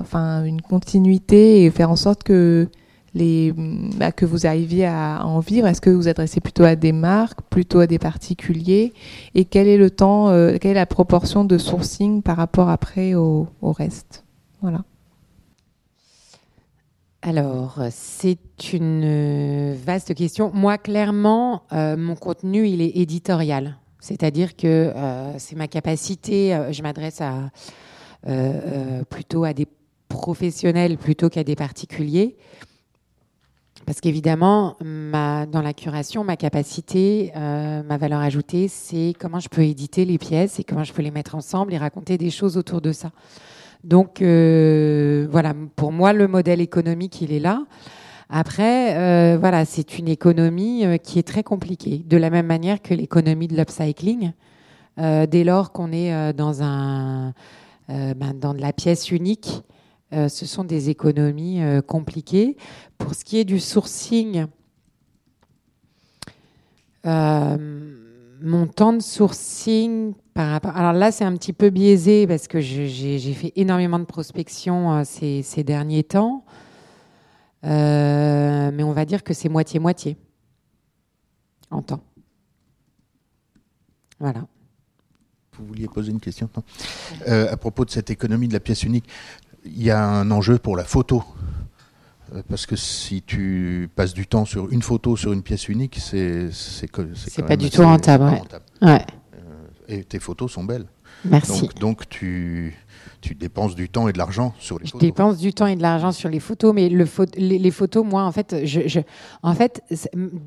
enfin, 0.00 0.44
une 0.44 0.60
continuité 0.60 1.64
et 1.64 1.70
faire 1.70 1.90
en 1.90 1.96
sorte 1.96 2.24
que, 2.24 2.68
les, 3.14 3.54
bah, 3.96 4.12
que 4.12 4.26
vous 4.26 4.46
arriviez 4.46 4.86
à 4.86 5.22
en 5.24 5.40
vivre? 5.40 5.66
Est-ce 5.66 5.80
que 5.80 5.90
vous 5.90 6.08
adressez 6.08 6.40
plutôt 6.40 6.64
à 6.64 6.76
des 6.76 6.92
marques, 6.92 7.40
plutôt 7.48 7.80
à 7.80 7.86
des 7.86 7.98
particuliers? 7.98 8.92
Et 9.34 9.46
quel 9.46 9.66
est 9.66 9.78
le 9.78 9.88
temps, 9.88 10.28
euh, 10.28 10.58
quelle 10.60 10.72
est 10.72 10.74
la 10.74 10.86
proportion 10.86 11.44
de 11.44 11.56
sourcing 11.56 12.20
par 12.20 12.36
rapport 12.36 12.68
après 12.68 13.14
au, 13.14 13.48
au 13.62 13.72
reste? 13.72 14.24
Voilà. 14.60 14.82
Alors, 17.26 17.78
c'est 17.90 18.38
une 18.74 19.72
vaste 19.72 20.14
question. 20.14 20.50
Moi, 20.52 20.76
clairement, 20.76 21.62
euh, 21.72 21.96
mon 21.96 22.16
contenu, 22.16 22.68
il 22.68 22.82
est 22.82 22.98
éditorial. 22.98 23.78
C'est-à-dire 23.98 24.56
que 24.56 24.92
euh, 24.94 25.38
c'est 25.38 25.56
ma 25.56 25.66
capacité, 25.66 26.54
euh, 26.54 26.70
je 26.70 26.82
m'adresse 26.82 27.22
à, 27.22 27.50
plutôt 29.08 29.44
à 29.44 29.54
des 29.54 29.66
professionnels 30.08 30.98
plutôt 30.98 31.30
qu'à 31.30 31.44
des 31.44 31.56
particuliers. 31.56 32.36
Parce 33.86 34.02
qu'évidemment, 34.02 34.76
dans 34.82 35.62
la 35.62 35.72
curation, 35.72 36.24
ma 36.24 36.36
capacité, 36.36 37.32
ma 37.34 37.98
valeur 37.98 38.20
ajoutée, 38.20 38.68
c'est 38.68 39.14
comment 39.18 39.40
je 39.40 39.48
peux 39.50 39.62
éditer 39.62 40.06
les 40.06 40.16
pièces 40.16 40.58
et 40.58 40.64
comment 40.64 40.84
je 40.84 40.94
peux 40.94 41.02
les 41.02 41.10
mettre 41.10 41.34
ensemble 41.34 41.74
et 41.74 41.78
raconter 41.78 42.16
des 42.16 42.30
choses 42.30 42.56
autour 42.56 42.80
de 42.80 42.92
ça. 42.92 43.10
Donc 43.84 44.22
euh, 44.22 45.28
voilà, 45.30 45.54
pour 45.76 45.92
moi, 45.92 46.14
le 46.14 46.26
modèle 46.26 46.60
économique, 46.62 47.20
il 47.20 47.32
est 47.32 47.38
là. 47.38 47.64
Après, 48.30 48.96
euh, 48.96 49.36
voilà, 49.38 49.66
c'est 49.66 49.98
une 49.98 50.08
économie 50.08 50.86
euh, 50.86 50.96
qui 50.96 51.18
est 51.18 51.22
très 51.22 51.42
compliquée, 51.42 52.02
de 52.06 52.16
la 52.16 52.30
même 52.30 52.46
manière 52.46 52.80
que 52.80 52.94
l'économie 52.94 53.46
de 53.46 53.56
l'upcycling. 53.56 54.32
dès 54.96 55.44
lors 55.44 55.72
qu'on 55.72 55.92
est 55.92 56.32
dans 56.32 56.62
un, 56.62 57.34
ben, 57.88 58.32
dans 58.34 58.54
de 58.54 58.60
la 58.60 58.72
pièce 58.72 59.10
unique, 59.10 59.62
ce 60.12 60.46
sont 60.46 60.64
des 60.64 60.88
économies 60.88 61.60
compliquées. 61.86 62.56
Pour 62.96 63.14
ce 63.14 63.24
qui 63.24 63.38
est 63.38 63.44
du 63.44 63.58
sourcing, 63.58 64.46
mon 67.04 68.66
temps 68.74 68.92
de 68.92 69.02
sourcing 69.02 70.14
par 70.34 70.50
rapport. 70.50 70.76
Alors 70.76 70.92
là, 70.92 71.12
c'est 71.12 71.24
un 71.24 71.34
petit 71.36 71.52
peu 71.52 71.70
biaisé 71.70 72.26
parce 72.26 72.48
que 72.48 72.60
j'ai 72.60 73.34
fait 73.34 73.52
énormément 73.56 74.00
de 74.00 74.04
prospection 74.04 74.92
euh, 74.92 75.02
ces, 75.04 75.42
ces, 75.42 75.62
derniers 75.62 76.02
temps. 76.02 76.44
Euh, 77.64 78.70
mais 78.74 78.82
on 78.82 78.92
va 78.92 79.04
dire 79.04 79.22
que 79.22 79.32
c'est 79.32 79.48
moitié-moitié 79.48 80.18
en 81.70 81.80
temps. 81.80 82.02
Voilà. 84.18 84.46
Vous 85.56 85.66
vouliez 85.66 85.86
poser 85.86 86.10
une 86.10 86.20
question 86.20 86.50
euh, 87.28 87.50
À 87.50 87.56
propos 87.56 87.84
de 87.84 87.90
cette 87.90 88.10
économie 88.10 88.48
de 88.48 88.52
la 88.52 88.60
pièce 88.60 88.82
unique, 88.82 89.08
il 89.64 89.82
y 89.82 89.90
a 89.90 90.04
un 90.04 90.30
enjeu 90.30 90.58
pour 90.58 90.76
la 90.76 90.84
photo. 90.84 91.22
Parce 92.48 92.66
que 92.66 92.74
si 92.74 93.22
tu 93.22 93.88
passes 93.94 94.12
du 94.12 94.26
temps 94.26 94.44
sur 94.44 94.72
une 94.72 94.82
photo 94.82 95.16
sur 95.16 95.32
une 95.32 95.42
pièce 95.42 95.68
unique, 95.68 95.98
c'est 96.00 96.50
c'est 96.50 96.90
pas 97.46 97.56
du 97.56 97.70
tout 97.70 97.82
rentable. 97.82 98.24
Ouais. 98.82 99.04
Et 99.88 100.04
tes 100.04 100.18
photos 100.18 100.52
sont 100.52 100.64
belles. 100.64 100.86
Merci. 101.24 101.68
Donc, 101.80 102.08
tu, 102.08 102.76
tu 103.20 103.34
dépenses 103.34 103.74
du 103.74 103.88
temps 103.88 104.08
et 104.08 104.12
de 104.12 104.18
l'argent 104.18 104.54
sur 104.58 104.78
les 104.78 104.86
photos. 104.86 105.00
Je 105.00 105.06
dépense 105.06 105.38
du 105.38 105.52
temps 105.52 105.66
et 105.66 105.76
de 105.76 105.82
l'argent 105.82 106.12
sur 106.12 106.28
les 106.28 106.40
photos, 106.40 106.74
mais 106.74 106.88
le 106.88 107.06
les, 107.36 107.70
photos, 107.70 108.04
moi, 108.04 108.24
en 108.24 108.32
fait, 108.32 108.64
je, 108.64 109.00
en 109.42 109.54
fait, 109.54 109.82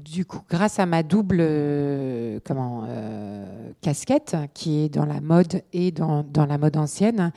du 0.04 0.26
coup, 0.26 0.42
grâce 0.50 0.80
à 0.80 0.86
ma 0.86 1.04
double 1.04 1.38
euh, 1.40 2.40
comment 2.46 2.84
euh, 2.88 3.72
casquette, 3.82 4.36
qui 4.54 4.84
est 4.84 4.90
dans 4.90 5.06
la 5.06 5.22
mode 5.22 5.62
et 5.74 5.92
dans, 5.92 6.24
dans 6.24 6.46
la 6.46 6.58
mode 6.58 6.78
ancienne, 6.78 7.32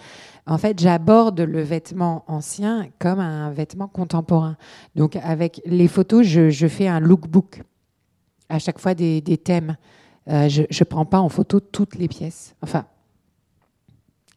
en 0.46 0.58
fait, 0.58 0.78
j'aborde 0.80 1.40
le 1.40 1.62
vêtement 1.62 2.24
ancien 2.26 2.88
comme 2.98 3.20
un 3.20 3.50
vêtement 3.50 3.88
contemporain. 3.88 4.56
Donc, 4.96 5.16
avec 5.16 5.62
les 5.64 5.88
photos, 5.88 6.26
je, 6.26 6.50
je 6.50 6.66
fais 6.66 6.88
un 6.88 7.00
lookbook. 7.00 7.62
À 8.48 8.58
chaque 8.58 8.80
fois 8.80 8.94
des, 8.94 9.20
des 9.20 9.38
thèmes. 9.38 9.76
Euh, 10.28 10.48
je 10.48 10.62
ne 10.62 10.84
prends 10.84 11.04
pas 11.04 11.20
en 11.20 11.28
photo 11.28 11.60
toutes 11.60 11.96
les 11.96 12.08
pièces. 12.08 12.54
Enfin, 12.62 12.84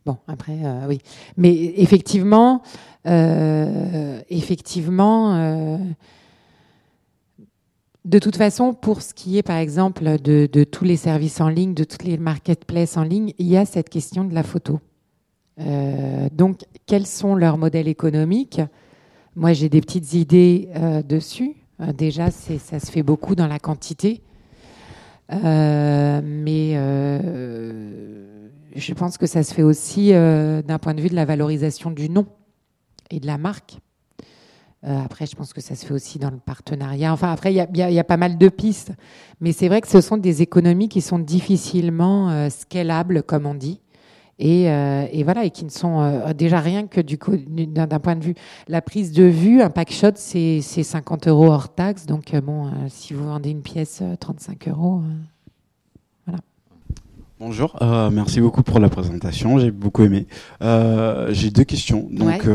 bon, 0.06 0.18
après, 0.28 0.58
euh, 0.64 0.88
oui. 0.88 1.00
Mais 1.38 1.54
effectivement, 1.78 2.62
euh, 3.06 4.22
effectivement, 4.30 5.78
de 8.06 8.20
toute 8.20 8.38
façon, 8.38 8.74
pour 8.74 9.02
ce 9.02 9.14
qui 9.14 9.38
est, 9.38 9.44
par 9.44 9.58
exemple, 9.58 10.20
de, 10.20 10.48
de, 10.52 10.64
tous 10.64 10.84
les 10.84 10.98
services 10.98 11.42
en 11.42 11.50
ligne, 11.50 11.74
de 11.74 11.84
toutes 11.84 12.04
les 12.04 12.18
marketplaces 12.18 12.98
en 12.98 13.04
ligne, 13.04 13.34
il 13.38 13.48
y 13.48 13.58
a 13.58 13.66
cette 13.66 13.90
question 13.90 14.24
de 14.24 14.34
la 14.34 14.44
photo. 14.44 14.80
donc, 16.32 16.62
quels 16.86 17.08
sont 17.08 17.36
leurs 17.36 17.58
modèles 17.58 17.88
économiques? 17.88 18.62
Moi, 19.36 19.54
j'ai 19.54 19.70
des 19.70 19.82
petites 19.82 20.14
idées 20.14 20.70
dessus. 21.08 21.56
déjà, 21.94 22.32
ça 22.32 22.80
se 22.80 22.92
fait 22.92 23.04
beaucoup 23.04 23.36
dans 23.36 23.48
la 23.48 23.60
quantité. 23.60 24.22
Euh, 25.34 26.22
mais 26.24 26.74
euh, 26.76 28.50
je 28.76 28.94
pense 28.94 29.18
que 29.18 29.26
ça 29.26 29.44
se 29.44 29.54
fait 29.54 29.64
aussi 29.64 30.14
euh, 30.14 30.62
d'un 30.62 30.80
point 30.80 30.94
de 30.94 31.02
vue 31.02 31.10
de 31.10 31.16
la 31.16 31.26
valorisation 31.26 31.92
du 31.92 32.10
nom 32.10 32.26
et 33.10 33.20
de 33.20 33.28
la 33.28 33.38
marque. 33.38 33.78
après, 34.84 35.26
je 35.26 35.36
pense 35.36 35.54
que 35.54 35.62
ça 35.62 35.76
se 35.76 35.86
fait 35.86 35.94
aussi 35.94 36.20
dans 36.20 36.32
le 36.32 36.38
partenariat. 36.38 37.14
Enfin, 37.14 37.32
après, 37.32 37.54
il 37.54 37.68
y, 37.74 37.78
y 37.78 38.00
a, 38.00 38.04
pas 38.04 38.18
mal 38.18 38.38
de 38.38 38.50
pistes. 38.50 38.92
Mais 39.40 39.54
c'est 39.54 39.68
vrai 39.68 39.82
que 39.82 39.88
ce 39.88 40.02
sont 40.02 40.18
des 40.18 40.42
économies 40.42 40.90
qui 40.90 41.02
sont 41.02 41.20
difficilement 41.20 42.50
scalables, 42.50 43.24
comme 43.24 43.46
on 43.46 43.56
dit. 43.56 43.80
Euh, 44.42 45.06
et, 45.12 45.24
voilà, 45.24 45.46
et 45.46 45.52
qui 45.52 45.64
ne 45.64 45.70
sont 45.70 46.02
euh, 46.02 46.34
déjà 46.34 46.60
rien 46.60 46.88
que 46.88 47.00
du 47.00 47.18
d'un 47.68 48.00
point 48.00 48.16
de 48.16 48.24
vue 48.24 48.36
la 48.68 48.82
prise 48.82 49.12
de 49.12 49.24
vue, 49.24 49.62
un 49.62 49.70
pack 49.70 49.92
shot 49.92 50.14
c'est 50.16 50.62
50 50.62 51.28
euros 51.28 51.52
hors 51.52 51.74
taxe, 51.74 52.06
donc 52.06 52.34
euh, 52.34 52.42
bon, 52.42 52.72
si 52.88 53.14
vous 53.14 53.26
vendez 53.26 53.52
une 53.52 53.62
pièce 53.62 54.02
35 54.20 54.68
euros, 54.70 55.02
voilà. 56.26 56.40
Bonjour, 57.40 57.78
merci 58.12 58.42
beaucoup 58.42 58.64
pour 58.64 58.80
la 58.80 58.90
présentation, 58.90 59.60
j'ai 59.60 59.70
beaucoup 59.70 60.04
aimé. 60.04 60.26
j'ai 60.62 61.52
deux 61.52 61.64
questions. 61.64 62.08
Donc, 62.10 62.48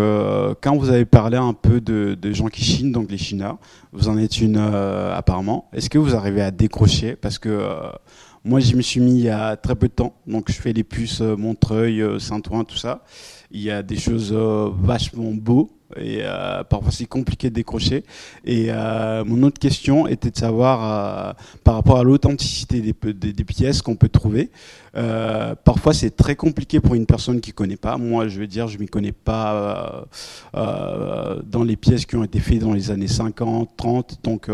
quand 0.60 0.76
vous 0.76 0.90
avez 0.90 1.04
parlé 1.04 1.36
un 1.36 1.52
peu 1.52 1.80
de, 1.80 2.16
de, 2.20 2.32
gens 2.32 2.48
qui 2.48 2.64
chinent, 2.64 2.90
donc 2.90 3.10
les 3.10 3.18
chineurs, 3.18 3.58
vous 3.92 4.08
en 4.08 4.18
êtes 4.18 4.40
une 4.40 4.56
apparemment. 4.56 5.68
Est-ce 5.72 5.90
que 5.90 5.98
vous 5.98 6.16
arrivez 6.16 6.42
à 6.42 6.50
décrocher? 6.50 7.14
Parce 7.14 7.38
que 7.38 7.60
moi, 8.48 8.60
je 8.60 8.74
me 8.74 8.80
suis 8.80 8.98
mis 8.98 9.18
il 9.18 9.24
y 9.24 9.28
a 9.28 9.56
très 9.56 9.74
peu 9.74 9.88
de 9.88 9.92
temps. 9.92 10.14
Donc, 10.26 10.50
je 10.50 10.58
fais 10.58 10.72
les 10.72 10.82
puces 10.82 11.20
euh, 11.20 11.36
Montreuil, 11.36 12.00
euh, 12.00 12.18
Saint-Ouen, 12.18 12.64
tout 12.64 12.78
ça. 12.78 13.04
Il 13.50 13.60
y 13.60 13.70
a 13.70 13.82
des 13.82 13.98
choses 13.98 14.32
euh, 14.32 14.70
vachement 14.80 15.32
beaux 15.32 15.70
et 15.96 16.20
parfois 16.68 16.90
c'est 16.90 17.06
compliqué 17.06 17.48
de 17.48 17.54
décrocher. 17.54 18.04
Et 18.44 18.70
mon 19.24 19.42
autre 19.42 19.58
question 19.58 20.06
était 20.06 20.30
de 20.30 20.36
savoir 20.36 21.34
par 21.64 21.76
rapport 21.76 21.98
à 21.98 22.04
l'authenticité 22.04 22.82
des, 22.82 23.44
pièces 23.44 23.80
qu'on 23.80 23.96
peut 23.96 24.10
trouver. 24.10 24.50
parfois 25.64 25.94
c'est 25.94 26.14
très 26.14 26.36
compliqué 26.36 26.80
pour 26.80 26.94
une 26.94 27.06
personne 27.06 27.40
qui 27.40 27.52
connaît 27.52 27.78
pas. 27.78 27.96
Moi 27.96 28.28
je 28.28 28.38
veux 28.38 28.46
dire 28.46 28.68
je 28.68 28.76
m'y 28.76 28.86
connais 28.86 29.12
pas 29.12 30.04
dans 30.52 31.64
les 31.64 31.76
pièces 31.76 32.04
qui 32.04 32.16
ont 32.16 32.24
été 32.24 32.38
faites 32.38 32.58
dans 32.58 32.74
les 32.74 32.90
années 32.90 33.08
50, 33.08 33.70
30. 33.74 34.20
Donc 34.24 34.50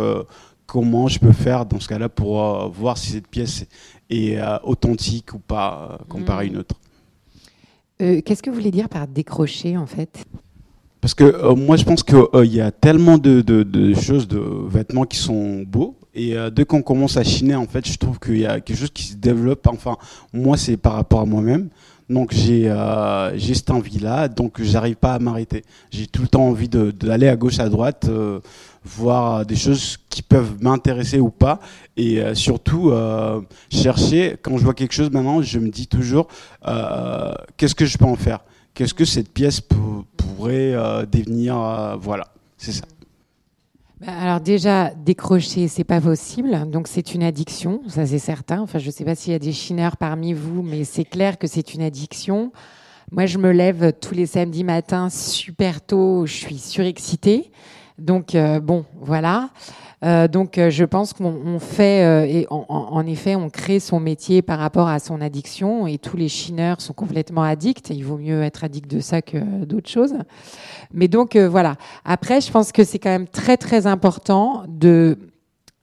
comment 0.66 1.08
je 1.08 1.18
peux 1.18 1.32
faire 1.32 1.66
dans 1.66 1.80
ce 1.80 1.88
cas-là 1.88 2.08
pour 2.08 2.42
euh, 2.42 2.68
voir 2.68 2.98
si 2.98 3.12
cette 3.12 3.28
pièce 3.28 3.66
est 4.10 4.38
euh, 4.38 4.58
authentique 4.62 5.34
ou 5.34 5.38
pas 5.38 5.98
euh, 6.00 6.04
comparée 6.08 6.44
à 6.44 6.48
une 6.48 6.58
autre 6.58 6.76
Qu'est-ce 7.98 8.42
que 8.42 8.50
vous 8.50 8.56
voulez 8.56 8.72
dire 8.72 8.88
par 8.88 9.06
décrocher 9.06 9.76
en 9.76 9.86
fait? 9.86 10.26
Parce 11.00 11.14
que 11.14 11.54
moi 11.54 11.76
je 11.76 11.84
pense 11.84 12.02
qu'il 12.02 12.52
y 12.52 12.60
a 12.60 12.72
tellement 12.72 13.18
de, 13.18 13.94
choses, 13.94 14.26
de 14.26 14.40
vêtements 14.68 15.04
qui 15.04 15.16
sont 15.16 15.62
beaux. 15.62 15.96
Et 16.12 16.34
dès 16.52 16.64
qu'on 16.64 16.82
commence 16.82 17.16
à 17.16 17.24
chiner, 17.24 17.54
en 17.54 17.66
fait, 17.66 17.86
je 17.86 17.96
trouve 17.96 18.18
qu'il 18.18 18.38
y 18.38 18.46
a 18.46 18.60
quelque 18.60 18.76
chose 18.76 18.90
qui 18.90 19.04
se 19.04 19.14
développe. 19.14 19.66
Enfin, 19.68 19.96
moi, 20.32 20.56
c'est 20.56 20.76
par 20.76 20.94
rapport 20.94 21.20
à 21.20 21.24
moi-même. 21.24 21.70
Donc 22.10 22.32
j'ai 22.34 22.68
euh, 22.68 23.38
cette 23.38 23.70
envie-là, 23.70 24.28
donc 24.28 24.60
j'arrive 24.62 24.96
pas 24.96 25.14
à 25.14 25.18
m'arrêter. 25.18 25.64
J'ai 25.90 26.06
tout 26.06 26.22
le 26.22 26.28
temps 26.28 26.46
envie 26.46 26.68
d'aller 26.68 27.28
à 27.28 27.36
gauche, 27.36 27.58
à 27.58 27.68
droite, 27.68 28.06
euh, 28.08 28.40
voir 28.84 29.46
des 29.46 29.56
choses 29.56 29.96
qui 30.10 30.20
peuvent 30.20 30.62
m'intéresser 30.62 31.18
ou 31.18 31.30
pas, 31.30 31.60
et 31.96 32.20
euh, 32.20 32.34
surtout 32.34 32.90
euh, 32.90 33.40
chercher. 33.70 34.36
Quand 34.42 34.58
je 34.58 34.64
vois 34.64 34.74
quelque 34.74 34.92
chose 34.92 35.10
maintenant, 35.10 35.40
je 35.40 35.58
me 35.58 35.70
dis 35.70 35.86
toujours 35.86 36.28
qu'est-ce 37.56 37.74
que 37.74 37.86
je 37.86 37.96
peux 37.96 38.04
en 38.04 38.16
faire? 38.16 38.40
Qu'est-ce 38.74 38.94
que 38.94 39.04
cette 39.04 39.32
pièce 39.32 39.60
pourrait 39.60 40.72
devenir 41.10 41.96
Voilà, 42.00 42.28
c'est 42.58 42.72
ça. 42.72 42.84
Bah, 44.04 44.12
alors 44.20 44.40
déjà, 44.40 44.90
décrocher, 44.90 45.68
c'est 45.68 45.84
pas 45.84 46.00
possible. 46.00 46.68
Donc 46.70 46.88
c'est 46.88 47.14
une 47.14 47.22
addiction, 47.22 47.80
ça 47.88 48.04
c'est 48.04 48.18
certain. 48.18 48.60
Enfin, 48.60 48.78
je 48.78 48.90
sais 48.90 49.04
pas 49.04 49.14
s'il 49.14 49.32
y 49.32 49.36
a 49.36 49.38
des 49.38 49.52
chineurs 49.52 49.96
parmi 49.96 50.34
vous, 50.34 50.62
mais 50.62 50.84
c'est 50.84 51.04
clair 51.04 51.38
que 51.38 51.46
c'est 51.46 51.74
une 51.74 51.82
addiction. 51.82 52.52
Moi, 53.12 53.26
je 53.26 53.38
me 53.38 53.50
lève 53.50 53.92
tous 54.00 54.14
les 54.14 54.26
samedis 54.26 54.64
matins 54.64 55.08
super 55.08 55.80
tôt, 55.80 56.26
je 56.26 56.34
suis 56.34 56.58
surexcitée. 56.58 57.50
Donc 57.98 58.34
euh, 58.34 58.60
bon, 58.60 58.84
voilà. 59.00 59.50
Euh, 60.04 60.28
donc 60.28 60.58
euh, 60.58 60.70
je 60.70 60.84
pense 60.84 61.12
qu'on 61.12 61.58
fait 61.58 62.30
et 62.30 62.46
en, 62.50 63.06
effet 63.06 63.36
on 63.36 63.48
crée 63.48 63.80
son 63.80 64.00
métier 64.00 64.42
par 64.42 64.58
rapport 64.58 64.88
à 64.88 64.98
son 64.98 65.20
addiction 65.20 65.86
et 65.86 65.98
tous 65.98 66.16
les 66.16 66.28
chineurs 66.28 66.80
sont 66.80 66.92
complètement 66.92 67.42
addicts. 67.42 67.90
il 67.90 68.04
vaut 68.04 68.18
mieux 68.18 68.42
être 68.42 68.64
addict 68.64 68.90
de 68.90 69.00
ça 69.00 69.22
que 69.22 69.38
d'autres 69.64 69.90
choses. 69.90 70.14
Mais 70.92 71.08
donc 71.08 71.36
voilà. 71.36 71.76
Après, 72.04 72.40
je 72.40 72.50
pense 72.50 72.72
que 72.72 72.84
c'est 72.84 72.98
quand 72.98 73.10
même 73.10 73.28
très 73.28 73.56
très 73.56 73.86
important 73.86 74.64
de 74.68 75.18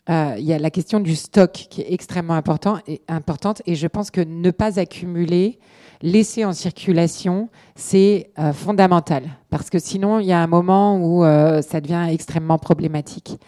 euh, 0.10 0.36
il 0.38 0.44
y 0.46 0.54
a 0.54 0.60
la 0.60 0.72
question 0.72 1.00
du 1.00 1.16
stock 1.16 1.52
qui 1.52 1.82
est 1.82 1.94
extrêmement 1.94 2.34
important 2.34 2.80
et, 2.88 3.02
importante 3.08 3.62
et 3.68 3.76
je 3.76 3.88
pense 3.88 4.10
que 4.10 4.22
ne 4.22 4.50
pas 4.50 4.80
accumuler, 4.80 5.60
laisser 6.02 6.44
en 6.44 6.54
circulation, 6.54 7.50
c'est 7.76 8.32
euh, 8.40 8.52
fondamental 8.52 9.24
parce 9.52 9.70
que 9.70 9.78
sinon 9.78 10.20
il 10.20 10.26
y 10.26 10.32
a 10.32 10.42
un 10.42 10.48
moment 10.48 10.98
où 10.98 11.24
euh, 11.24 11.62
ça 11.62 11.82
devient 11.82 12.08
extrêmement 12.10 12.58
problématique. 12.58 13.40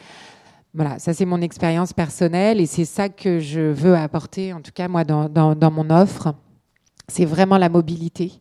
Voilà, 0.73 0.97
ça 0.97 1.13
c'est 1.13 1.25
mon 1.25 1.41
expérience 1.41 1.93
personnelle 1.93 2.59
et 2.59 2.65
c'est 2.65 2.85
ça 2.85 3.07
que 3.07 3.39
je 3.39 3.61
veux 3.61 3.95
apporter, 3.95 4.53
en 4.53 4.61
tout 4.61 4.71
cas 4.73 4.87
moi 4.87 5.03
dans, 5.03 5.29
dans, 5.29 5.53
dans 5.55 5.69
mon 5.69 5.89
offre. 5.91 6.33
C'est 7.07 7.25
vraiment 7.25 7.57
la 7.59 7.69
mobilité. 7.69 8.31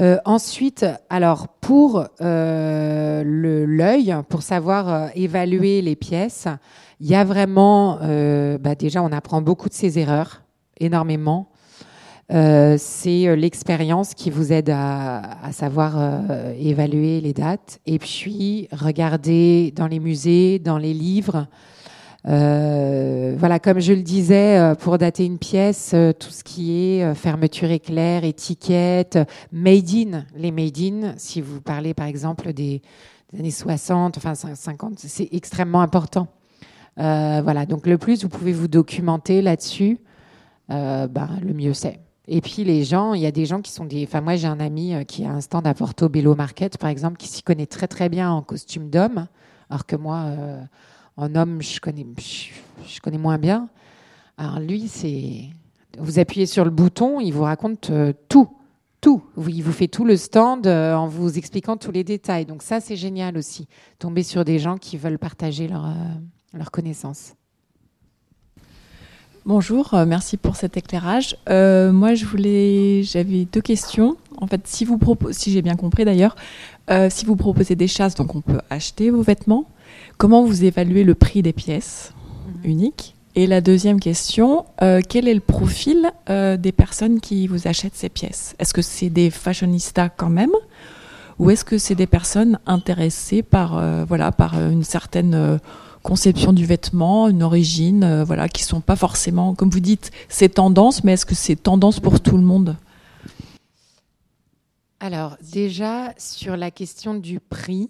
Euh, 0.00 0.18
ensuite, 0.24 0.86
alors 1.10 1.48
pour 1.48 2.04
euh, 2.20 3.22
l'œil, 3.24 4.16
pour 4.28 4.42
savoir 4.42 4.88
euh, 4.88 5.08
évaluer 5.14 5.82
les 5.82 5.96
pièces, 5.96 6.46
il 7.00 7.08
y 7.08 7.14
a 7.14 7.24
vraiment, 7.24 7.98
euh, 8.02 8.58
bah 8.58 8.74
déjà, 8.74 9.02
on 9.02 9.12
apprend 9.12 9.40
beaucoup 9.40 9.68
de 9.68 9.74
ses 9.74 9.98
erreurs, 9.98 10.42
énormément. 10.78 11.50
Euh, 12.30 12.76
c'est 12.78 13.34
l'expérience 13.36 14.14
qui 14.14 14.30
vous 14.30 14.52
aide 14.52 14.70
à, 14.70 15.42
à 15.42 15.52
savoir 15.52 15.96
évaluer 16.58 17.20
les 17.20 17.32
dates. 17.32 17.80
Et 17.86 17.98
puis, 17.98 18.68
regarder 18.72 19.72
dans 19.74 19.86
les 19.86 19.98
musées, 19.98 20.58
dans 20.58 20.78
les 20.78 20.94
livres, 20.94 21.46
euh, 22.26 23.36
voilà, 23.38 23.58
comme 23.58 23.80
je 23.80 23.92
le 23.92 24.02
disais, 24.02 24.58
euh, 24.58 24.74
pour 24.74 24.98
dater 24.98 25.24
une 25.24 25.38
pièce, 25.38 25.92
euh, 25.94 26.12
tout 26.12 26.30
ce 26.30 26.42
qui 26.42 26.78
est 26.78 27.14
fermeture 27.14 27.70
éclair, 27.70 28.24
étiquette, 28.24 29.18
made 29.52 29.90
in, 29.90 30.24
les 30.36 30.50
made 30.50 30.78
in, 30.78 31.14
si 31.16 31.40
vous 31.40 31.60
parlez 31.60 31.94
par 31.94 32.06
exemple 32.06 32.52
des, 32.52 32.82
années 33.38 33.50
60, 33.50 34.18
enfin 34.18 34.34
50, 34.34 34.98
c'est 34.98 35.28
extrêmement 35.32 35.80
important. 35.80 36.28
voilà, 36.96 37.66
donc 37.66 37.86
le 37.86 37.98
plus 37.98 38.22
vous 38.22 38.28
pouvez 38.28 38.52
vous 38.52 38.68
documenter 38.68 39.42
là-dessus, 39.42 39.98
ben, 40.68 41.28
le 41.42 41.52
mieux 41.52 41.74
c'est. 41.74 42.00
Et 42.28 42.40
puis 42.40 42.62
les 42.62 42.84
gens, 42.84 43.14
il 43.14 43.22
y 43.22 43.26
a 43.26 43.32
des 43.32 43.46
gens 43.46 43.62
qui 43.62 43.72
sont 43.72 43.84
des. 43.84 44.04
Enfin, 44.04 44.20
moi 44.20 44.36
j'ai 44.36 44.46
un 44.46 44.60
ami 44.60 44.94
qui 45.06 45.24
a 45.24 45.30
un 45.30 45.40
stand 45.40 45.66
à 45.66 45.74
Portobello 45.74 46.34
Market, 46.34 46.78
par 46.78 46.90
exemple, 46.90 47.16
qui 47.16 47.26
s'y 47.26 47.42
connaît 47.42 47.66
très 47.66 47.88
très 47.88 48.08
bien 48.08 48.30
en 48.30 48.42
costume 48.42 48.90
d'homme, 48.90 49.26
alors 49.70 49.86
que 49.86 49.96
moi, 49.96 50.26
en 51.18 51.34
homme, 51.34 51.60
je 51.60 51.80
connais, 51.80 52.06
je, 52.86 53.00
connais 53.00 53.18
moins 53.18 53.38
bien. 53.38 53.68
Alors 54.36 54.60
lui, 54.60 54.86
c'est, 54.86 55.50
vous 55.98 56.20
appuyez 56.20 56.46
sur 56.46 56.64
le 56.64 56.70
bouton, 56.70 57.20
il 57.20 57.32
vous 57.32 57.42
raconte 57.42 57.90
euh, 57.90 58.12
tout, 58.28 58.48
tout. 59.00 59.24
Il 59.48 59.62
vous 59.62 59.72
fait 59.72 59.88
tout 59.88 60.04
le 60.04 60.16
stand 60.16 60.66
euh, 60.66 60.94
en 60.94 61.08
vous 61.08 61.36
expliquant 61.36 61.76
tous 61.76 61.90
les 61.90 62.04
détails. 62.04 62.46
Donc 62.46 62.62
ça, 62.62 62.80
c'est 62.80 62.96
génial 62.96 63.36
aussi. 63.36 63.66
Tomber 63.98 64.22
sur 64.22 64.44
des 64.44 64.60
gens 64.60 64.78
qui 64.78 64.96
veulent 64.96 65.18
partager 65.18 65.66
leur, 65.66 65.86
euh, 65.86 65.92
leur 66.54 66.70
connaissance. 66.70 67.34
Bonjour, 69.48 69.94
merci 70.06 70.36
pour 70.36 70.56
cet 70.56 70.76
éclairage. 70.76 71.34
moi, 71.48 72.14
je 72.14 72.26
voulais, 72.26 73.02
j'avais 73.02 73.46
deux 73.46 73.62
questions. 73.62 74.18
En 74.36 74.46
fait, 74.46 74.60
si 74.66 74.84
vous 74.84 74.98
proposez, 74.98 75.32
si 75.32 75.50
j'ai 75.50 75.62
bien 75.62 75.74
compris 75.74 76.04
d'ailleurs, 76.04 76.36
si 77.08 77.24
vous 77.24 77.34
proposez 77.34 77.74
des 77.74 77.88
chasses, 77.88 78.14
donc 78.14 78.34
on 78.34 78.42
peut 78.42 78.60
acheter 78.68 79.08
vos 79.08 79.22
vêtements. 79.22 79.64
Comment 80.18 80.44
vous 80.44 80.64
évaluez 80.64 81.02
le 81.02 81.14
prix 81.14 81.40
des 81.40 81.54
pièces 81.54 82.12
mhm. 82.62 82.70
uniques? 82.70 83.14
Et 83.36 83.46
la 83.46 83.62
deuxième 83.62 84.00
question, 84.00 84.66
euh, 84.82 85.00
quel 85.08 85.28
est 85.28 85.34
le 85.34 85.40
profil 85.40 86.10
euh, 86.28 86.58
des 86.58 86.72
personnes 86.72 87.18
qui 87.18 87.46
vous 87.46 87.68
achètent 87.68 87.94
ces 87.94 88.10
pièces? 88.10 88.54
Est-ce 88.58 88.74
que 88.74 88.82
c'est 88.82 89.08
des 89.08 89.30
fashionistas 89.30 90.10
quand 90.10 90.28
même? 90.28 90.50
Ou 91.38 91.48
est-ce 91.48 91.64
que 91.64 91.78
c'est 91.78 91.94
des 91.94 92.06
personnes 92.06 92.58
intéressées 92.66 93.42
par, 93.42 93.78
euh, 93.78 94.04
voilà, 94.04 94.30
par 94.30 94.60
une 94.60 94.82
certaine 94.82 95.58
conception 96.02 96.52
du 96.52 96.64
vêtement, 96.64 97.28
une 97.28 97.42
origine, 97.42 98.22
voilà, 98.22 98.48
qui 98.48 98.62
sont 98.62 98.80
pas 98.80 98.96
forcément, 98.96 99.54
comme 99.54 99.70
vous 99.70 99.80
dites, 99.80 100.10
c'est 100.28 100.54
tendance, 100.54 101.04
mais 101.04 101.12
est-ce 101.12 101.26
que 101.26 101.34
c'est 101.34 101.56
tendance 101.56 102.00
pour 102.00 102.20
tout 102.20 102.36
le 102.36 102.42
monde? 102.42 102.76
Alors 105.00 105.36
déjà 105.52 106.12
sur 106.18 106.56
la 106.56 106.72
question 106.72 107.14
du 107.14 107.38
prix, 107.38 107.88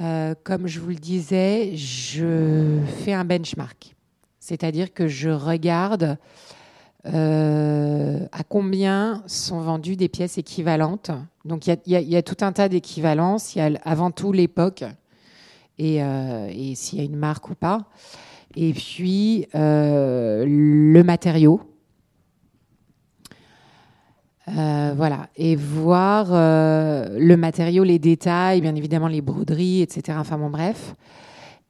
euh, 0.00 0.34
comme 0.44 0.68
je 0.68 0.78
vous 0.78 0.90
le 0.90 0.94
disais, 0.94 1.76
je 1.76 2.78
fais 3.04 3.12
un 3.12 3.24
benchmark. 3.24 3.94
C'est-à-dire 4.38 4.92
que 4.92 5.08
je 5.08 5.30
regarde 5.30 6.16
euh, 7.06 8.20
à 8.30 8.44
combien 8.44 9.22
sont 9.26 9.60
vendues 9.60 9.96
des 9.96 10.08
pièces 10.08 10.38
équivalentes. 10.38 11.10
Donc 11.44 11.66
il 11.66 11.78
y, 11.86 12.16
a 12.16 12.22
tout 12.22 12.44
un 12.44 12.52
tas 12.52 12.68
d'équivalences. 12.68 13.56
Il 13.56 13.58
y 13.58 13.62
a 13.62 13.70
avant 13.84 14.10
tout 14.12 14.32
l'époque 14.32 14.84
et, 15.78 16.02
euh, 16.02 16.48
et 16.50 16.74
s'il 16.74 16.98
y 16.98 17.02
a 17.02 17.04
une 17.04 17.16
marque 17.16 17.50
ou 17.50 17.54
pas. 17.54 17.86
Et 18.56 18.72
puis 18.72 19.46
le 19.54 21.02
matériau. 21.02 21.60
Euh, 24.48 24.92
voilà, 24.94 25.28
et 25.36 25.56
voir 25.56 26.28
euh, 26.30 27.18
le 27.18 27.36
matériau, 27.36 27.82
les 27.82 27.98
détails, 27.98 28.60
bien 28.60 28.74
évidemment 28.74 29.08
les 29.08 29.22
broderies, 29.22 29.80
etc. 29.80 30.18
Enfin 30.20 30.36
bon, 30.36 30.50
bref. 30.50 30.94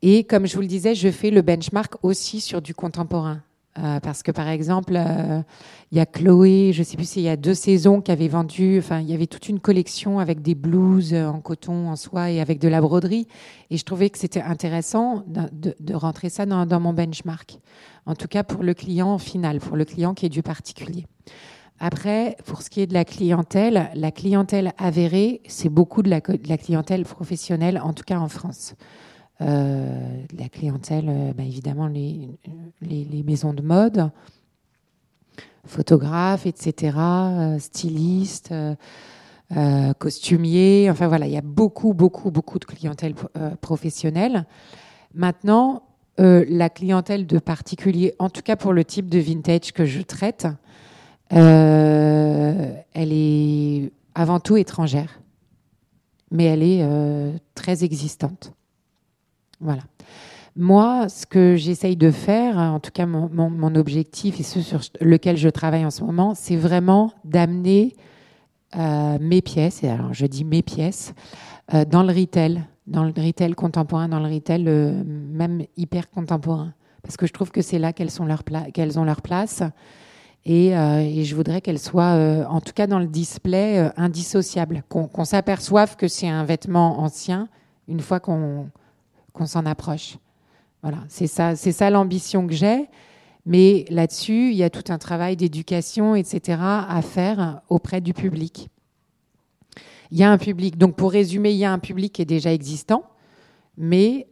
Et 0.02 0.24
comme 0.24 0.46
je 0.46 0.56
vous 0.56 0.60
le 0.60 0.66
disais, 0.66 0.94
je 0.94 1.08
fais 1.10 1.30
le 1.30 1.40
benchmark 1.40 1.94
aussi 2.02 2.40
sur 2.40 2.60
du 2.60 2.74
contemporain. 2.74 3.42
Euh, 3.76 3.98
parce 3.98 4.22
que 4.22 4.30
par 4.30 4.48
exemple, 4.48 4.98
il 5.90 5.98
y 5.98 6.00
a 6.00 6.06
Chloé, 6.06 6.72
je 6.72 6.82
sais 6.82 6.96
plus 6.96 7.08
s'il 7.08 7.22
y 7.22 7.28
a 7.28 7.36
deux 7.36 7.54
saisons 7.54 8.00
qui 8.00 8.12
avait 8.12 8.28
vendu, 8.28 8.78
enfin 8.78 9.00
il 9.00 9.10
y 9.10 9.14
avait 9.14 9.26
toute 9.26 9.48
une 9.48 9.58
collection 9.58 10.20
avec 10.20 10.42
des 10.42 10.54
blouses 10.54 11.12
en 11.12 11.40
coton, 11.40 11.88
en 11.88 11.96
soie 11.96 12.30
et 12.30 12.40
avec 12.40 12.60
de 12.60 12.68
la 12.68 12.80
broderie. 12.80 13.26
Et 13.70 13.76
je 13.76 13.84
trouvais 13.84 14.10
que 14.10 14.18
c'était 14.18 14.42
intéressant 14.42 15.24
de, 15.26 15.74
de, 15.80 15.94
rentrer 15.94 16.28
ça 16.28 16.46
dans, 16.46 16.66
dans 16.66 16.78
mon 16.78 16.92
benchmark. 16.92 17.58
En 18.06 18.14
tout 18.14 18.28
cas 18.28 18.44
pour 18.44 18.62
le 18.62 18.74
client 18.74 19.18
final, 19.18 19.58
pour 19.58 19.76
le 19.76 19.84
client 19.84 20.14
qui 20.14 20.26
est 20.26 20.30
du 20.30 20.42
particulier. 20.42 21.06
Après, 21.80 22.36
pour 22.44 22.62
ce 22.62 22.70
qui 22.70 22.80
est 22.80 22.86
de 22.86 22.94
la 22.94 23.04
clientèle, 23.04 23.90
la 23.94 24.10
clientèle 24.12 24.72
avérée, 24.78 25.40
c'est 25.48 25.68
beaucoup 25.68 26.02
de 26.02 26.10
la, 26.10 26.20
clientèle 26.20 27.04
professionnelle, 27.04 27.80
en 27.82 27.92
tout 27.92 28.04
cas 28.04 28.18
en 28.18 28.28
France. 28.28 28.74
Euh, 29.40 30.24
la 30.38 30.48
clientèle, 30.48 31.08
euh, 31.08 31.32
bah, 31.32 31.42
évidemment, 31.42 31.88
les, 31.88 32.28
maisons 33.24 33.52
de 33.52 33.62
mode, 33.62 34.10
photographes, 35.66 36.46
etc., 36.46 36.96
euh, 36.98 37.58
stylistes, 37.58 38.54
costumiers. 39.98 40.88
Enfin 40.90 41.08
voilà, 41.08 41.26
il 41.26 41.32
y 41.32 41.36
a 41.36 41.42
beaucoup, 41.42 41.94
beaucoup, 41.94 42.30
beaucoup 42.30 42.58
de 42.58 42.64
clientèle 42.64 43.14
professionnelle. 43.60 44.46
Maintenant, 45.14 45.84
la 46.18 46.68
clientèle 46.70 47.26
de 47.26 47.38
particulier, 47.38 48.14
en 48.18 48.30
tout 48.30 48.42
cas 48.42 48.56
pour 48.56 48.72
le 48.72 48.84
type 48.84 49.08
de 49.08 49.18
vintage 49.18 49.72
que 49.72 49.84
je 49.84 50.02
traite, 50.02 50.48
euh, 51.32 52.74
elle 52.92 53.12
est 53.12 53.92
avant 54.14 54.40
tout 54.40 54.56
étrangère, 54.56 55.20
mais 56.30 56.44
elle 56.44 56.62
est 56.62 56.80
euh, 56.82 57.32
très 57.54 57.84
existante. 57.84 58.52
Voilà. 59.64 59.82
Moi, 60.56 61.08
ce 61.08 61.26
que 61.26 61.56
j'essaye 61.56 61.96
de 61.96 62.12
faire, 62.12 62.56
en 62.58 62.78
tout 62.78 62.92
cas 62.92 63.06
mon, 63.06 63.74
objectif 63.74 64.38
et 64.38 64.44
ce 64.44 64.60
sur 64.60 64.80
lequel 65.00 65.36
je 65.36 65.48
travaille 65.48 65.84
en 65.84 65.90
ce 65.90 66.04
moment, 66.04 66.34
c'est 66.36 66.54
vraiment 66.54 67.12
d'amener 67.24 67.96
euh, 68.76 69.18
mes 69.20 69.42
pièces, 69.42 69.82
et 69.82 69.88
alors 69.88 70.14
je 70.14 70.26
dis 70.26 70.44
mes 70.44 70.62
pièces, 70.62 71.12
dans 71.88 72.04
le 72.04 72.12
retail, 72.12 72.62
dans 72.86 73.02
le 73.02 73.12
retail 73.16 73.54
contemporain, 73.54 74.08
dans 74.08 74.20
le 74.20 74.32
retail 74.32 74.62
même 74.62 75.64
hyper 75.76 76.08
contemporain. 76.08 76.72
Parce 77.02 77.16
que 77.16 77.26
je 77.26 77.32
trouve 77.32 77.50
que 77.50 77.60
c'est 77.60 77.80
là 77.80 77.92
qu'elles, 77.92 78.12
qu'elles 78.72 79.00
ont 79.00 79.04
leur 79.04 79.22
place 79.22 79.64
euh, 80.46 80.98
et, 80.98 81.24
je 81.24 81.34
voudrais 81.34 81.60
qu'elle 81.60 81.78
soit, 81.78 82.14
euh, 82.14 82.44
en 82.44 82.60
tout 82.60 82.72
cas 82.74 82.86
dans 82.86 82.98
le 82.98 83.06
display, 83.06 83.78
euh, 83.78 83.88
indissociable, 83.96 84.82
qu'on 84.88 85.24
s'aperçoive 85.24 85.96
que 85.96 86.06
c'est 86.06 86.28
un 86.28 86.44
vêtement 86.44 87.00
ancien 87.00 87.48
une 87.88 88.00
fois 88.00 88.20
qu'on 88.20 88.68
s'en 89.46 89.66
approche. 89.66 90.16
Voilà, 90.82 90.98
c'est 91.08 91.26
ça, 91.26 91.56
c'est 91.56 91.72
ça 91.72 91.90
l'ambition 91.90 92.46
que 92.46 92.54
j'ai. 92.54 92.88
Mais 93.46 93.84
là-dessus, 93.90 94.50
il 94.50 94.56
y 94.56 94.62
a 94.62 94.70
tout 94.70 94.92
un 94.92 94.98
travail 94.98 95.36
d'éducation, 95.36 96.14
etc., 96.14 96.58
à 96.60 97.02
faire 97.02 97.60
auprès 97.68 98.00
du 98.00 98.14
public. 98.14 98.68
Il 100.10 100.18
y 100.18 100.22
a 100.22 100.30
un 100.30 100.38
public. 100.38 100.78
Donc, 100.78 100.96
pour 100.96 101.10
résumer, 101.10 101.50
il 101.50 101.58
y 101.58 101.64
a 101.64 101.72
un 101.72 101.78
public 101.78 102.14
qui 102.14 102.22
est 102.22 102.26
déjà 102.26 102.52
existant, 102.52 103.04
mais 103.76 104.26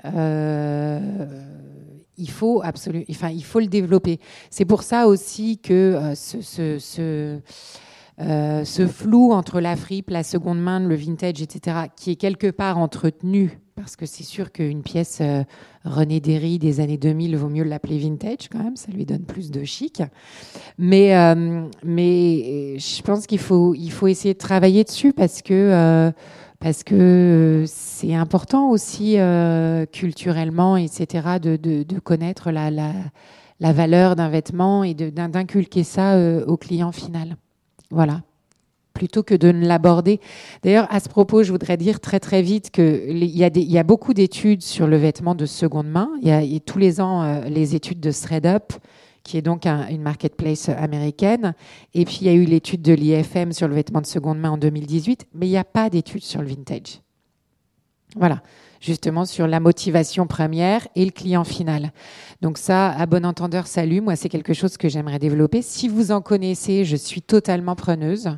il 2.23 2.31
faut 2.31 2.63
absolument, 2.63 3.05
enfin, 3.11 3.31
il 3.31 3.45
faut 3.45 3.61
le 3.61 3.67
développer. 3.67 4.21
C'est 4.51 4.65
pour 4.65 4.83
ça 4.83 5.07
aussi 5.07 5.59
que 5.59 5.73
euh, 5.73 6.15
ce, 6.15 6.79
ce 6.79 7.41
flou 8.89 9.33
entre 9.33 9.61
la 9.61 9.77
fripe, 9.77 10.11
la 10.11 10.23
seconde 10.23 10.61
main, 10.61 10.81
le 10.81 10.95
vintage, 10.95 11.43
etc., 11.43 11.87
qui 11.97 12.13
est 12.13 12.17
quelque 12.17 12.51
part 12.51 12.79
entretenu, 12.79 13.59
parce 13.75 13.97
que 13.97 14.07
c'est 14.07 14.23
sûr 14.23 14.53
qu'une 14.53 14.83
pièce 14.83 15.23
René 15.85 16.21
Derry 16.21 16.59
des 16.59 16.81
années 16.81 16.99
2000 16.99 17.37
vaut 17.37 17.49
mieux 17.49 17.65
l'appeler 17.65 17.99
vintage 17.99 18.49
quand 18.51 18.63
même, 18.63 18.77
ça 18.77 18.93
lui 18.93 19.05
donne 19.05 19.25
plus 19.25 19.51
de 19.51 19.65
chic. 19.65 20.03
Mais, 20.79 21.13
mais 21.85 22.79
je 22.79 23.03
pense 23.03 23.27
qu'il 23.27 23.39
faut, 23.39 23.75
essayer 23.75 24.35
de 24.35 24.39
travailler 24.39 24.85
dessus 24.85 25.13
parce 25.13 25.43
que 25.43 26.13
c'est 27.67 28.15
important 28.15 28.71
aussi 28.71 29.19
euh, 29.19 29.87
culturellement, 29.87 30.77
etc., 30.77 31.39
de, 31.41 31.99
connaître 32.01 32.51
la, 32.51 33.73
valeur 33.73 34.17
d'un 34.17 34.29
vêtement 34.29 34.85
et 34.85 34.95
d'inculquer 34.95 35.85
ça 35.85 36.15
euh, 36.15 36.45
au 36.47 36.57
client 36.57 36.93
final. 36.93 37.37
Voilà. 37.93 38.23
Plutôt 38.95 39.23
que 39.23 39.35
de 39.35 39.53
ne 39.53 39.67
l'aborder. 39.67 40.21
D'ailleurs, 40.63 40.87
à 40.91 41.01
ce 41.01 41.09
propos, 41.09 41.43
je 41.43 41.53
voudrais 41.53 41.77
dire 41.77 42.01
très 42.01 42.21
très 42.21 42.43
vite 42.43 42.71
qu'il 42.71 43.25
y, 43.25 43.45
a 43.45 43.51
y 43.55 43.79
a 43.79 43.83
beaucoup 43.83 44.13
d'études 44.13 44.63
sur 44.63 44.87
le 44.87 44.97
vêtement 44.97 45.35
de 45.35 45.47
seconde 45.47 45.89
main. 45.89 46.11
Il 46.21 46.29
y 46.29 46.57
a, 46.57 46.61
tous 46.61 46.79
les 46.79 47.01
ans 47.01 47.23
euh, 47.23 47.45
les 47.45 47.75
études 47.75 48.01
de 48.01 48.11
ThreadUp 48.11 48.75
qui 49.23 49.37
est 49.39 49.43
donc 49.43 49.67
une 49.67 50.03
marketplace 50.03 50.69
américaine. 50.69 51.55
Et 51.95 52.05
puis 52.05 52.19
il 52.23 52.27
y 52.27 52.31
a 52.31 52.35
eu 52.35 52.45
l'étude 52.45 52.83
de 52.83 52.93
l'IFM 52.93 53.53
sur 53.53 53.69
le 53.69 53.75
vêtement 53.75 54.01
de 54.01 54.07
seconde 54.07 54.39
main 54.39 54.51
en 54.51 54.59
2018, 54.59 55.29
mais 55.35 55.47
il 55.47 55.51
n'y 55.51 55.57
a 55.57 55.65
pas 55.65 55.91
d'étude 55.91 56.25
sur 56.25 56.41
le 56.41 56.49
vintage. 56.49 57.01
Voilà, 58.17 58.43
justement 58.83 59.25
sur 59.25 59.47
la 59.47 59.61
motivation 59.61 60.27
première 60.27 60.87
et 60.95 61.05
le 61.07 61.13
client 61.13 61.45
final. 61.45 61.93
Donc 62.43 62.59
ça, 62.59 62.91
à 62.91 63.07
bon 63.07 63.25
entendeur, 63.25 63.67
salut, 63.67 64.03
moi 64.03 64.17
c'est 64.17 64.29
quelque 64.29 64.53
chose 64.53 64.77
que 64.77 64.89
j'aimerais 64.89 65.19
développer. 65.19 65.63
Si 65.63 65.89
vous 65.89 66.11
en 66.11 66.21
connaissez, 66.21 66.85
je 66.85 66.97
suis 66.97 67.23
totalement 67.23 67.77
preneuse. 67.77 68.29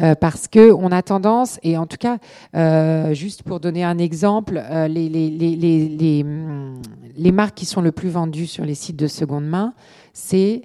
Euh, 0.00 0.14
parce 0.14 0.46
que 0.46 0.70
on 0.70 0.92
a 0.92 1.02
tendance, 1.02 1.58
et 1.64 1.76
en 1.76 1.86
tout 1.86 1.96
cas, 1.96 2.18
euh, 2.54 3.14
juste 3.14 3.42
pour 3.42 3.58
donner 3.58 3.82
un 3.82 3.98
exemple, 3.98 4.62
euh, 4.70 4.86
les, 4.86 5.08
les, 5.08 5.28
les, 5.28 6.22
hum, 6.22 6.80
les, 7.16 7.32
marques 7.32 7.56
qui 7.56 7.66
sont 7.66 7.80
le 7.80 7.90
plus 7.90 8.08
vendues 8.08 8.46
sur 8.46 8.64
les 8.64 8.76
sites 8.76 8.94
de 8.96 9.08
seconde 9.08 9.46
main, 9.46 9.74
c'est 10.12 10.62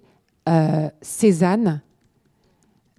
Cézanne, 1.02 1.82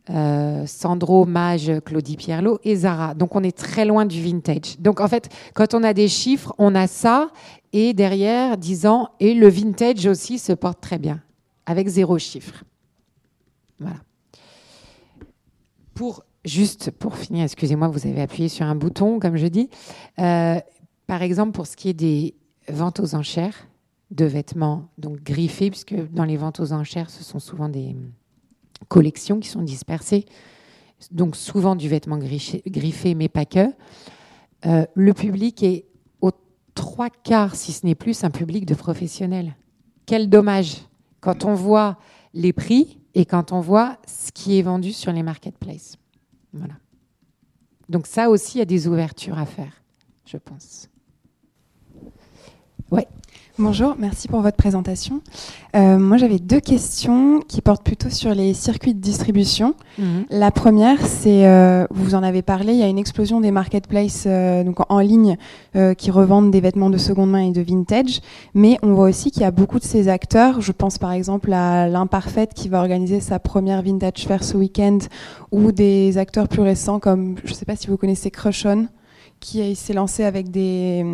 Sandro, 0.08 1.24
Mage, 1.24 1.72
Claudie 1.84 2.16
Pierlot 2.16 2.58
et 2.62 2.76
Zara. 2.76 3.14
Donc 3.14 3.34
on 3.34 3.42
est 3.42 3.56
très 3.56 3.84
loin 3.84 4.04
du 4.04 4.22
vintage. 4.22 4.78
Donc 4.78 5.00
en 5.00 5.08
fait, 5.08 5.28
quand 5.54 5.74
on 5.74 5.82
a 5.82 5.94
des 5.94 6.08
chiffres, 6.08 6.54
on 6.58 6.74
a 6.74 6.86
ça 6.86 7.30
et 7.72 7.94
derrière, 7.94 8.56
disant 8.56 9.10
et 9.20 9.34
le 9.34 9.48
vintage 9.48 10.06
aussi 10.06 10.38
se 10.38 10.52
porte 10.52 10.80
très 10.80 10.98
bien, 10.98 11.22
avec 11.66 11.88
zéro 11.88 12.18
chiffre. 12.18 12.64
Voilà. 13.78 13.96
Pour 15.94 16.24
juste 16.44 16.90
pour 16.90 17.16
finir, 17.16 17.44
excusez-moi, 17.44 17.88
vous 17.88 18.06
avez 18.06 18.20
appuyé 18.20 18.48
sur 18.48 18.66
un 18.66 18.74
bouton, 18.74 19.18
comme 19.18 19.36
je 19.36 19.46
dis. 19.46 19.70
Euh, 20.18 20.60
par 21.06 21.22
exemple, 21.22 21.52
pour 21.52 21.66
ce 21.66 21.76
qui 21.76 21.88
est 21.88 21.94
des 21.94 22.34
ventes 22.68 23.00
aux 23.00 23.14
enchères 23.14 23.68
de 24.10 24.24
vêtements, 24.24 24.88
donc 24.98 25.22
griffés, 25.22 25.70
puisque 25.70 25.94
dans 26.12 26.24
les 26.24 26.36
ventes 26.36 26.60
aux 26.60 26.72
enchères, 26.72 27.10
ce 27.10 27.24
sont 27.24 27.38
souvent 27.38 27.68
des 27.68 27.96
collections 28.88 29.40
qui 29.40 29.48
sont 29.48 29.62
dispersées, 29.62 30.26
donc 31.10 31.36
souvent 31.36 31.76
du 31.76 31.88
vêtement 31.88 32.18
griffé, 32.18 33.14
mais 33.14 33.28
pas 33.28 33.44
que. 33.44 33.66
Euh, 34.66 34.86
le 34.94 35.12
public 35.12 35.62
est 35.62 35.86
aux 36.20 36.32
trois 36.74 37.10
quarts, 37.10 37.54
si 37.54 37.72
ce 37.72 37.84
n'est 37.84 37.94
plus, 37.94 38.24
un 38.24 38.30
public 38.30 38.66
de 38.66 38.74
professionnels. 38.74 39.54
Quel 40.06 40.28
dommage 40.28 40.76
quand 41.20 41.44
on 41.44 41.54
voit 41.54 41.98
les 42.34 42.52
prix 42.52 43.00
et 43.14 43.24
quand 43.24 43.52
on 43.52 43.60
voit 43.60 43.98
ce 44.06 44.32
qui 44.32 44.58
est 44.58 44.62
vendu 44.62 44.92
sur 44.92 45.12
les 45.12 45.22
marketplaces. 45.22 45.96
Voilà. 46.52 46.74
Donc 47.88 48.06
ça 48.06 48.30
aussi, 48.30 48.56
il 48.56 48.60
y 48.60 48.62
a 48.62 48.66
des 48.66 48.88
ouvertures 48.88 49.38
à 49.38 49.46
faire, 49.46 49.82
je 50.26 50.36
pense. 50.36 50.88
Ouais. 52.90 53.06
Bonjour, 53.56 53.94
merci 54.00 54.26
pour 54.26 54.40
votre 54.40 54.56
présentation. 54.56 55.20
Euh, 55.76 55.96
moi, 55.96 56.16
j'avais 56.16 56.40
deux 56.40 56.58
questions 56.58 57.38
qui 57.38 57.60
portent 57.60 57.84
plutôt 57.84 58.10
sur 58.10 58.34
les 58.34 58.52
circuits 58.52 58.94
de 58.94 59.00
distribution. 59.00 59.76
Mhm. 59.96 60.24
La 60.28 60.50
première, 60.50 61.00
c'est, 61.00 61.46
euh, 61.46 61.86
vous 61.92 62.16
en 62.16 62.24
avez 62.24 62.42
parlé, 62.42 62.72
il 62.72 62.80
y 62.80 62.82
a 62.82 62.88
une 62.88 62.98
explosion 62.98 63.40
des 63.40 63.52
marketplaces 63.52 64.24
euh, 64.26 64.64
donc 64.64 64.78
en 64.88 64.98
ligne 64.98 65.36
qui 65.98 66.10
revendent 66.10 66.50
des 66.50 66.60
vêtements 66.60 66.90
de 66.90 66.98
seconde 66.98 67.30
main 67.30 67.42
et 67.42 67.50
de 67.50 67.60
vintage, 67.60 68.20
mais 68.54 68.78
on 68.82 68.92
voit 68.94 69.08
aussi 69.08 69.30
qu'il 69.30 69.42
y 69.42 69.44
a 69.44 69.50
beaucoup 69.50 69.78
de 69.78 69.84
ces 69.84 70.08
acteurs. 70.08 70.60
Je 70.60 70.72
pense 70.72 70.98
par 70.98 71.12
exemple 71.12 71.52
à 71.52 71.88
l'Imparfaite 71.88 72.54
qui 72.54 72.68
va 72.68 72.80
organiser 72.80 73.20
sa 73.20 73.38
première 73.40 73.82
vintage 73.82 74.24
fair 74.26 74.42
ce 74.42 74.56
week-end, 74.56 74.98
ou 75.52 75.72
des 75.72 76.16
acteurs 76.18 76.48
plus 76.48 76.62
récents 76.62 76.98
comme, 77.00 77.36
je 77.44 77.50
ne 77.50 77.54
sais 77.54 77.64
pas 77.64 77.76
si 77.76 77.88
vous 77.88 77.96
connaissez 77.96 78.30
Crush 78.30 78.66
On 78.66 78.86
qui 79.44 79.74
s'est 79.76 79.92
lancé 79.92 80.24
avec 80.24 80.50
des, 80.50 81.04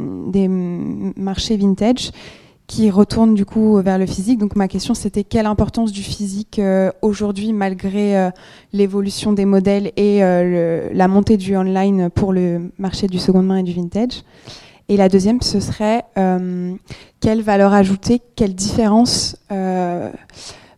marchés 1.16 1.56
vintage 1.56 2.12
qui 2.68 2.88
retournent 2.88 3.34
du 3.34 3.44
coup 3.44 3.82
vers 3.82 3.98
le 3.98 4.06
physique. 4.06 4.38
Donc 4.38 4.54
ma 4.54 4.68
question 4.68 4.94
c'était 4.94 5.24
quelle 5.24 5.46
importance 5.46 5.90
du 5.90 6.02
physique 6.02 6.60
euh, 6.60 6.92
aujourd'hui 7.02 7.52
malgré 7.52 8.16
euh, 8.16 8.30
l'évolution 8.72 9.32
des 9.32 9.44
modèles 9.44 9.90
et 9.96 10.22
euh, 10.22 10.88
la 10.94 11.08
montée 11.08 11.36
du 11.36 11.56
online 11.56 12.08
pour 12.10 12.32
le 12.32 12.70
marché 12.78 13.08
du 13.08 13.18
second 13.18 13.42
main 13.42 13.56
et 13.56 13.62
du 13.64 13.72
vintage? 13.72 14.22
Et 14.88 14.96
la 14.96 15.08
deuxième 15.08 15.40
ce 15.40 15.58
serait 15.58 16.04
quelle 17.20 17.42
valeur 17.42 17.72
ajoutée, 17.72 18.20
quelle 18.36 18.54
différence 18.54 19.36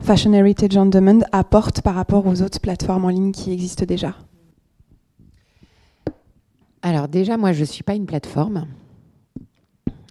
Fashion 0.01 0.33
Heritage 0.33 0.77
on 0.77 0.87
Demand 0.87 1.21
apporte 1.33 1.81
par 1.83 1.95
rapport 1.95 2.27
aux 2.27 2.43
autres 2.43 2.61
plateformes 2.61 3.05
en 3.05 3.09
ligne 3.09 3.33
qui 3.33 3.53
existent 3.53 3.85
déjà? 3.87 4.15
Alors 6.83 7.07
déjà, 7.07 7.37
moi, 7.37 7.53
je 7.53 7.61
ne 7.61 7.65
suis 7.65 7.85
pas 7.85 7.95
une 7.95 8.07
plateforme. 8.07 8.67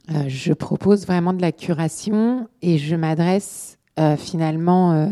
Euh, 0.09 0.23
je 0.27 0.53
propose 0.53 1.05
vraiment 1.05 1.33
de 1.33 1.41
la 1.41 1.51
curation 1.51 2.47
et 2.61 2.77
je 2.77 2.95
m'adresse 2.95 3.77
euh, 3.99 4.15
finalement... 4.15 4.93
Euh, 4.93 5.07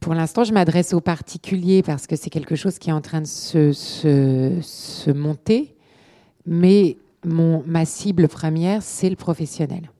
pour 0.00 0.12
l'instant, 0.12 0.44
je 0.44 0.52
m'adresse 0.52 0.92
aux 0.92 1.00
particuliers 1.00 1.82
parce 1.82 2.06
que 2.06 2.14
c'est 2.14 2.28
quelque 2.28 2.56
chose 2.56 2.78
qui 2.78 2.90
est 2.90 2.92
en 2.92 3.00
train 3.00 3.22
de 3.22 3.26
se, 3.26 5.10
monter. 5.10 5.74
Mais 6.44 6.98
mon, 7.24 7.62
ma 7.66 7.86
cible 7.86 8.28
première, 8.28 8.82
c'est 8.82 9.08
le 9.08 9.16
professionnel. 9.16 9.90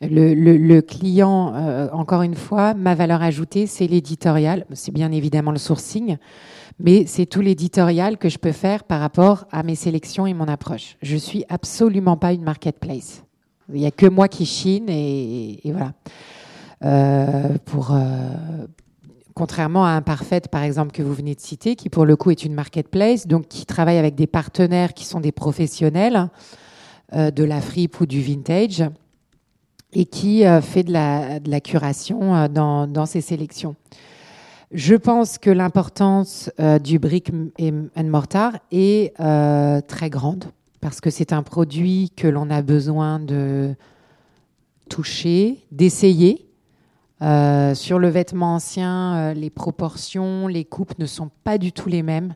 Le, 0.00 0.80
client, 0.80 1.54
encore 1.92 2.22
une 2.22 2.34
fois, 2.34 2.74
ma 2.74 2.96
valeur 2.96 3.22
ajoutée, 3.22 3.68
c'est 3.68 3.86
l'éditorial. 3.86 4.66
C'est 4.72 4.92
bien 4.92 5.12
évidemment 5.12 5.52
le 5.52 5.58
sourcing, 5.58 6.16
mais 6.78 7.06
c'est 7.06 7.26
tout 7.26 7.40
l'éditorial 7.40 8.18
que 8.18 8.28
je 8.28 8.38
peux 8.38 8.52
faire 8.52 8.84
par 8.84 9.00
rapport 9.00 9.46
à 9.52 9.62
mes 9.62 9.74
sélections 9.74 10.26
et 10.26 10.34
mon 10.34 10.48
approche. 10.48 10.96
Je 11.02 11.16
suis 11.16 11.44
absolument 11.48 12.16
pas 12.16 12.32
une 12.32 12.42
marketplace. 12.42 13.22
Il 13.72 13.80
n'y 13.80 13.86
a 13.86 13.90
que 13.90 14.06
moi 14.06 14.28
qui 14.28 14.44
chine 14.44 14.88
et, 14.88 15.60
voilà. 15.64 15.92
Euh, 16.84 17.56
pour, 17.64 17.92
euh, 17.92 18.66
contrairement 19.34 19.86
à 19.86 19.90
Imparfaite, 19.90 20.48
par 20.48 20.62
exemple, 20.62 20.92
que 20.92 21.02
vous 21.02 21.14
venez 21.14 21.34
de 21.34 21.40
citer, 21.40 21.76
qui 21.76 21.88
pour 21.88 22.04
le 22.04 22.16
coup 22.16 22.30
est 22.30 22.44
une 22.44 22.52
marketplace, 22.52 23.26
donc 23.26 23.48
qui 23.48 23.64
travaille 23.64 23.96
avec 23.96 24.14
des 24.16 24.26
partenaires 24.26 24.92
qui 24.92 25.06
sont 25.06 25.20
des 25.20 25.32
professionnels 25.32 26.28
euh, 27.14 27.30
de 27.30 27.44
la 27.44 27.60
fripe 27.60 28.00
ou 28.00 28.06
du 28.06 28.20
vintage 28.20 28.84
et 29.92 30.04
qui 30.06 30.42
fait 30.60 30.82
de 30.82 30.92
la, 30.92 31.60
curation 31.60 32.48
dans 32.48 33.06
ses 33.06 33.20
sélections. 33.20 33.76
Je 34.74 34.96
pense 34.96 35.38
que 35.38 35.50
l'importance 35.50 36.50
euh, 36.58 36.80
du 36.80 36.98
brick 36.98 37.30
and 37.30 38.04
mortar 38.06 38.54
est 38.72 39.12
euh, 39.20 39.80
très 39.80 40.10
grande 40.10 40.46
parce 40.80 41.00
que 41.00 41.10
c'est 41.10 41.32
un 41.32 41.44
produit 41.44 42.10
que 42.16 42.26
l'on 42.26 42.50
a 42.50 42.60
besoin 42.60 43.20
de 43.20 43.76
toucher, 44.90 45.64
d'essayer. 45.70 46.50
Euh, 47.22 47.76
sur 47.76 48.00
le 48.00 48.08
vêtement 48.08 48.56
ancien, 48.56 49.32
les 49.32 49.48
proportions, 49.48 50.48
les 50.48 50.64
coupes 50.64 50.98
ne 50.98 51.06
sont 51.06 51.30
pas 51.44 51.56
du 51.56 51.70
tout 51.70 51.88
les 51.88 52.02
mêmes 52.02 52.34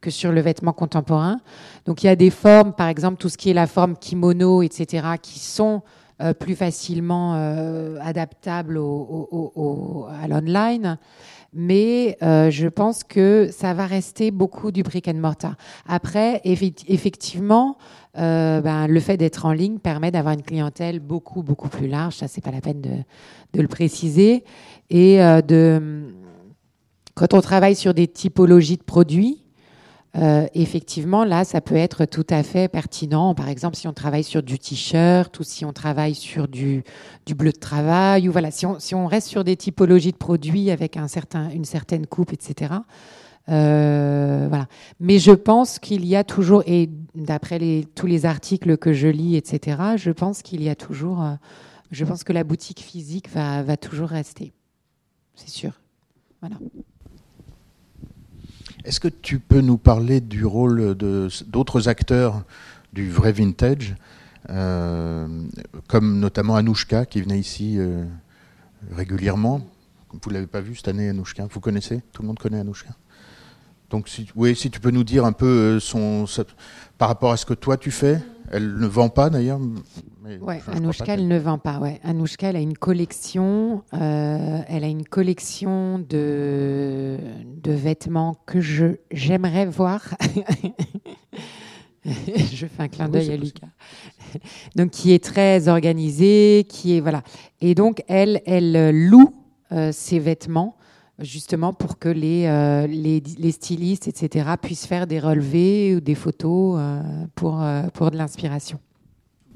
que 0.00 0.10
sur 0.10 0.30
le 0.30 0.40
vêtement 0.40 0.72
contemporain. 0.72 1.40
Donc 1.84 2.04
il 2.04 2.06
y 2.06 2.10
a 2.10 2.16
des 2.16 2.30
formes, 2.30 2.74
par 2.74 2.86
exemple 2.86 3.16
tout 3.16 3.28
ce 3.28 3.36
qui 3.36 3.50
est 3.50 3.54
la 3.54 3.66
forme 3.66 3.96
kimono, 3.96 4.62
etc., 4.62 5.16
qui 5.20 5.40
sont 5.40 5.82
plus 6.38 6.54
facilement 6.54 7.34
adaptables 8.00 8.78
à 8.78 10.28
l'online 10.28 10.96
mais 11.52 12.16
euh, 12.22 12.50
je 12.50 12.66
pense 12.66 13.04
que 13.04 13.48
ça 13.52 13.74
va 13.74 13.86
rester 13.86 14.30
beaucoup 14.30 14.70
du 14.70 14.82
brick 14.82 15.08
and 15.08 15.14
mortar. 15.14 15.56
Après, 15.86 16.40
effectivement, 16.44 17.76
euh, 18.18 18.60
ben, 18.60 18.86
le 18.86 19.00
fait 19.00 19.16
d'être 19.16 19.44
en 19.44 19.52
ligne 19.52 19.78
permet 19.78 20.10
d'avoir 20.10 20.34
une 20.34 20.42
clientèle 20.42 21.00
beaucoup 21.00 21.42
beaucoup 21.42 21.68
plus 21.68 21.88
large. 21.88 22.16
Ça, 22.16 22.28
c'est 22.28 22.42
pas 22.42 22.50
la 22.50 22.60
peine 22.60 22.80
de, 22.80 22.96
de 23.52 23.62
le 23.62 23.68
préciser. 23.68 24.44
Et 24.90 25.22
euh, 25.22 25.42
de 25.42 26.08
quand 27.14 27.34
on 27.34 27.40
travaille 27.40 27.76
sur 27.76 27.92
des 27.92 28.08
typologies 28.08 28.78
de 28.78 28.82
produits, 28.82 29.41
euh, 30.14 30.46
effectivement, 30.52 31.24
là, 31.24 31.44
ça 31.44 31.62
peut 31.62 31.76
être 31.76 32.04
tout 32.04 32.26
à 32.28 32.42
fait 32.42 32.68
pertinent. 32.68 33.34
Par 33.34 33.48
exemple, 33.48 33.76
si 33.76 33.88
on 33.88 33.94
travaille 33.94 34.24
sur 34.24 34.42
du 34.42 34.58
t-shirt 34.58 35.38
ou 35.40 35.42
si 35.42 35.64
on 35.64 35.72
travaille 35.72 36.14
sur 36.14 36.48
du, 36.48 36.84
bleu 37.34 37.52
de 37.52 37.58
travail, 37.58 38.28
ou 38.28 38.32
voilà, 38.32 38.50
si 38.50 38.66
on, 38.66 38.78
si 38.78 38.94
on 38.94 39.06
reste 39.06 39.28
sur 39.28 39.42
des 39.42 39.56
typologies 39.56 40.12
de 40.12 40.16
produits 40.16 40.70
avec 40.70 40.96
un 40.98 41.08
certain, 41.08 41.48
une 41.50 41.64
certaine 41.64 42.06
coupe, 42.06 42.32
etc. 42.32 42.74
Euh, 43.48 44.46
voilà. 44.48 44.66
Mais 45.00 45.18
je 45.18 45.32
pense 45.32 45.78
qu'il 45.78 46.04
y 46.04 46.14
a 46.14 46.24
toujours, 46.24 46.62
et 46.66 46.90
d'après 47.14 47.86
tous 47.94 48.06
les 48.06 48.26
articles 48.26 48.76
que 48.76 48.92
je 48.92 49.08
lis, 49.08 49.36
etc., 49.36 49.78
je 49.96 50.10
pense 50.10 50.42
qu'il 50.42 50.62
y 50.62 50.68
a 50.68 50.74
toujours, 50.74 51.22
euh, 51.22 51.34
je 51.90 52.04
pense 52.04 52.22
que 52.22 52.34
la 52.34 52.44
boutique 52.44 52.80
physique 52.80 53.30
va, 53.30 53.62
va 53.62 53.78
toujours 53.78 54.10
rester. 54.10 54.52
C'est 55.36 55.48
sûr. 55.48 55.72
Voilà. 56.40 56.56
Est-ce 58.84 58.98
que 58.98 59.08
tu 59.08 59.38
peux 59.38 59.60
nous 59.60 59.78
parler 59.78 60.20
du 60.20 60.44
rôle 60.44 60.96
d'autres 61.46 61.88
acteurs 61.88 62.42
du 62.92 63.08
vrai 63.10 63.30
vintage, 63.32 63.94
euh, 64.50 65.28
comme 65.86 66.18
notamment 66.18 66.56
Anouchka 66.56 67.06
qui 67.06 67.22
venait 67.22 67.38
ici 67.38 67.76
euh, 67.78 68.04
régulièrement? 68.90 69.60
Vous 70.20 70.30
l'avez 70.30 70.48
pas 70.48 70.60
vu 70.60 70.74
cette 70.74 70.88
année, 70.88 71.08
Anouchka? 71.08 71.46
Vous 71.48 71.60
connaissez? 71.60 72.02
Tout 72.12 72.22
le 72.22 72.28
monde 72.28 72.40
connaît 72.40 72.58
Anouchka? 72.58 72.90
Donc, 73.88 74.08
si, 74.08 74.26
oui, 74.34 74.56
si 74.56 74.68
tu 74.70 74.80
peux 74.80 74.90
nous 74.90 75.04
dire 75.04 75.24
un 75.24 75.32
peu 75.32 75.46
euh, 75.46 75.80
son, 75.80 76.24
par 76.98 77.08
rapport 77.08 77.30
à 77.30 77.36
ce 77.36 77.46
que 77.46 77.54
toi 77.54 77.76
tu 77.76 77.92
fais, 77.92 78.20
elle 78.50 78.78
ne 78.78 78.86
vend 78.86 79.10
pas 79.10 79.30
d'ailleurs? 79.30 79.60
Ouais, 80.24 80.60
Anouchka, 80.68 81.14
elle 81.14 81.26
ne 81.26 81.38
vend 81.38 81.58
pas. 81.58 81.78
Ouais. 81.78 81.98
Anouchka, 82.04 82.50
elle 82.50 82.56
a 82.56 82.60
une 82.60 82.76
collection. 82.76 83.82
Euh, 83.92 84.60
elle 84.68 84.84
a 84.84 84.86
une 84.86 85.04
collection 85.04 85.98
de, 85.98 87.18
de 87.44 87.72
vêtements 87.72 88.36
que 88.46 88.60
je 88.60 88.98
j'aimerais 89.10 89.66
voir. 89.66 90.14
je 92.04 92.66
fais 92.66 92.82
un 92.82 92.88
clin 92.88 93.08
d'œil 93.08 93.32
à 93.32 93.36
Lucas. 93.36 93.66
donc, 94.76 94.90
qui 94.90 95.12
est 95.12 95.22
très 95.22 95.66
organisée, 95.66 96.66
qui 96.68 96.96
est 96.96 97.00
voilà. 97.00 97.22
Et 97.60 97.74
donc, 97.74 98.04
elle, 98.06 98.42
elle 98.46 99.08
loue 99.08 99.34
euh, 99.72 99.90
ses 99.90 100.20
vêtements 100.20 100.76
justement 101.18 101.72
pour 101.72 101.98
que 101.98 102.08
les, 102.08 102.46
euh, 102.46 102.86
les, 102.86 103.22
les, 103.38 103.52
stylistes, 103.52 104.08
etc., 104.08 104.50
puissent 104.60 104.86
faire 104.86 105.06
des 105.06 105.20
relevés 105.20 105.96
ou 105.96 106.00
des 106.00 106.14
photos 106.14 106.80
pour, 107.34 107.64
pour 107.92 108.10
de 108.10 108.16
l'inspiration 108.16 108.80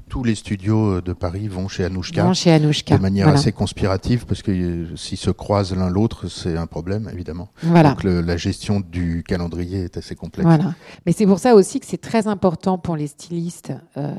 tous 0.08 0.24
les 0.24 0.34
studios 0.34 1.00
de 1.00 1.12
Paris 1.12 1.48
vont 1.48 1.68
chez 1.68 1.84
Anouchka, 1.84 2.24
vont 2.24 2.34
chez 2.34 2.52
Anouchka 2.52 2.96
de 2.96 3.02
manière 3.02 3.28
assez 3.28 3.52
conspirative, 3.52 4.24
parce 4.26 4.42
que 4.42 4.50
euh, 4.50 4.96
s'ils 4.96 5.18
se 5.18 5.30
croisent 5.30 5.74
l'un 5.74 5.90
l'autre, 5.90 6.28
c'est 6.28 6.56
un 6.56 6.66
problème, 6.66 7.10
évidemment. 7.12 7.48
Voilà. 7.62 7.90
Donc 7.90 8.04
la 8.04 8.36
gestion 8.36 8.80
du 8.80 9.24
calendrier 9.26 9.84
est 9.84 9.96
assez 9.96 10.14
complexe. 10.14 10.46
Voilà. 10.46 10.74
Mais 11.04 11.12
c'est 11.12 11.26
pour 11.26 11.38
ça 11.38 11.54
aussi 11.54 11.80
que 11.80 11.86
c'est 11.86 12.00
très 12.00 12.26
important 12.26 12.78
pour 12.78 12.96
les 12.96 13.06
stylistes 13.06 13.72
euh, 13.96 14.12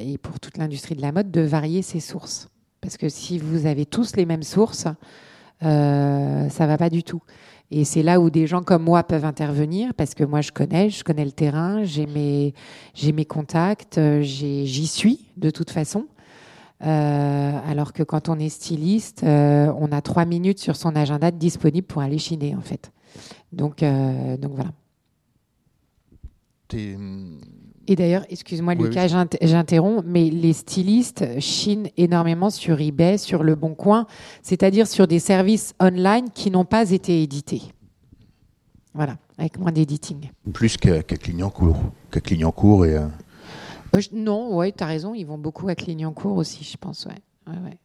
et 0.00 0.18
pour 0.18 0.40
toute 0.40 0.58
l'industrie 0.58 0.94
de 0.94 1.02
la 1.02 1.12
mode 1.12 1.30
de 1.30 1.42
varier 1.42 1.82
ses 1.82 2.00
sources. 2.00 2.48
Parce 2.80 2.96
que 2.96 3.08
si 3.08 3.38
vous 3.38 3.66
avez 3.66 3.86
tous 3.86 4.16
les 4.16 4.26
mêmes 4.26 4.42
sources, 4.42 4.86
euh, 5.62 6.48
ça 6.50 6.66
va 6.66 6.76
pas 6.76 6.90
du 6.90 7.02
tout. 7.02 7.22
Et 7.70 7.84
c'est 7.84 8.02
là 8.02 8.20
où 8.20 8.30
des 8.30 8.46
gens 8.46 8.62
comme 8.62 8.84
moi 8.84 9.02
peuvent 9.02 9.24
intervenir 9.24 9.92
parce 9.94 10.14
que 10.14 10.22
moi 10.22 10.40
je 10.40 10.52
connais, 10.52 10.88
je 10.88 11.02
connais 11.02 11.24
le 11.24 11.32
terrain, 11.32 11.82
j'ai 11.84 12.06
mes, 12.06 12.54
j'ai 12.94 13.12
mes 13.12 13.24
contacts, 13.24 13.98
euh, 13.98 14.22
j'y 14.22 14.86
suis 14.86 15.26
de 15.36 15.50
toute 15.50 15.70
façon. 15.70 16.06
Euh, 16.84 17.58
alors 17.66 17.92
que 17.92 18.02
quand 18.02 18.28
on 18.28 18.38
est 18.38 18.50
styliste, 18.50 19.24
euh, 19.24 19.72
on 19.78 19.90
a 19.90 20.00
trois 20.00 20.26
minutes 20.26 20.60
sur 20.60 20.76
son 20.76 20.94
agenda 20.94 21.30
disponible 21.30 21.86
pour 21.86 22.02
aller 22.02 22.18
chiner 22.18 22.54
en 22.54 22.60
fait. 22.60 22.92
Donc, 23.52 23.80
donc 23.80 24.52
voilà. 24.52 24.72
Hum, 26.74 27.38
et 27.88 27.96
d'ailleurs, 27.96 28.24
excuse-moi 28.28 28.74
Lucas, 28.74 29.08
j'interromps, 29.42 30.02
mais 30.06 30.28
les 30.30 30.52
stylistes 30.52 31.24
chinent 31.40 31.88
énormément 31.96 32.50
sur 32.50 32.80
eBay, 32.80 33.18
sur 33.18 33.42
Le 33.42 33.54
Bon 33.54 33.74
Coin, 33.74 34.06
c'est-à-dire 34.42 34.86
sur 34.86 35.06
des 35.06 35.18
services 35.18 35.74
online 35.80 36.30
qui 36.34 36.50
n'ont 36.50 36.64
pas 36.64 36.90
été 36.90 37.22
édités. 37.22 37.62
Voilà, 38.94 39.18
avec 39.38 39.58
moins 39.58 39.72
d'éditing. 39.72 40.30
Plus 40.52 40.76
qu'à 40.76 41.02
Clignancourt, 41.02 41.78
qu'à 42.10 42.20
Clignancourt 42.20 42.86
et... 42.86 42.96
Euh, 42.96 43.06
non, 44.12 44.54
ouais, 44.56 44.72
tu 44.72 44.82
as 44.82 44.86
raison, 44.86 45.14
ils 45.14 45.24
vont 45.24 45.38
beaucoup 45.38 45.68
à 45.68 45.74
Clignancourt 45.74 46.36
aussi, 46.36 46.64
je 46.64 46.76
pense, 46.76 47.06
ouais. 47.06 47.52
ouais, 47.52 47.78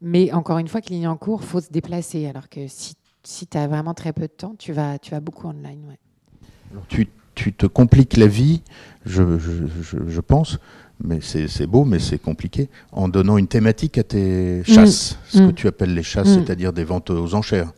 Mais 0.00 0.32
encore 0.32 0.58
une 0.58 0.68
fois, 0.68 0.80
Clignancourt, 0.80 1.42
faut 1.42 1.60
se 1.60 1.70
déplacer, 1.70 2.26
alors 2.26 2.48
que 2.48 2.66
si, 2.68 2.94
si 3.22 3.46
tu 3.46 3.58
as 3.58 3.66
vraiment 3.66 3.94
très 3.94 4.12
peu 4.12 4.22
de 4.22 4.32
temps, 4.32 4.54
tu 4.58 4.72
vas, 4.72 4.98
tu 4.98 5.10
vas 5.10 5.20
beaucoup 5.20 5.46
online, 5.48 5.84
ouais. 5.88 5.98
Alors, 6.70 6.86
tu 6.86 7.08
tu 7.34 7.52
te 7.52 7.66
compliques 7.66 8.16
la 8.16 8.26
vie, 8.26 8.62
je, 9.06 9.38
je, 9.38 9.96
je 10.08 10.20
pense, 10.20 10.58
mais 11.02 11.18
c'est 11.20 11.66
beau, 11.66 11.84
mais 11.84 11.98
c'est 11.98 12.18
compliqué, 12.18 12.68
en 12.92 13.08
donnant 13.08 13.36
une 13.38 13.48
thématique 13.48 13.98
à 13.98 14.02
tes 14.02 14.60
mm. 14.60 14.64
chasses, 14.64 15.18
ce 15.28 15.38
que 15.38 15.44
mm. 15.44 15.54
tu 15.54 15.66
appelles 15.66 15.94
les 15.94 16.02
chasses, 16.02 16.28
mm. 16.28 16.44
c'est-à-dire 16.44 16.72
des 16.72 16.84
ventes 16.84 17.10
aux 17.10 17.34
enchères. 17.34 17.72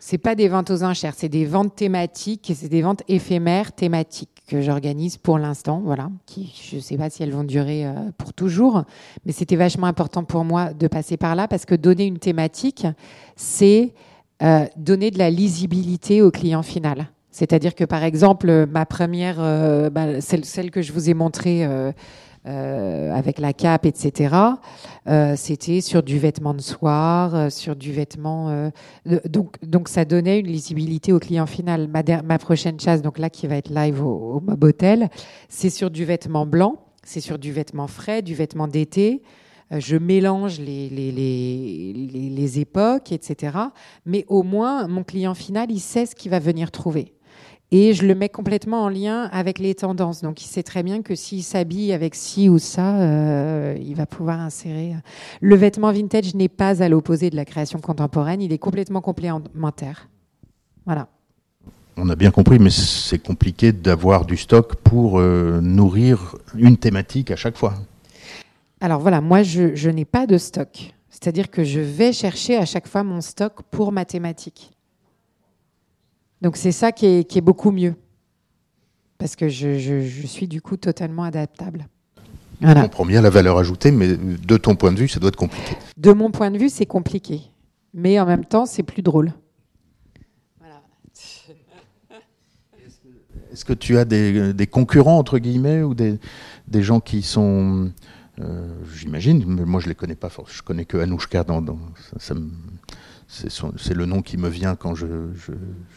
C'est 0.00 0.18
pas 0.18 0.34
des 0.34 0.48
ventes 0.48 0.70
aux 0.70 0.84
enchères, 0.84 1.14
c'est 1.16 1.28
des 1.28 1.44
ventes 1.44 1.74
thématiques, 1.74 2.52
c'est 2.54 2.68
des 2.68 2.82
ventes 2.82 3.02
éphémères 3.08 3.72
thématiques 3.72 4.30
que 4.46 4.62
j'organise 4.62 5.16
pour 5.16 5.38
l'instant, 5.38 5.82
voilà. 5.84 6.08
Qui, 6.24 6.54
je 6.70 6.76
ne 6.76 6.80
sais 6.80 6.96
pas 6.96 7.10
si 7.10 7.22
elles 7.22 7.32
vont 7.32 7.44
durer 7.44 7.86
euh, 7.86 7.92
pour 8.16 8.32
toujours, 8.32 8.84
mais 9.26 9.32
c'était 9.32 9.56
vachement 9.56 9.86
important 9.86 10.24
pour 10.24 10.44
moi 10.44 10.72
de 10.72 10.86
passer 10.86 11.16
par 11.16 11.34
là 11.34 11.48
parce 11.48 11.66
que 11.66 11.74
donner 11.74 12.06
une 12.06 12.18
thématique, 12.18 12.86
c'est 13.36 13.92
euh, 14.42 14.66
donner 14.76 15.10
de 15.10 15.18
la 15.18 15.30
lisibilité 15.30 16.22
au 16.22 16.30
client 16.30 16.62
final. 16.62 17.08
C'est-à-dire 17.30 17.74
que, 17.74 17.84
par 17.84 18.04
exemple, 18.04 18.66
ma 18.66 18.86
première, 18.86 19.36
euh, 19.38 19.90
bah, 19.90 20.20
celle, 20.20 20.70
que 20.70 20.82
je 20.82 20.92
vous 20.92 21.10
ai 21.10 21.14
montrée 21.14 21.64
euh, 21.64 21.92
euh, 22.46 23.12
avec 23.12 23.38
la 23.38 23.52
cape, 23.52 23.86
etc., 23.86 24.34
c'était 25.36 25.80
sur 25.80 26.02
du 26.02 26.18
vêtement 26.18 26.52
de 26.52 26.60
soir, 26.60 27.50
sur 27.50 27.76
du 27.76 27.92
vêtement. 27.92 28.70
donc, 29.26 29.88
ça 29.88 30.04
donnait 30.04 30.40
une 30.40 30.46
lisibilité 30.46 31.12
au 31.12 31.18
client 31.18 31.46
final. 31.46 31.88
Ma, 31.88 32.38
prochaine 32.38 32.78
chasse, 32.78 33.02
donc 33.02 33.18
là, 33.18 33.30
qui 33.30 33.46
va 33.46 33.56
être 33.56 33.70
live 33.70 34.04
au, 34.04 34.34
au 34.34 34.40
Mob 34.40 34.62
Hotel, 34.64 35.08
c'est 35.48 35.70
sur 35.70 35.90
du 35.90 36.04
vêtement 36.04 36.44
blanc, 36.44 36.76
c'est 37.04 37.20
sur 37.20 37.38
du 37.38 37.52
vêtement 37.52 37.86
frais, 37.86 38.20
du 38.22 38.34
vêtement 38.34 38.68
d'été 38.68 39.22
je 39.70 39.96
mélange 39.96 40.60
les, 40.60 40.88
les, 40.88 41.12
les, 41.12 42.30
les, 42.30 42.58
époques, 42.60 43.12
etc. 43.12 43.56
Mais 44.06 44.24
au 44.28 44.42
moins, 44.42 44.88
mon 44.88 45.04
client 45.04 45.34
final, 45.34 45.70
il 45.70 45.80
sait 45.80 46.06
ce 46.06 46.14
qu'il 46.14 46.30
va 46.30 46.38
venir 46.38 46.70
trouver. 46.70 47.12
Et 47.70 47.92
je 47.92 48.06
le 48.06 48.14
mets 48.14 48.30
complètement 48.30 48.84
en 48.84 48.88
lien 48.88 49.24
avec 49.30 49.58
les 49.58 49.74
tendances. 49.74 50.22
Donc, 50.22 50.42
il 50.42 50.46
sait 50.46 50.62
très 50.62 50.82
bien 50.82 51.02
que 51.02 51.14
s'il 51.14 51.42
s'habille 51.42 51.92
avec 51.92 52.14
ci 52.14 52.48
ou 52.48 52.58
ça, 52.58 53.00
euh, 53.00 53.76
il 53.78 53.94
va 53.94 54.06
pouvoir 54.06 54.40
insérer. 54.40 54.94
Le 55.42 55.54
vêtement 55.54 55.92
vintage 55.92 56.34
n'est 56.34 56.48
pas 56.48 56.82
à 56.82 56.88
l'opposé 56.88 57.28
de 57.28 57.36
la 57.36 57.44
création 57.44 57.78
contemporaine. 57.78 58.40
Il 58.40 58.52
est 58.52 58.58
complètement 58.58 59.02
complémentaire. 59.02 60.08
Voilà. 60.86 61.08
On 61.98 62.08
a 62.08 62.16
bien 62.16 62.30
compris, 62.30 62.58
mais 62.58 62.70
c'est 62.70 63.18
compliqué 63.18 63.72
d'avoir 63.72 64.24
du 64.24 64.38
stock 64.38 64.76
pour 64.76 65.18
euh, 65.18 65.60
nourrir 65.60 66.36
une 66.54 66.78
thématique 66.78 67.30
à 67.30 67.36
chaque 67.36 67.58
fois. 67.58 67.74
Alors 68.80 69.00
voilà, 69.00 69.20
moi, 69.20 69.42
je, 69.42 69.74
je 69.74 69.90
n'ai 69.90 70.06
pas 70.06 70.26
de 70.26 70.38
stock. 70.38 70.94
C'est-à-dire 71.10 71.50
que 71.50 71.64
je 71.64 71.80
vais 71.80 72.12
chercher 72.12 72.56
à 72.56 72.64
chaque 72.64 72.86
fois 72.86 73.02
mon 73.02 73.20
stock 73.20 73.62
pour 73.70 73.92
ma 73.92 74.04
thématique. 74.04 74.70
Donc 76.42 76.56
c'est 76.56 76.72
ça 76.72 76.92
qui 76.92 77.06
est, 77.06 77.40
beaucoup 77.40 77.70
mieux. 77.70 77.94
Parce 79.18 79.34
que 79.34 79.48
je, 79.48 80.26
suis 80.26 80.46
du 80.46 80.62
coup 80.62 80.76
totalement 80.76 81.24
adaptable. 81.24 81.88
Voilà. 82.60 82.80
On 82.80 82.84
comprend 82.84 83.06
bien 83.06 83.22
la 83.22 83.30
valeur 83.30 83.58
ajoutée, 83.58 83.90
mais 83.90 84.16
de 84.16 84.56
ton 84.56 84.74
point 84.74 84.92
de 84.92 84.98
vue, 84.98 85.08
ça 85.08 85.20
doit 85.20 85.28
être 85.28 85.36
compliqué. 85.36 85.76
De 85.96 86.12
mon 86.12 86.30
point 86.30 86.50
de 86.50 86.58
vue, 86.58 86.68
c'est 86.68 86.86
compliqué. 86.86 87.42
Mais 87.94 88.18
en 88.20 88.26
même 88.26 88.44
temps, 88.44 88.66
c'est 88.66 88.82
plus 88.82 89.02
drôle. 89.02 89.32
Est-ce 93.52 93.64
que 93.64 93.72
tu 93.72 93.98
as 93.98 94.04
des, 94.04 94.68
concurrents, 94.70 95.18
entre 95.18 95.38
guillemets, 95.38 95.82
ou 95.82 95.94
des, 95.94 96.18
gens 96.82 97.00
qui 97.00 97.22
sont... 97.22 97.90
Euh, 98.40 98.68
j'imagine, 98.94 99.44
mais 99.46 99.64
moi 99.64 99.80
je 99.80 99.86
ne 99.86 99.88
les 99.88 99.94
connais 99.96 100.14
pas, 100.14 100.28
je 100.46 100.62
connais 100.62 100.84
que 100.84 100.96
Anouchka, 100.96 101.42
dans, 101.42 101.64
ça, 102.20 102.36
c'est 103.28 103.94
le 103.94 104.06
nom 104.06 104.22
qui 104.22 104.38
me 104.38 104.48
vient 104.48 104.74
quand 104.74 104.94
je, 104.94 105.06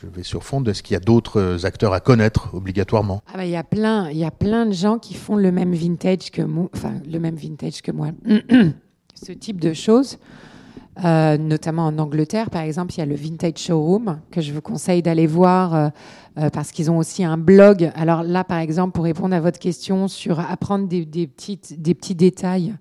vais 0.04 0.24
sur 0.24 0.44
fond. 0.44 0.62
Est-ce 0.66 0.84
qu'il 0.84 0.94
y 0.94 0.98
a 0.98 1.00
d'autres 1.00 1.66
acteurs 1.66 1.94
à 1.94 2.02
connaître 2.02 2.54
obligatoirement? 2.54 3.22
Ah 3.28 3.38
bah, 3.38 3.46
Il 3.46 3.52
y 3.52 3.56
a 3.56 3.64
plein, 3.64 4.10
il 4.10 4.18
y 4.18 4.26
a 4.26 4.32
plein 4.32 4.66
de 4.66 4.74
gens 4.74 5.00
qui 5.00 5.14
font 5.14 5.38
le 5.38 5.52
même 5.52 5.74
vintage 5.74 6.30
que 6.32 6.42
moi, 6.42 6.70
enfin 6.76 6.96
le 7.10 7.20
même 7.20 7.36
vintage 7.36 7.82
que 7.82 7.92
moi. 7.92 8.10
Ce 9.16 9.32
type 9.32 9.62
de 9.62 9.72
choses, 9.72 10.18
euh, 11.06 11.38
notamment 11.38 11.86
en 11.86 11.98
Angleterre, 12.00 12.50
par 12.50 12.64
exemple, 12.64 12.94
il 12.96 12.98
y 12.98 13.02
a 13.02 13.06
le 13.06 13.16
Vintage 13.16 13.58
Showroom 13.58 14.20
que 14.30 14.42
je 14.42 14.52
vous 14.52 14.62
conseille 14.62 15.02
d'aller 15.02 15.28
voir 15.28 15.74
euh, 15.74 15.90
euh, 16.38 16.50
parce 16.50 16.72
qu'ils 16.72 16.92
ont 16.92 16.98
aussi 16.98 17.24
un 17.24 17.38
blog. 17.38 17.92
Alors 17.96 18.24
là, 18.24 18.44
par 18.44 18.58
exemple, 18.58 18.94
pour 18.94 19.06
répondre 19.06 19.36
à 19.36 19.40
votre 19.40 19.60
question 19.60 20.08
sur 20.08 20.40
apprendre 20.40 20.88
des, 20.88 21.06
des 21.06 21.28
petits 21.28 22.16
détails, 22.16 22.74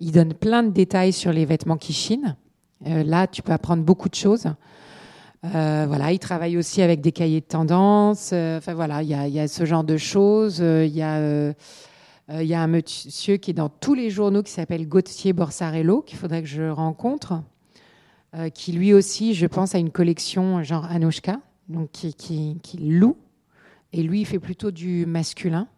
ils 0.00 0.12
donnent 0.12 0.34
plein 0.34 0.62
de 0.62 0.70
détails 0.70 1.12
sur 1.12 1.32
les 1.32 1.44
vêtements 1.44 1.76
qui 1.76 1.92
chinent. 1.92 2.36
Euh, 2.86 3.02
là, 3.02 3.26
tu 3.26 3.42
peux 3.42 3.52
apprendre 3.52 3.82
beaucoup 3.82 4.08
de 4.08 4.14
choses. 4.14 4.46
voilà, 5.42 6.12
il 6.12 6.18
travaille 6.18 6.56
aussi 6.56 6.82
avec 6.82 7.00
des 7.00 7.12
cahiers 7.12 7.40
de 7.40 7.46
tendance. 7.46 8.32
Enfin 8.32 8.74
voilà, 8.74 9.02
il 9.02 9.08
y, 9.08 9.40
a, 9.40 9.48
ce 9.48 9.64
genre 9.64 9.84
de 9.84 9.96
choses. 9.96 10.58
Il 10.58 10.92
y 10.94 10.98
y 10.98 12.54
a 12.54 12.62
un 12.62 12.66
monsieur 12.66 13.36
qui 13.36 13.50
est 13.50 13.54
dans 13.54 13.68
tous 13.68 13.94
les 13.94 14.10
journaux 14.10 14.42
qui 14.42 14.52
s'appelle 14.52 14.88
Gauthier 14.88 15.32
Borsarello, 15.32 16.02
qu'il 16.02 16.18
faudrait 16.18 16.42
que 16.42 16.48
je 16.48 16.62
rencontre, 16.62 17.42
qui 18.54 18.72
lui 18.72 18.94
aussi, 18.94 19.34
je 19.34 19.46
pense, 19.46 19.74
a 19.74 19.78
une 19.78 19.90
collection 19.90 20.62
genre 20.62 20.86
Anouchka, 20.86 21.38
donc 21.68 21.90
qui, 21.92 22.14
qui, 22.14 22.78
loue. 22.78 23.16
Et 23.92 24.02
lui, 24.02 24.22
il 24.22 24.24
fait 24.24 24.38
plutôt 24.38 24.70
du 24.70 25.06
masculin. 25.06 25.68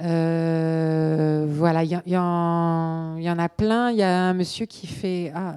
Euh, 0.00 1.46
voilà, 1.48 1.82
il 1.82 1.90
y, 1.90 2.10
y, 2.10 2.16
en 2.16 3.38
a 3.38 3.48
plein. 3.48 3.90
Il 3.90 3.98
y 3.98 4.02
a 4.02 4.28
un 4.28 4.34
monsieur 4.34 4.66
qui 4.66 4.86
fait 4.86 5.32
ah, 5.34 5.56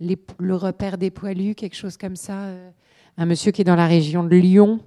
le 0.00 0.54
repère 0.54 0.98
des 0.98 1.10
poilus, 1.10 1.54
quelque 1.54 1.76
chose 1.76 1.96
comme 1.96 2.16
ça. 2.16 2.34
Un 3.16 3.26
monsieur 3.26 3.50
qui 3.50 3.62
est 3.62 3.64
dans 3.64 3.76
la 3.76 3.86
région 3.86 4.24
de 4.24 4.36
Lyon, 4.36 4.80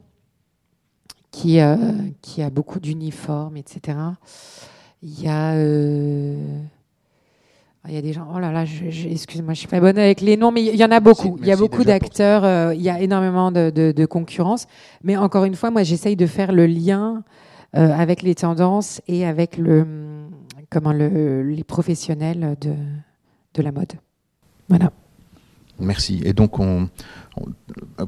qui, 1.31 1.59
euh, 1.59 1.75
qui 2.21 2.41
a 2.41 2.49
beaucoup 2.49 2.79
d'uniformes, 2.79 3.57
etc. 3.57 3.97
Il 5.01 5.21
y 5.21 5.27
a. 5.27 5.53
Euh, 5.53 6.59
il 7.87 7.95
y 7.95 7.97
a 7.97 8.01
des 8.03 8.13
gens, 8.13 8.27
oh 8.31 8.37
là 8.37 8.51
là, 8.51 8.63
excuse-moi, 8.63 9.55
je 9.55 9.59
suis 9.59 9.67
pas 9.67 9.79
bonne 9.79 9.97
avec 9.97 10.21
les 10.21 10.37
noms, 10.37 10.51
mais 10.51 10.63
il 10.63 10.75
y 10.75 10.85
en 10.85 10.91
a 10.91 10.99
beaucoup. 10.99 11.39
il 11.41 11.47
y 11.47 11.51
a 11.51 11.55
beaucoup 11.55 11.83
d'acteurs, 11.83 12.73
il 12.73 12.81
y 12.81 12.91
a 12.91 13.01
énormément 13.01 13.51
de, 13.51 13.71
de, 13.71 13.91
de, 13.91 14.05
concurrence. 14.05 14.67
Mais 15.03 15.17
encore 15.17 15.45
une 15.45 15.55
fois, 15.55 15.71
moi, 15.71 15.81
j'essaye 15.81 16.15
de 16.15 16.27
faire 16.27 16.51
le 16.51 16.67
lien 16.67 17.23
euh, 17.23 17.41
avec 17.73 18.21
les 18.21 18.35
tendances 18.35 19.01
et 19.07 19.25
avec 19.25 19.57
le, 19.57 19.85
comment 20.69 20.93
le, 20.93 21.43
les 21.43 21.63
professionnels 21.63 22.57
de, 22.59 22.73
de 23.53 23.61
la 23.61 23.71
mode. 23.71 23.93
Voilà. 24.69 24.91
Merci. 25.79 26.21
Et 26.23 26.33
donc, 26.33 26.59
on, 26.59 26.89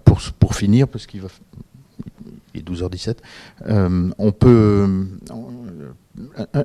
pour, 0.06 0.22
pour 0.40 0.56
finir, 0.56 0.88
parce 0.88 1.06
qu'il 1.06 1.22
va 1.22 1.28
il 2.54 2.62
est 2.62 2.70
12h17, 2.70 3.18
euh, 3.68 4.10
on 4.18 4.32
peut. 4.32 5.08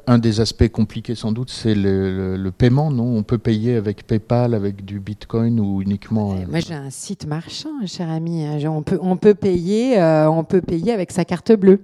Un, 0.07 0.19
des 0.19 0.41
aspects 0.41 0.69
compliqués 0.69 1.15
sans 1.15 1.33
doute, 1.33 1.49
c'est 1.49 1.75
le, 1.75 2.37
le, 2.37 2.51
paiement, 2.51 2.91
non? 2.91 3.17
On 3.17 3.23
peut 3.23 3.39
payer 3.39 3.77
avec 3.77 4.07
PayPal, 4.07 4.53
avec 4.53 4.85
du 4.85 5.01
Bitcoin 5.01 5.59
ou 5.59 5.81
uniquement. 5.81 6.35
Euh, 6.35 6.45
moi, 6.47 6.61
j'ai 6.61 6.75
un 6.75 6.91
site 6.91 7.27
marchand, 7.27 7.71
cher 7.87 8.11
ami. 8.11 8.45
On 8.67 8.83
peut, 8.83 8.99
on 9.01 9.17
peut 9.17 9.35
payer, 9.35 9.99
on 10.29 10.45
peut 10.45 10.61
payer 10.61 10.93
avec 10.93 11.11
sa 11.13 11.25
carte 11.25 11.53
bleue 11.53 11.81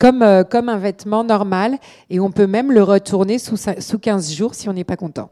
comme, 0.00 0.22
euh, 0.22 0.42
comme 0.44 0.68
un 0.70 0.78
vêtement 0.78 1.22
normal, 1.22 1.78
et 2.08 2.18
on 2.18 2.32
peut 2.32 2.46
même 2.46 2.72
le 2.72 2.82
retourner 2.82 3.38
sous, 3.38 3.56
sous 3.56 3.98
15 3.98 4.32
jours 4.32 4.54
si 4.54 4.68
on 4.68 4.72
n'est 4.72 4.82
pas 4.82 4.96
content. 4.96 5.30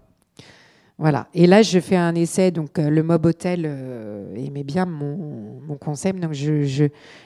Voilà. 0.98 1.28
Et 1.32 1.46
là, 1.46 1.62
je 1.62 1.80
fais 1.80 1.96
un 1.96 2.14
essai. 2.14 2.50
Donc, 2.50 2.78
euh, 2.78 2.90
le 2.90 3.02
Mob 3.02 3.24
Hotel 3.24 3.62
euh, 3.64 4.34
aimait 4.36 4.64
bien 4.64 4.84
mon, 4.84 5.60
mon 5.66 5.76
concept. 5.76 6.20
Donc, 6.20 6.34
je, 6.34 6.64
je, 6.64 6.84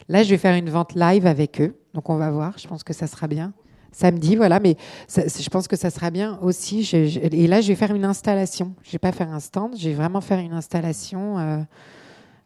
là, 0.09 0.23
je 0.23 0.31
vais 0.31 0.37
faire 0.37 0.55
une 0.55 0.71
vente 0.71 0.95
live 0.95 1.27
avec 1.27 1.61
eux. 1.61 1.75
Donc, 1.95 2.09
on 2.11 2.17
va 2.17 2.31
voir. 2.31 2.57
Je 2.59 2.69
pense 2.69 2.85
que 2.85 2.93
ça 2.93 3.07
sera 3.07 3.27
bien. 3.27 3.53
Samedi, 3.91 4.37
voilà. 4.37 4.61
Mais 4.61 4.77
je 5.09 5.49
pense 5.51 5.67
que 5.69 5.77
ça 5.77 5.91
sera 5.91 6.11
bien 6.11 6.39
aussi. 6.43 6.89
et 6.95 7.47
là, 7.47 7.61
je 7.61 7.69
vais 7.69 7.75
faire 7.75 7.95
une 7.95 8.05
installation. 8.05 8.75
Je 8.85 8.93
vais 8.93 8.99
pas 8.99 9.13
faire 9.13 9.33
un 9.33 9.41
stand. 9.41 9.75
Je 9.77 9.89
vais 9.89 9.95
vraiment 9.95 10.21
faire 10.21 10.39
une 10.39 10.53
installation. 10.53 11.67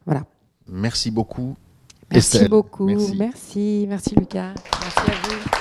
voilà. 0.06 0.24
Merci 0.68 1.10
beaucoup. 1.10 1.54
Merci 2.12 2.48
beaucoup. 2.48 2.86
Merci. 2.86 3.86
merci, 3.88 4.14
Lucas. 4.14 4.54
Merci 4.80 4.98
à 4.98 5.28
vous. 5.28 5.55